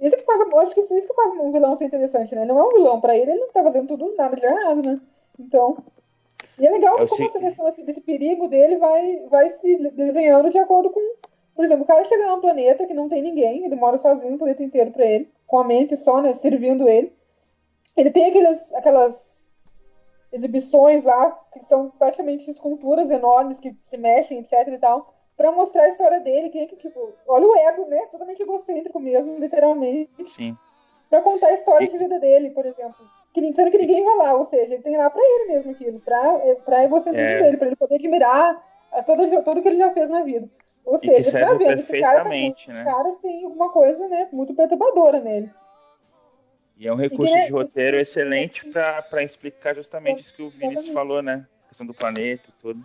[0.00, 2.42] isso que faz, acho que isso, que faz um vilão ser interessante, né?
[2.42, 4.82] Ele não é um vilão pra ele, ele não tá fazendo tudo nada de errado,
[4.82, 5.00] né?
[5.38, 5.78] Então.
[6.58, 10.50] E é legal Eu como a seleção assim, desse perigo dele vai, vai se desenhando
[10.50, 11.00] de acordo com.
[11.54, 14.38] Por exemplo, o cara chega num planeta que não tem ninguém, ele mora sozinho o
[14.38, 16.34] planeta inteiro pra ele, com a mente só, né?
[16.34, 17.12] Servindo ele.
[17.96, 19.25] Ele tem aqueles, aquelas
[20.32, 25.82] exibições lá, que são praticamente esculturas enormes que se mexem, etc e tal para mostrar
[25.82, 28.06] a história dele, que, que tipo, olha o ego, né?
[28.10, 30.30] Totalmente egocêntrico mesmo, literalmente.
[30.30, 30.56] Sim.
[31.10, 31.88] Pra contar a história e...
[31.88, 33.06] de vida dele, por exemplo.
[33.32, 36.00] Que, sendo que ninguém vai lá, ou seja, ele tem lá pra ele mesmo aquilo,
[36.00, 37.42] pra, é, pra egocentrismo é.
[37.42, 40.48] dele, pra ele poder admirar a todo, tudo que ele já fez na vida.
[40.86, 42.46] Ou e seja, tá vendo, esse cara, tá, né?
[42.46, 45.50] esse cara tem alguma coisa, né, muito perturbadora nele.
[46.76, 51.22] E é um recurso de roteiro excelente para explicar justamente isso que o Vinícius falou,
[51.22, 51.46] né?
[51.64, 52.84] A questão do planeta e tudo.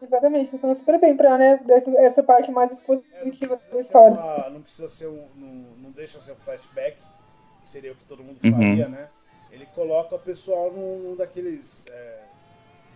[0.00, 4.16] Exatamente, funciona super bem pra né, dessa, essa parte mais expositiva é, da história.
[4.16, 5.26] Uma, não precisa ser um.
[5.34, 6.96] Não, não, deixa ser um flashback,
[7.62, 8.52] que seria o que todo mundo uhum.
[8.52, 9.08] faria, né?
[9.50, 12.22] Ele coloca o pessoal num, num daqueles é,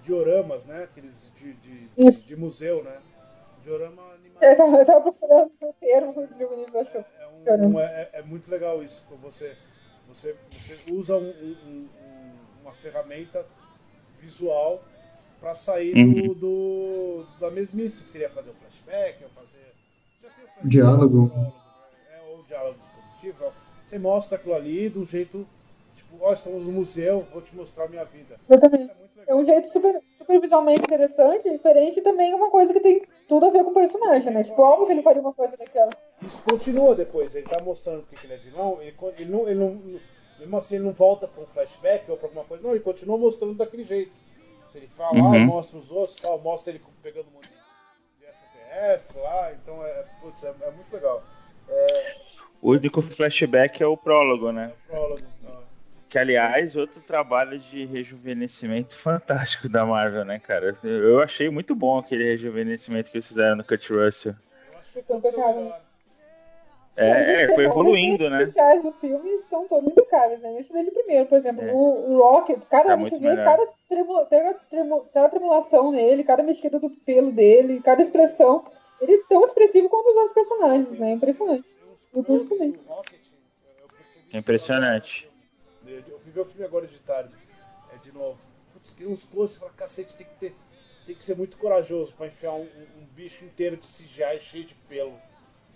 [0.03, 0.85] dioramas, né?
[0.85, 2.99] Aqueles de, de, de, de, museu, né?
[3.63, 4.43] Diorama animado.
[4.43, 7.05] É, eu tava procurando o termo que o Vinícius achou.
[7.47, 9.05] É, um, é, é, muito legal isso.
[9.23, 9.57] Você,
[10.09, 11.89] você, você usa um, um,
[12.63, 13.47] uma ferramenta
[14.17, 14.83] visual
[15.39, 16.13] para sair uhum.
[16.13, 19.59] do, do, da mesmice, que seria fazer o flashback, ou fazer.
[20.23, 21.33] Já tem o flashback, diálogo.
[21.37, 21.53] Né?
[22.13, 23.53] é, ou diálogo dispositivo.
[23.85, 25.47] Você mostra aquilo ali do jeito.
[25.95, 28.39] Tipo, ó, oh, estamos no museu, vou te mostrar a minha vida.
[28.49, 28.93] Exatamente.
[29.27, 33.03] É, é um jeito super, super visualmente interessante, diferente e também uma coisa que tem
[33.29, 34.45] tudo a ver com o personagem, né?
[34.45, 35.91] Tipo, óbvio que ele faria uma coisa daquela.
[36.23, 40.01] Isso continua depois, ele tá mostrando porque ele é vilão, ele, ele, não, ele não.
[40.39, 43.17] Mesmo assim, ele não volta para um flashback ou para alguma coisa, não, ele continua
[43.17, 44.13] mostrando daquele jeito.
[44.75, 45.47] Ele fala, uhum.
[45.47, 50.45] mostra os outros, tal, mostra ele pegando um monte de extraterrestre lá, então é, putz,
[50.45, 51.25] é, é muito legal.
[51.69, 52.17] É,
[52.61, 54.73] o único flashback é o prólogo, né?
[54.89, 55.23] É o prólogo.
[56.09, 60.77] Que, aliás, outro trabalho de rejuvenescimento fantástico da Marvel, né, cara?
[60.83, 64.35] Eu achei muito bom aquele rejuvenescimento que eles fizeram no Cut Russell.
[64.73, 65.81] Eu acho que foi melhor.
[67.01, 68.39] É, é, foi evoluindo, né?
[68.39, 70.51] Os especiais do filme são todos impecáveis, né?
[70.59, 71.73] Eu ver de primeiro, por exemplo, é.
[71.73, 76.81] o, o Rocket, cada, tá deixa ver cada, tremula, tremula, cada tremulação nele, cada mexida
[76.81, 78.65] do pelo dele, cada expressão.
[79.01, 81.13] Ele é tão expressivo quanto os outros personagens, né?
[81.13, 81.65] Impressionante.
[84.33, 85.31] É impressionante.
[85.87, 87.33] Eu fui ver o filme agora de tarde,
[87.95, 88.41] é, de novo.
[88.73, 90.57] Putz, tem uns close e fala, cacete, tem que, ter,
[91.07, 94.65] tem que ser muito corajoso pra enfiar um, um, um bicho inteiro de CGI cheio
[94.65, 95.15] de pelo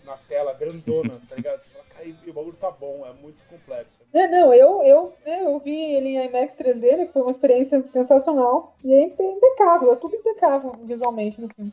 [0.04, 1.60] na tela grandona, tá ligado?
[1.60, 4.02] Você fala, cara, o bagulho tá bom, é muito complexo.
[4.12, 7.30] É, não, eu, eu, né, eu vi ele em IMAX 3D, né, que foi uma
[7.30, 11.72] experiência sensacional, e é impecável, é tudo impecável visualmente no filme.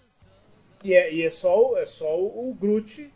[0.83, 3.13] E é, e é, só, é só o Groot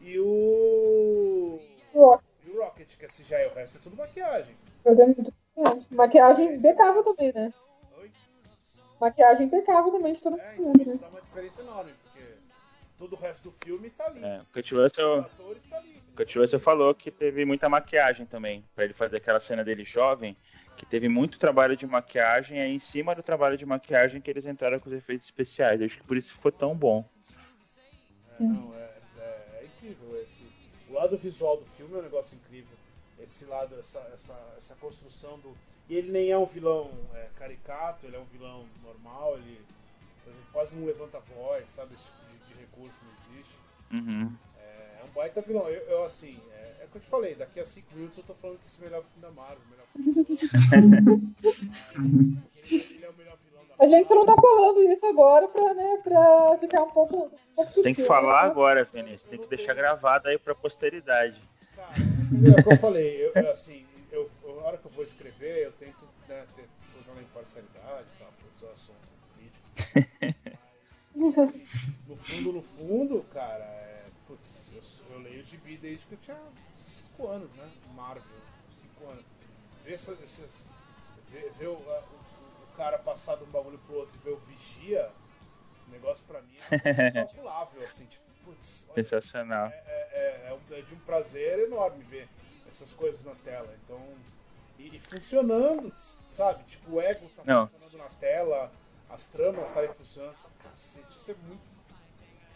[0.00, 1.58] e o.
[1.92, 2.24] Rocket.
[2.46, 4.54] E o Rocket, que esse já é o resto é tudo maquiagem.
[4.84, 4.92] É,
[5.90, 7.52] maquiagem impecável também, né?
[7.98, 8.10] Oi?
[9.00, 10.98] Maquiagem impecável também de todo É, então mundo, isso né?
[11.00, 11.92] dá uma diferença enorme,
[13.02, 14.24] todo o resto do filme tá ali.
[14.24, 16.00] É, o Kurt Os Russell, atores tá ali.
[16.12, 19.84] o Kurt Russell falou que teve muita maquiagem também, pra ele fazer aquela cena dele
[19.84, 20.36] jovem,
[20.76, 24.46] que teve muito trabalho de maquiagem, aí em cima do trabalho de maquiagem que eles
[24.46, 25.80] entraram com os efeitos especiais.
[25.80, 27.04] Eu acho que por isso ficou tão bom.
[28.38, 30.44] É, não, é, é- é incrível esse.
[30.88, 32.76] O lado visual do filme é um negócio incrível.
[33.18, 35.56] Esse lado, essa, essa, essa construção do.
[35.88, 39.60] E ele nem é um vilão é, caricato, ele é um vilão normal, ele
[40.22, 41.94] por exemplo, quase não levanta a voz, sabe?
[41.94, 43.54] Esse tipo de, recurso não existe.
[43.92, 44.32] Uhum.
[44.58, 45.68] É, é um baita vilão.
[45.68, 48.24] Eu, eu, assim, é, é o que eu te falei, daqui a 5 minutos eu
[48.24, 50.38] tô falando que esse é o melhor filme da Marvel, o melhor filme
[51.94, 54.36] Mas ele, ele é o melhor vilão da A gente só não Marvel.
[54.36, 57.16] tá falando isso agora pra, né, pra ficar um pouco.
[57.26, 58.50] Um pouco Tem que falar né?
[58.50, 59.24] agora, Vinícius.
[59.24, 61.40] Tem que deixar gravado aí pra posteridade.
[61.76, 61.94] Cara,
[62.56, 65.64] é o que eu falei, eu, assim, eu, eu- a hora que eu vou escrever,
[65.64, 66.64] eu tento né, ter
[66.94, 68.98] toda uma imparcialidade tal, putz, eu sou um
[69.34, 70.32] político.
[72.08, 76.38] No fundo, no fundo, cara, é, putz, eu, eu leio gibi desde que eu tinha
[76.76, 77.70] 5 anos, né?
[77.94, 78.24] Marvel,
[78.80, 79.24] 5 anos.
[79.84, 80.68] Ver essa- esses.
[81.30, 84.36] Ver, ver o, o- o cara passar de um bagulho pro outro e ver o
[84.36, 85.10] vigia,
[85.86, 86.60] o negócio pra mim é
[87.08, 89.68] incalculável, assim, tipo, putz, olha, Sensacional.
[89.68, 89.72] é,
[90.12, 92.28] é- é um- é de um prazer enorme ver
[92.68, 93.74] essas coisas na tela.
[93.84, 94.00] Então,
[94.78, 95.92] e, e funcionando,
[96.30, 96.64] sabe?
[96.64, 97.66] Tipo, o ego tá Não.
[97.66, 98.72] funcionando na tela,
[99.12, 100.34] as tramas estarem funcionando.
[100.62, 101.60] Cacete, isso é muito.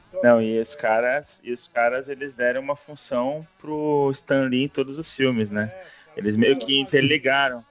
[0.08, 4.10] Então, Não, assim, e os é- caras, e os caras eles deram uma função pro
[4.12, 5.70] Stan Lee em todos os filmes, né?
[5.74, 5.86] é,
[6.16, 7.62] Eles meio que interligaram.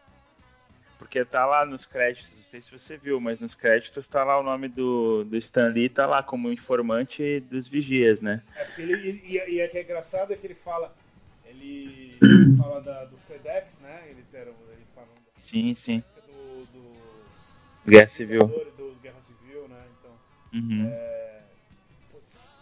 [1.00, 4.40] Porque tá lá nos créditos, não sei se você viu, mas nos créditos tá lá
[4.40, 8.42] o nome do, do Stan Lee, tá lá como informante dos vigias, né?
[8.56, 10.94] É, ele, e, e, é que é engraçado é que ele fala.
[11.46, 12.18] Ele
[12.58, 14.04] fala da- do FedEx, né?
[14.10, 15.08] Ele, ele fala
[15.42, 16.04] Sim, sim.
[16.28, 16.96] do, do,
[17.88, 18.52] Guerra Civil.
[19.06, 19.88] Guerra Civil, né?
[20.00, 20.12] Então.
[20.54, 20.88] Uhum.
[20.92, 21.42] É,
[22.12, 22.58] putz,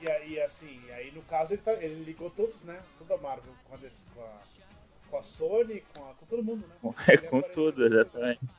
[0.00, 2.80] e, e aí, assim, aí no caso ele, tá- ele ligou todos, né?
[2.98, 4.42] Toda a Marvel com a, DC com a,
[5.10, 6.74] com a Sony, com, a- com todo mundo, né?
[7.08, 8.40] É com tudo, exatamente.
[8.42, 8.54] lugar.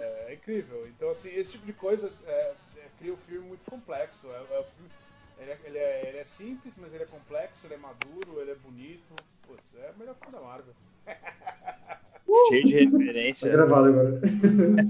[0.00, 0.86] É, é incrível.
[0.88, 4.28] Então, assim, esse tipo de coisa é, é, cria um filme muito complexo.
[4.30, 4.90] É, é um filme-
[5.38, 8.50] ele, é, ele, é, ele é simples, mas ele é complexo, ele é maduro, ele
[8.52, 9.14] é bonito.
[9.46, 10.74] Putz, é o melhor filme da Marvel.
[12.50, 13.50] Cheio de Tá referência.
[13.50, 14.20] gravado agora.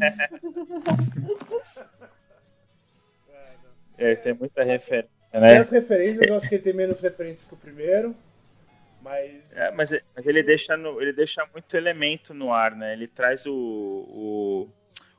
[0.04, 0.28] É.
[3.96, 5.56] É, tem muita referência, Tem né?
[5.58, 8.14] as referências, eu acho que ele tem menos referências que o primeiro.
[9.02, 9.56] Mas.
[9.56, 12.92] É, mas, mas ele deixa no- ele deixa muito elemento no ar, né?
[12.92, 14.68] Ele traz o, o,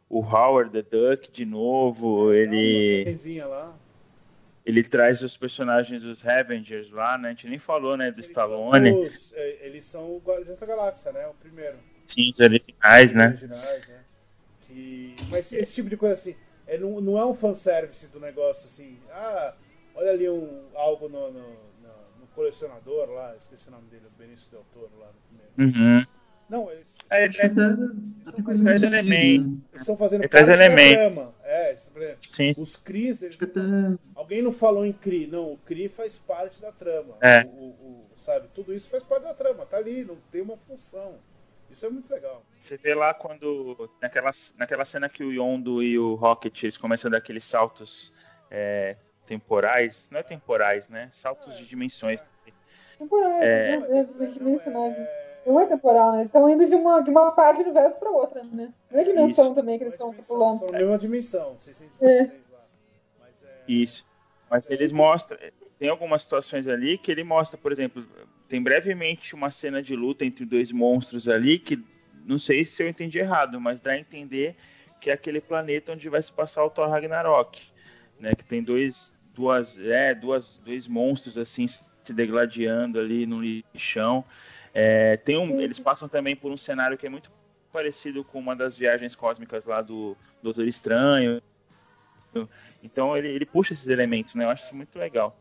[0.10, 3.42] o Howard the Duck de novo, ele Ele...
[3.44, 3.74] lá.
[4.66, 7.30] ele traz os personagens dos Avengers lá, né?
[7.30, 10.58] A gente nem falou, né, do Eles Stallone, São os, é, eles são o Guardiões
[10.60, 11.28] da Galáxia, né?
[11.28, 11.76] O primeiro.
[12.14, 13.28] Sim, os originais, né?
[13.28, 14.00] originais, né?
[14.62, 15.16] Que...
[15.30, 16.36] Mas esse tipo de coisa assim,
[16.68, 19.54] é, não, não é um fanservice do negócio assim, ah,
[19.96, 24.18] olha ali um, algo no, no, no- no colecionador lá, esqueci o nome dele, o
[24.22, 25.20] Benício Del Toro lá no
[25.58, 25.78] primeiro.
[25.80, 26.06] Uhum.
[26.50, 29.48] Não, eles Aí Acho que ele- até, até coisa Traz meio sutis, elemento.
[29.50, 29.58] né?
[29.72, 31.14] eles estão fazendo Ele traz elementos.
[31.14, 31.36] trama.
[31.44, 33.38] É, sim, os Cris, eles
[34.16, 37.16] Alguém não falou em Cri, não, o Cri faz parte da trama.
[37.22, 37.44] É.
[37.44, 40.58] O, o- o- sabe, tudo isso faz parte da trama, tá ali, não tem uma
[40.58, 41.16] função.
[41.72, 42.44] Isso é muito legal.
[42.60, 43.90] Você vê lá quando.
[44.02, 48.12] Naquela, naquela cena que o Yondo e o Rocket eles começam a dar aqueles saltos
[48.50, 50.08] é, temporais.
[50.12, 51.10] Não é temporais, né?
[51.14, 52.24] Saltos de dimensões.
[52.98, 53.78] Temporais, É.
[53.78, 54.00] né?
[54.00, 55.04] É, dimensionais, né?
[55.04, 56.18] é- Não é temporal, né?
[56.18, 58.74] Eles estão indo de uma, de uma parte do universo pra outra, né?
[58.92, 59.56] Não é dimensão Isso.
[59.56, 60.60] também que eles estão é pulando.
[60.60, 62.66] São na mesma dimensão, 616 lá.
[63.22, 63.64] Mas é.
[63.68, 64.06] Isso.
[64.50, 65.38] Mas eles mostram.
[65.78, 68.06] Tem algumas situações ali que ele mostra, por exemplo,
[68.50, 71.82] tem brevemente uma cena de luta entre dois monstros ali que
[72.26, 74.56] não sei se eu entendi errado, mas dá a entender
[75.00, 77.62] que é aquele planeta onde vai se passar o Thor Ragnarok,
[78.20, 78.34] né?
[78.36, 84.26] Que tem dois, duas, é, duas, dois monstros assim se degladiando ali no lixão.
[84.74, 87.32] É, tem um, eles passam também por um cenário que é muito
[87.72, 91.42] parecido com uma das viagens cósmicas lá do Doutor Estranho.
[92.84, 94.46] Então ele, ele puxa esses elementos, né?
[94.46, 95.38] Eu acho isso muito legal.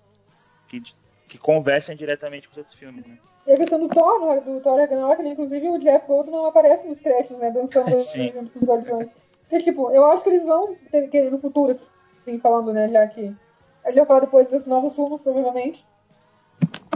[0.69, 0.83] Que,
[1.29, 3.19] que conversam diretamente com os outros filmes, né?
[3.47, 5.31] E a questão do Thor, do Thor Ragnarok, né?
[5.31, 7.51] inclusive o Jeff Goldblum aparece nos créditos, né?
[7.51, 7.91] Dançando
[8.35, 9.09] junto com os Guardiões.
[9.49, 13.07] Porque, tipo, eu acho que eles vão ter, querer no futuro, assim, falando, né, já
[13.07, 13.35] que...
[13.83, 15.87] A gente vai falar depois desses novos filmes, provavelmente.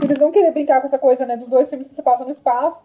[0.03, 2.31] Eles vão querer brincar com essa coisa, né, dos dois filmes que se passam no
[2.31, 2.83] espaço.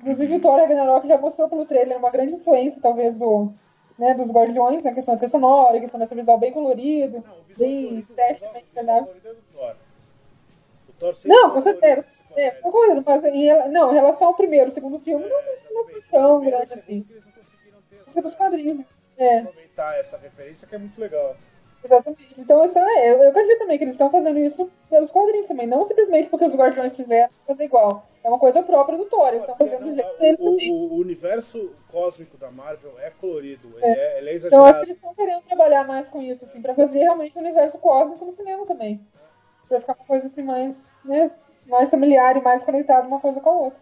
[0.00, 3.52] Inclusive o Thor Ragnarok já mostrou pelo trailer uma grande influência, talvez, do...
[3.96, 7.98] Né, dos Guardiões, na questão da trilha sonora, questão dessa visual bem colorido, Não, bem
[7.98, 9.12] esteticamente agradável.
[11.00, 12.04] É Não, com certeza.
[12.36, 15.84] É, concordo, mas em, não, em relação ao primeiro e segundo filme, não, É, não
[15.88, 17.04] foi tão grande assim.
[17.10, 18.84] eles não conseguiram ter é dos essa- quadrinhos.
[19.16, 19.38] É.
[19.40, 21.34] aproveitar essa referência que é muito legal.
[21.82, 22.34] Exatamente.
[22.40, 25.66] Então, isso é, eu, eu acredito também que eles estão fazendo isso pelos quadrinhos também,
[25.66, 28.06] não simplesmente porque os Guardiões fizeram fazer igual.
[28.22, 30.92] É uma coisa própria do Thor, eles estão fazendo do não, jeito deles o, o-
[30.94, 33.90] o universo cósmico da Marvel é colorido, ele É.
[33.90, 34.84] é, ele é Então, eu acho que exagerado.
[34.86, 38.32] eles estão querendo trabalhar mais com isso, assim, pra fazer realmente o universo cósmico no
[38.34, 39.00] cinema também.
[39.68, 41.30] Pra ficar uma coisa assim mais, né,
[41.66, 43.78] mais familiar e mais conectada uma coisa com a outra.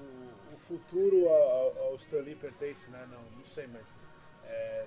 [0.00, 3.06] O, o futuro ao, ao Stan Lee pertence, né?
[3.10, 3.92] Não, não sei, mas.
[4.46, 4.84] é,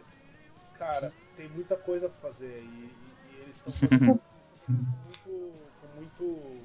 [0.78, 2.94] cara, tem muita coisa pra fazer e, e-
[3.38, 4.20] e eles estão fazendo
[4.70, 6.62] muito, com muito.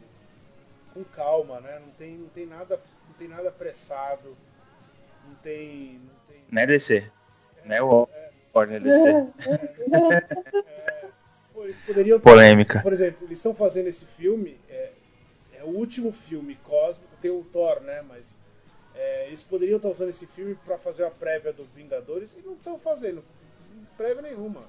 [0.92, 1.78] com calma, né?
[1.78, 2.78] Não tem, não tem nada.
[3.08, 4.36] Não tem nada apressado.
[5.26, 5.98] Não tem.
[5.98, 7.10] Não tem Né, DC?
[7.64, 8.06] Né, o
[8.54, 9.08] Warner DC?
[9.10, 9.26] é,
[11.56, 12.80] pô, eles poderiam Polêmica.
[12.80, 14.92] Por exemplo, eles estão fazendo esse filme, é,
[15.54, 18.02] é o último filme cósmico, tem o Thor, né?
[18.02, 18.38] Mas
[18.94, 22.52] é, eles poderiam estar usando esse filme para fazer a prévia dos Vingadores e não
[22.52, 23.24] estão fazendo
[23.96, 24.68] prévia nenhuma.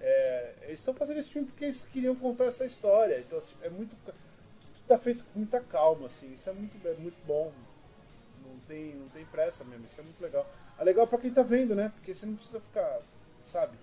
[0.00, 3.18] É, eles estão fazendo esse filme porque eles queriam contar essa história.
[3.18, 3.94] Então assim, é muito
[4.88, 6.32] tá feito com muita calma, assim.
[6.32, 7.52] Isso é muito, é muito bom.
[8.42, 9.84] Não tem, não tem pressa mesmo.
[9.84, 10.46] Isso é muito legal.
[10.78, 11.92] É legal para quem tá vendo, né?
[11.96, 13.00] Porque você não precisa ficar,
[13.44, 13.76] sabe?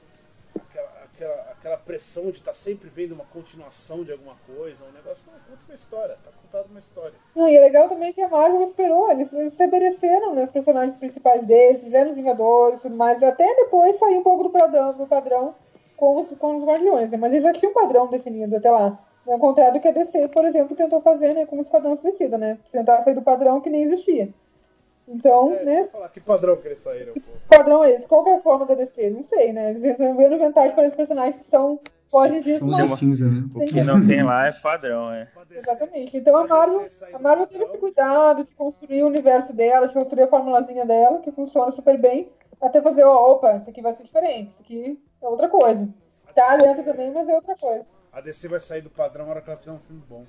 [0.55, 5.23] Aquela, aquela, aquela pressão de estar sempre vendo uma continuação de alguma coisa, um negócio.
[5.27, 7.13] Não, conta uma história, tá contado uma história.
[7.35, 10.97] Não, e é legal também que a Marvel esperou, eles, eles estabeleceram né, os personagens
[10.97, 14.49] principais deles, fizeram os Vingadores e tudo mais, e até depois saiu um pouco do
[14.49, 15.55] padrão, do padrão
[15.95, 18.99] com, os, com os Guardiões, né, mas eles já tinham um padrão definido até lá.
[19.25, 22.37] Ao contrário do que a DC, por exemplo, tentou fazer né, com o Esquadrão Suicida,
[22.37, 22.59] né?
[22.73, 24.33] Tentar sair do padrão que nem existia.
[25.07, 25.83] Então, É, né?
[25.91, 27.19] falar, que padrão que eles saíram, pô.
[27.21, 28.07] Que padrão é esse?
[28.07, 29.09] Qual que é a forma da DC?
[29.09, 29.71] Não sei, né?
[29.71, 31.79] Eles resolveram inventar diferentes personagens que são.
[32.09, 32.89] fogem disso, Vamos mas.
[32.91, 33.43] de cinza, né?
[33.55, 35.27] O que não tem lá é padrão, é.
[35.51, 36.15] Exatamente.
[36.15, 40.23] Então a Marvel, a Marvel teve esse cuidado de construir o universo dela, de construir
[40.23, 42.31] a formulazinha dela, que funciona super bem,
[42.61, 45.89] até fazer, ó, opa, isso aqui vai ser diferente, isso aqui é outra coisa.
[46.35, 47.85] Tá dentro também, mas é outra coisa.
[48.11, 50.23] A DC vai sair do padrão na hora que ela fizer um filme bom.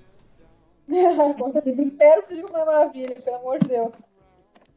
[1.38, 1.82] Com certeza.
[1.82, 3.92] Espero que seja uma maravilha, pelo amor de Deus.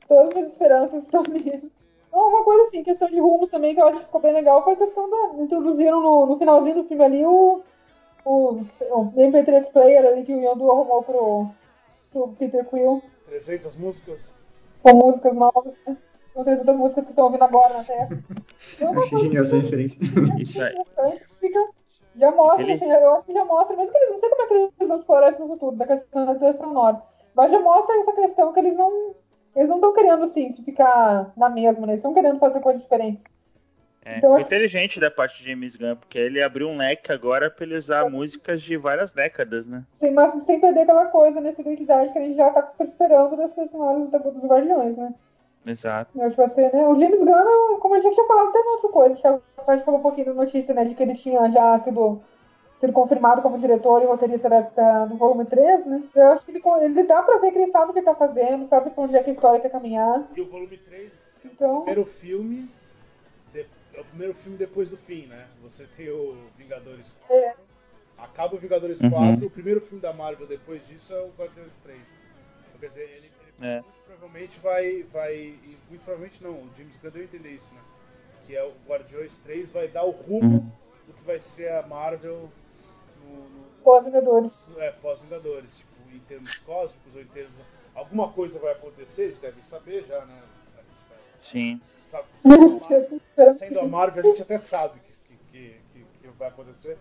[0.07, 1.71] Todas as minhas esperanças estão nisso.
[2.09, 4.63] Então, Uma coisa assim, questão de rumos também, que eu acho que ficou bem legal,
[4.63, 5.41] foi a questão da.
[5.43, 7.61] Introduziram no, no finalzinho do filme ali o,
[8.25, 11.47] o, o MP3 player ali que o Yondu arrumou pro,
[12.11, 13.01] pro Peter Quill.
[13.27, 14.34] 300 músicas.
[14.81, 15.97] com músicas novas, né?
[16.34, 18.09] Com 300 músicas que estão ouvindo agora na Terra.
[18.75, 19.99] Então, Achei genial essa referência.
[20.39, 20.73] Isso aí.
[20.73, 21.67] interessante, fica,
[22.15, 24.41] já mostra, Aquele- assim, eu acho que já mostra, mesmo que eles não sei como
[24.41, 27.01] é que eles vão explorar isso no futuro, da questão da trilha sonora,
[27.34, 29.15] mas já mostra essa questão que eles não
[29.57, 31.93] eles não estão querendo, assim, se ficar na mesma, né?
[31.93, 33.23] Eles estão querendo fazer coisas diferentes.
[34.05, 37.11] É, Então, foi acho- inteligente da parte de James Gunn, porque ele abriu um leque
[37.11, 39.84] agora pra ele usar músicas de várias décadas, né?
[39.91, 43.53] Sem, mas sem perder aquela coisa, nessa identidade que a gente já tá esperando das
[43.53, 45.13] da- dos Guardiões, né?
[45.65, 46.17] Exato.
[46.17, 46.88] Eu, tipo assim, né?
[46.88, 49.99] O James Gunn, como a gente tinha falado até outra coisa, que a gente falou
[49.99, 50.85] um pouquinho da notícia, né?
[50.85, 52.21] De que ele tinha já sido,
[52.79, 56.03] sido confirmado como diretor e roteirista da, da- do volume 3, né?
[56.15, 58.15] Eu acho que ele, ele dá pra ver que ele sabe o que ele tá
[58.15, 60.27] fazendo, sabe pra onde é que a história quer caminhar.
[60.35, 62.69] E o volume 3 é o Então- primeiro filme.
[63.53, 65.47] de- é o primeiro filme depois do fim, né?
[65.63, 67.35] Você tem o Vingadores 4.
[67.35, 67.55] É.
[68.17, 69.09] Acaba o Vingadores Uhum.
[69.11, 71.99] 4, o primeiro filme da Marvel depois disso é o Guardiões 3.
[72.67, 73.73] Então, quer dizer, ele, ele É.
[73.81, 75.03] muito provavelmente vai.
[75.11, 77.81] vai e muito provavelmente não, o James Gunn deu entender isso, né?
[78.45, 80.71] Que é o Guardiões 3 vai dar o rumo Uhum.
[81.07, 82.49] do que vai ser a Marvel
[83.27, 84.77] no, no- Pós-Vingadores.
[84.79, 87.53] é, pós-Vingadores, tipo, em termos cósmicos ou em termos.
[87.95, 90.41] Alguma coisa vai acontecer, eles devem saber já, né?
[91.41, 91.81] Sim.
[92.09, 95.11] Sabe, sendo, a Marvel, sendo a Marvel, a gente até sabe que,
[95.51, 96.97] que, que, que- vai acontecer.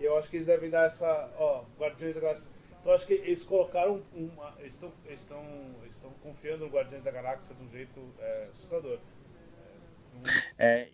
[0.00, 1.30] E eu acho que eles devem dar essa.
[1.38, 2.50] Ó, Guardiões da Galáxia.
[2.80, 4.54] Então eu acho que eles colocaram uma.
[4.58, 5.42] Eles estão, estão,
[5.88, 8.98] estão confiando no Guardiões da Galáxia de um jeito é, assustador.
[8.98, 10.22] É, não
[10.58, 10.88] É,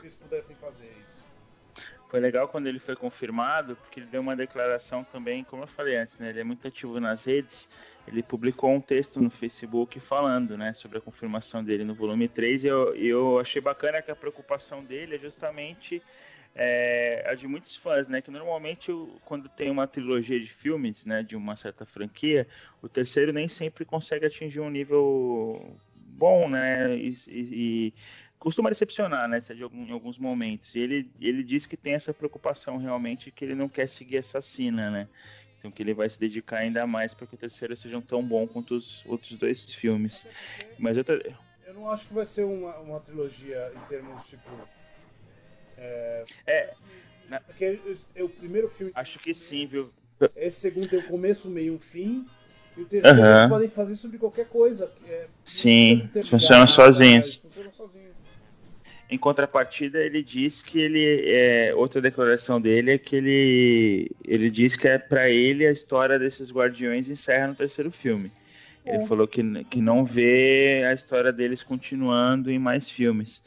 [0.00, 1.22] eles pudessem fazer isso.
[2.08, 5.96] Foi legal quando ele foi confirmado, porque ele deu uma declaração também, como eu falei
[5.96, 6.30] antes, né?
[6.30, 7.68] Ele é muito ativo nas redes.
[8.06, 12.64] Ele publicou um texto no Facebook falando, né, sobre a confirmação dele no volume 3.
[12.64, 16.02] E eu, eu achei bacana que a preocupação dele é justamente
[16.54, 18.22] é, a de muitos fãs, né?
[18.22, 18.90] Que normalmente
[19.26, 22.48] quando tem uma trilogia de filmes, né, de uma certa franquia,
[22.82, 26.96] o terceiro nem sempre consegue atingir um nível bom, né?
[26.96, 27.94] E- e
[28.38, 29.40] costuma decepcionar, né?
[29.50, 30.74] Em alguns momentos.
[30.74, 34.40] E ele, ele diz que tem essa preocupação realmente que ele não quer seguir essa
[34.40, 35.08] sina, né?
[35.58, 38.46] Então que ele vai se dedicar ainda mais para que o terceiro seja tão bom
[38.46, 40.28] quanto os outros dois filmes.
[40.78, 41.04] Mas eu,
[41.66, 44.40] Eu não acho que vai ser uma, uma trilogia em termos tipo.
[45.76, 46.24] É.
[46.46, 46.74] É,
[47.28, 47.80] na- Porque
[48.14, 48.92] eu- o primeiro filme.
[48.94, 49.92] acho que sim, viu?
[50.34, 52.26] esse segundo tem um começo, meio e um fim.
[52.76, 53.38] E o terceiro Aham.
[53.38, 54.92] eles podem fazer sobre qualquer coisa.
[55.06, 58.27] é- Sim, precisa interligar funcionam sozinhos.
[59.10, 64.76] Em contrapartida, ele diz que ele é outra declaração dele é que ele ele diz
[64.76, 68.34] que é para ele a história desses guardiões encerra no terceiro filme.
[68.84, 69.06] Ele É.
[69.06, 73.42] falou que, que não vê a história deles continuando em mais filmes.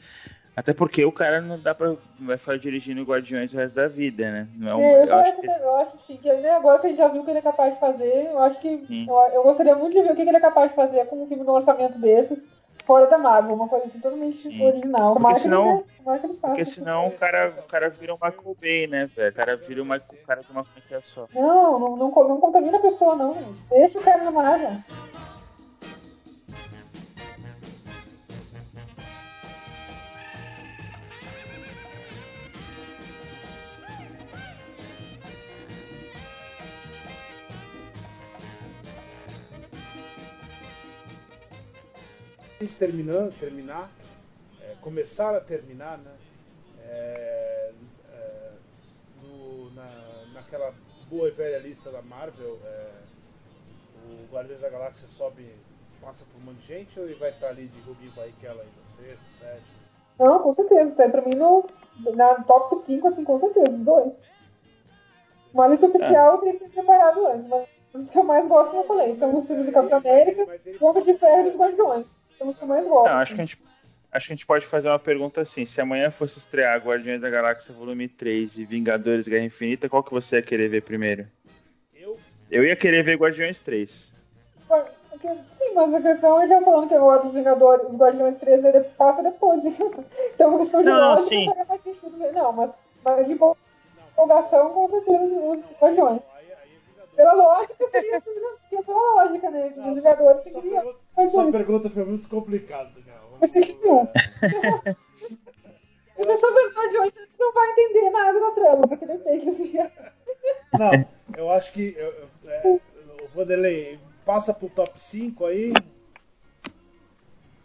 [0.54, 4.30] Até porque o cara não dá pra vai ficar dirigindo Guardiões o resto da vida,
[4.30, 4.48] né?
[4.54, 6.78] Não é um, É, eu, eu acho acho que eu acho sim, que né, agora
[6.80, 8.68] que a gente já viu o que ele é capaz de fazer, eu acho que
[9.06, 11.26] eu, eu gostaria muito de ver o que ele é capaz de fazer com um
[11.26, 12.50] filme no lançamento desses,
[12.84, 15.14] fora da Marvel, uma coisa assim totalmente original.
[15.14, 15.84] Tomara que senão-
[16.14, 19.30] ele porque senão o cara, o cara vira o Michael Bay, né, velho?
[19.30, 21.26] O cara vira uma, o cara de uma franquia só.
[21.34, 23.62] Não, não, não, não contamina a pessoa, não, gente.
[23.70, 24.70] Deixa o cara na Marvel.
[42.62, 43.90] Gente terminando, terminar,
[44.62, 46.12] é, começar a terminar, né?
[46.84, 47.72] é,
[48.12, 48.50] é,
[49.22, 49.88] no- na,
[50.34, 50.72] naquela
[51.10, 52.88] boa e velha lista da Marvel, é,
[54.04, 55.46] o Guardiões da Galáxia sobe,
[56.00, 58.84] passa por um monte de gente ou ele vai estar ali de Rubinho Barrichello ainda,
[58.84, 59.82] sexto, sétimo?
[60.18, 60.92] Não, com certeza.
[60.92, 61.64] Tá pra mim no
[62.14, 64.24] na top 5, assim, com certeza, os dois.
[65.52, 68.70] Uma lista oficial eu teria que ter preparado antes, mas os que eu mais gosto,
[68.70, 70.46] como eu falei, são os filmes do Capitão América,
[70.80, 72.21] Homem de Ferro e dos Guardiões.
[72.36, 73.10] Que eu mais gosto.
[73.10, 73.58] Não, acho que a gente
[74.12, 77.30] acho que a gente pode fazer uma pergunta assim, se amanhã fosse estrear Guardiões da
[77.30, 81.26] Galáxia Volume 3 e Vingadores Guerra Infinita, qual que você ia querer ver primeiro?
[81.94, 82.18] Eu,
[82.50, 84.12] Eu ia querer ver Guardiões 3.
[84.68, 88.64] Porque- Sim, mas a questão é já falando que agora os Vingadores, os Guardiões 3
[88.64, 89.62] ele passa depois.
[90.34, 91.46] então, uma questão de Não, não, lógica sim.
[91.46, 92.18] faria mais sentido.
[92.18, 92.32] ver.
[92.32, 92.70] Não, mas,
[93.04, 96.20] mas de empolgação, com certeza, os Guardiões.
[96.20, 97.00] não, aí, aí é Vingador.
[97.16, 99.72] Pela lógica, seria porque pela lógica, né?
[99.76, 100.82] Não, Os Vingadores sua, seriam
[101.14, 103.22] pergunta, sua pergunta foi muito complicada, Daniel.
[103.40, 104.02] Mas Vamos- tem que ter um.
[104.04, 104.96] é,
[106.22, 109.48] A pessoa vê os Guardiões não vai entender nada na trama, porque não tem que
[109.48, 109.72] assim.
[110.78, 111.06] Não,
[111.36, 112.12] eu acho que eu,
[112.44, 115.72] eu- é, o Vanderlei passa pro top 5 aí,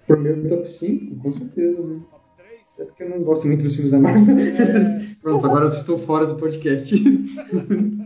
[0.05, 2.01] Pro meu top 5, com certeza, né?
[2.09, 2.79] top 3.
[2.79, 4.25] É porque eu não gosto muito dos filmes da Marvel.
[5.21, 6.93] Pronto, agora eu estou fora do podcast.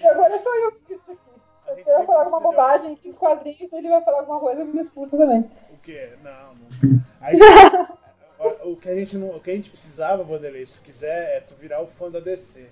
[0.00, 1.18] E agora sou eu que disse aqui.
[1.68, 4.80] Eu sempre falar alguma bobagem aqui nos quadrinhos, ele vai falar alguma coisa e me
[4.80, 5.48] expulsa também.
[5.72, 6.08] O que?
[6.24, 7.00] Não, não.
[7.20, 7.90] A gente-
[8.64, 11.40] o, que a gente não, o que a gente precisava, Vanderlei, se tu quiser, é
[11.40, 12.66] tu virar o fã da DC.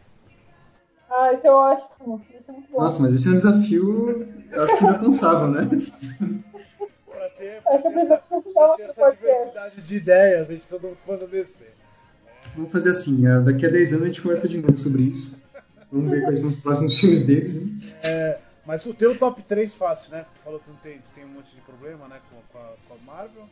[1.11, 2.25] Ah, esse é ótimo.
[2.35, 2.81] Esse é muito bom.
[2.83, 5.69] Nossa, mas esse é um desafio, eu acho que inalcançável, né?
[7.07, 10.67] Pra ter, Acho que pra ter essa, pra ter essa diversidade de ideias, a gente
[10.67, 11.67] de um fã da DC.
[12.57, 15.39] Vamos fazer assim, ah, daqui a 10 anos a gente conversa de novo sobre isso.
[15.91, 17.63] Vamos ver quais são os próximos filmes deles, né?
[18.05, 20.27] É, mas o teu top 3 fácil, né?
[20.35, 22.73] Tu falou que não tem, tu tem um monte de problema né, com, com, a,
[22.89, 23.45] com a Marvel.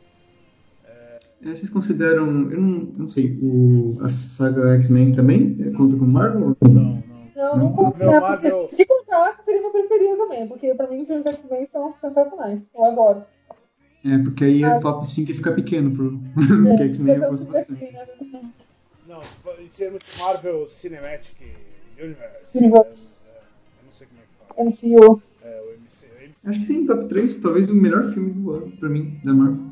[0.85, 5.97] É, Vocês consideram, eu não, eu não sei, o, a saga X-Men também é, conta
[5.97, 6.55] com Marvel?
[6.61, 7.03] Não, não.
[7.35, 8.19] Não, não Não, conta, Marvel, né?
[8.19, 8.57] Marvel.
[8.61, 10.47] Porque se, se contasse, seria meu preferido também.
[10.47, 12.61] Porque pra mim os filmes X-Men são sensacionais.
[12.73, 13.23] Eu adoro.
[14.05, 17.29] É, porque aí Ah, é top 5 e fica pequeno pro porque X-Men eu Então,
[17.31, 17.93] gosto assim, bastante.
[17.93, 18.51] né?
[19.07, 19.21] Não,
[19.59, 21.35] em termos de Marvel Cinematic
[21.99, 22.57] Universe.
[22.57, 23.23] Universe.
[23.27, 24.69] É, eu não sei como é que fala.
[24.69, 25.21] MCU.
[25.43, 28.51] É, o MC, o MC Acho que sim, top 3, talvez o melhor filme do
[28.51, 29.65] ano pra mim, da Marvel.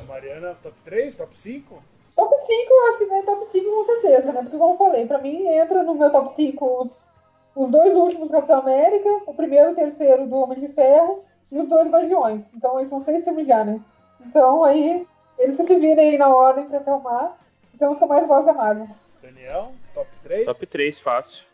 [0.00, 1.82] a Mariana, top 3, top 5?
[2.16, 4.42] Top 5, eu acho que é top 5 com certeza, né?
[4.42, 7.08] Porque, como eu falei, pra mim entra no meu top 5 os,
[7.56, 11.58] os dois últimos Capitão América, o primeiro e o terceiro do Homem de Ferro e
[11.58, 12.44] os dois Guardiões.
[12.54, 13.80] Então, aí são seis filmes já, né?
[14.24, 15.06] Então, aí,
[15.38, 17.36] eles que se virem aí na ordem pra se arrumar,
[17.78, 18.88] são os que eu mais gosto da Marvel.
[19.24, 20.44] Daniel, top 3?
[20.44, 21.44] Top 3, fácil.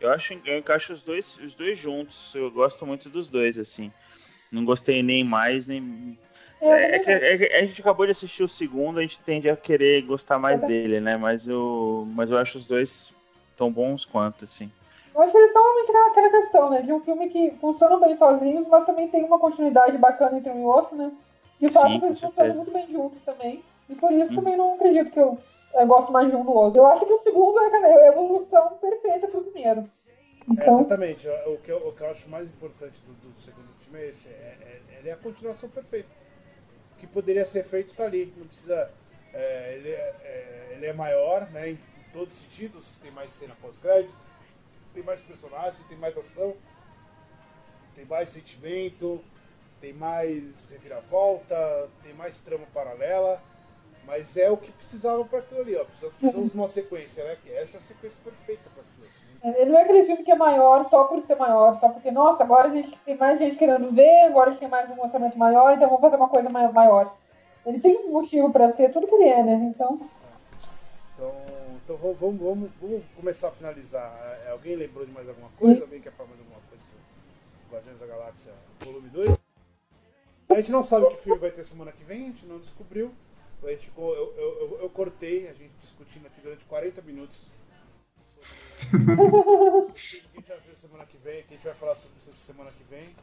[0.00, 2.34] Eu acho eu encaixo os dois, os dois juntos.
[2.34, 3.92] Eu gosto muito dos dois, assim.
[4.50, 6.18] Não gostei nem mais, nem.
[6.60, 9.50] É, é que, é que a gente acabou de assistir o segundo, a gente tende
[9.50, 11.16] a querer gostar mais dele, né?
[11.18, 13.12] Mas eu, mas eu acho os dois
[13.56, 14.70] tão bons quanto, assim.
[15.14, 16.82] Eu acho que eles são realmente aquela, aquela questão, né?
[16.82, 20.62] De um filme que funcionam bem sozinhos, mas também tem uma continuidade bacana entre um
[20.62, 21.12] e outro, né?
[21.60, 23.62] E o fato Sim, é que eles funcionam muito bem juntos também.
[23.88, 24.36] E por isso Hum.
[24.36, 25.38] também não acredito que eu,
[25.74, 26.80] eu gosto mais de um do outro.
[26.80, 29.80] Eu acho que o segundo é cara, é a evolução perfeita pro primeiro.
[29.80, 29.84] É,
[30.48, 31.28] Então, exatamente.
[31.46, 34.28] O que, eu, o que eu acho mais importante do, do segundo filme é esse.
[34.28, 34.30] É,
[34.92, 36.10] é, ele é a continuação perfeita.
[36.92, 38.32] O que poderia ser feito está ali.
[38.36, 38.90] Não precisa.
[39.32, 41.70] é, ele, é, é, ele é maior, né?
[41.70, 42.98] Em, em todos os sentidos.
[42.98, 44.16] Tem mais cena pós-crédito.
[44.94, 45.80] Tem mais personagem.
[45.88, 46.54] Tem mais ação.
[47.94, 49.22] Tem mais sentimento.
[49.80, 51.88] Tem mais reviravolta.
[52.02, 53.42] Tem mais trama paralela.
[54.06, 55.84] Mas é o que precisava para aquilo ali, ó.
[55.84, 57.36] Precisamos de uma sequência, né?
[57.42, 59.06] Que essa é a sequência perfeita para aquilo.
[59.06, 59.60] Assim.
[59.60, 62.42] Ele não é aquele filme que é maior só por ser maior, só porque, nossa,
[62.42, 65.38] agora a gente tem mais gente querendo ver, agora a gente tem mais um orçamento
[65.38, 67.16] maior, então vamos fazer uma coisa maior.
[67.64, 69.54] Ele tem um motivo para ser tudo que ele é, né?
[69.54, 70.00] Então.
[71.14, 71.34] Então,
[71.84, 74.12] então vamos, vamos, vamos, começar a finalizar.
[74.46, 75.76] É, alguém lembrou de mais alguma coisa?
[75.76, 75.82] Sim.
[75.82, 79.38] Alguém quer falar mais alguma coisa do Guardiões da Galáxia volume 2?
[80.48, 83.12] A gente não sabe que filme vai ter semana que vem, a gente não descobriu.
[83.64, 87.36] A gente ficou, eu, eu, eu, eu cortei a gente discutindo aqui durante 40 minutos
[87.36, 87.62] sobre
[89.14, 92.18] o que a gente vai ver semana que vem, que a gente vai falar sobre
[92.18, 93.14] isso semana que vem.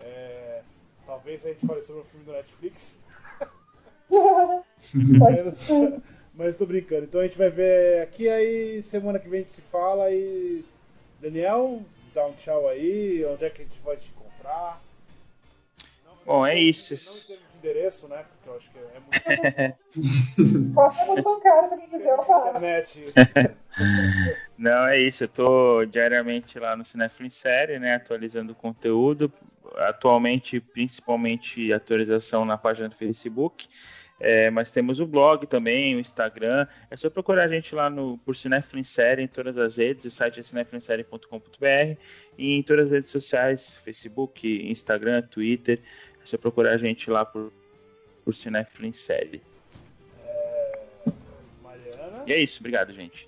[0.00, 0.62] É,
[1.04, 2.98] talvez a gente fale sobre o filme do Netflix.
[6.34, 7.04] mas, tô brincando.
[7.04, 10.64] Então a gente vai ver aqui aí, semana que vem a gente se fala e.
[11.20, 11.82] Daniel,
[12.14, 14.82] dá um tchau aí, onde é que a gente pode te encontrar?
[16.24, 16.94] Bom, é isso.
[16.94, 18.24] Não endereço, né?
[18.24, 20.72] Porque eu acho que é muito.
[20.74, 22.48] Posso ser muito bancário se alguém quiser, eu falo.
[22.50, 23.04] Internet.
[24.58, 25.24] Não, é isso.
[25.24, 27.94] Eu tô diariamente lá no Cinefilo em Série, né?
[27.94, 29.32] Atualizando o conteúdo.
[29.76, 33.68] Atualmente, principalmente atualização na página do Facebook.
[34.20, 36.66] É, mas temos o blog também, o Instagram.
[36.90, 40.04] É só procurar a gente lá no por Cinefilo em Série em todas as redes.
[40.04, 41.98] O site é cinefilinsérie.com.br
[42.36, 45.80] e em todas as redes sociais, Facebook, Instagram, Twitter.
[46.22, 47.50] É só procurar a gente lá por,
[48.22, 49.42] por Cinefilo em Série.
[50.22, 50.78] É...
[51.62, 52.22] Mariana?
[52.26, 53.26] E é isso, obrigado, gente.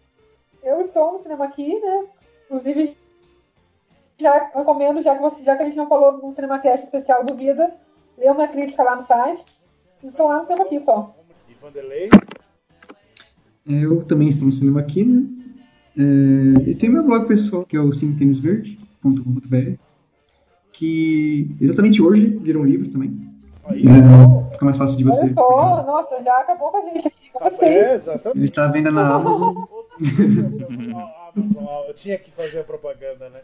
[0.62, 2.06] Eu estou no cinema aqui, né?
[2.44, 2.96] Inclusive,
[4.18, 7.34] já recomendo, já que, você, já que a gente não falou no CinemaCast especial do
[7.34, 7.74] Vida,
[8.18, 9.42] lê uma crítica lá no site.
[10.04, 11.14] Estou lá no cinema aqui só.
[11.48, 12.10] E Vanderlei?
[13.66, 15.24] Eu também estou no cinema aqui, né?
[15.96, 19.74] É, e tem meu blog pessoal, que é o cinetenisverde.com.br,
[20.72, 23.20] que exatamente hoje vira um livro também.
[23.64, 25.20] Aí, é, fica mais fácil de você.
[25.20, 27.66] Olha só, nossa, já acabou com a gente aqui, como assim?
[27.66, 28.38] É, exatamente.
[28.38, 29.54] Ele está à venda na Amazon.
[31.86, 33.40] Eu tinha que fazer a propaganda, né?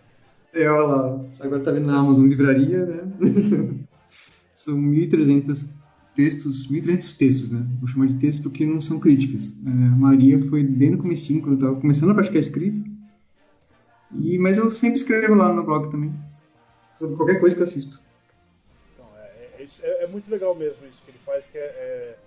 [0.55, 3.03] É, olha lá, agora está vendo na Amazon Livraria, né?
[4.55, 5.78] São 1.300
[6.19, 7.65] textos, 1.300 textos, né?
[7.78, 9.55] Vou chamar de textos porque não são críticas.
[9.65, 12.82] É, Maria foi bem no começo, quando eu estava começando a praticar escrita.
[14.19, 16.12] E, mas eu sempre escrevo lá no blog também.
[16.99, 18.01] Sobre qualquer coisa que eu assisto.
[18.93, 22.19] Então, é, é, é, é muito legal mesmo isso que ele faz, que é, é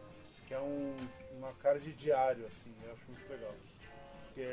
[0.47, 0.95] que é um,
[1.37, 2.69] uma cara de diário, assim.
[2.85, 3.53] Eu acho muito legal.
[4.27, 4.47] Porque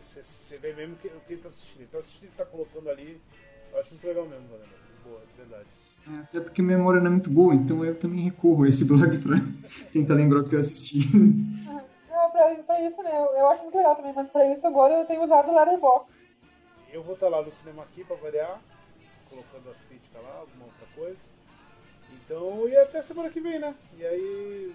[0.00, 1.80] você vê mesmo o que ele está assistindo.
[1.80, 3.20] Ele está assistindo, ele está colocando ali.
[3.70, 4.72] Eu acho muito legal mesmo, Valendo.
[5.04, 5.68] Boa, de verdade.
[6.08, 8.84] É, até porque minha memória não é muito boa, então eu também recorro a esse
[8.88, 9.36] blog para
[9.92, 10.98] tentar lembrar o que eu assisti.
[12.10, 13.10] Não, pra, pra, isso, né?
[13.10, 16.12] Eu, eu, acho muito legal também, mas pra isso agora eu tenho usado o Letterboxd.
[16.92, 18.60] Eu vou estar lá no cinema aqui pra variar,
[19.28, 21.18] colocando as críticas lá, alguma outra coisa.
[22.12, 23.74] Então, e até semana que vem, né?
[23.98, 24.74] E aí.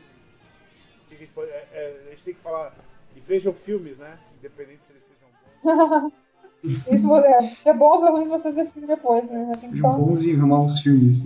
[1.08, 1.48] Que que foi?
[1.48, 2.74] É, é, a gente tem que falar.
[3.16, 4.20] E vejam filmes, né?
[4.38, 5.30] Independente se eles sejam
[5.64, 6.14] bons.
[6.68, 9.58] Isso é, é bons ou ruins vocês decidem depois, né?
[9.60, 9.94] Tem só...
[9.94, 11.24] Bons e maus filmes.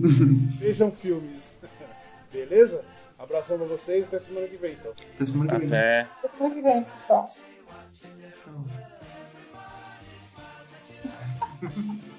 [0.58, 1.56] Vejam filmes.
[2.32, 2.84] Beleza?
[3.18, 4.92] Abração pra vocês até semana que vem, então.
[5.14, 5.68] Até semana que vem.
[5.68, 7.30] Até, até semana que vem, pessoal.
[8.00, 8.64] Tchau.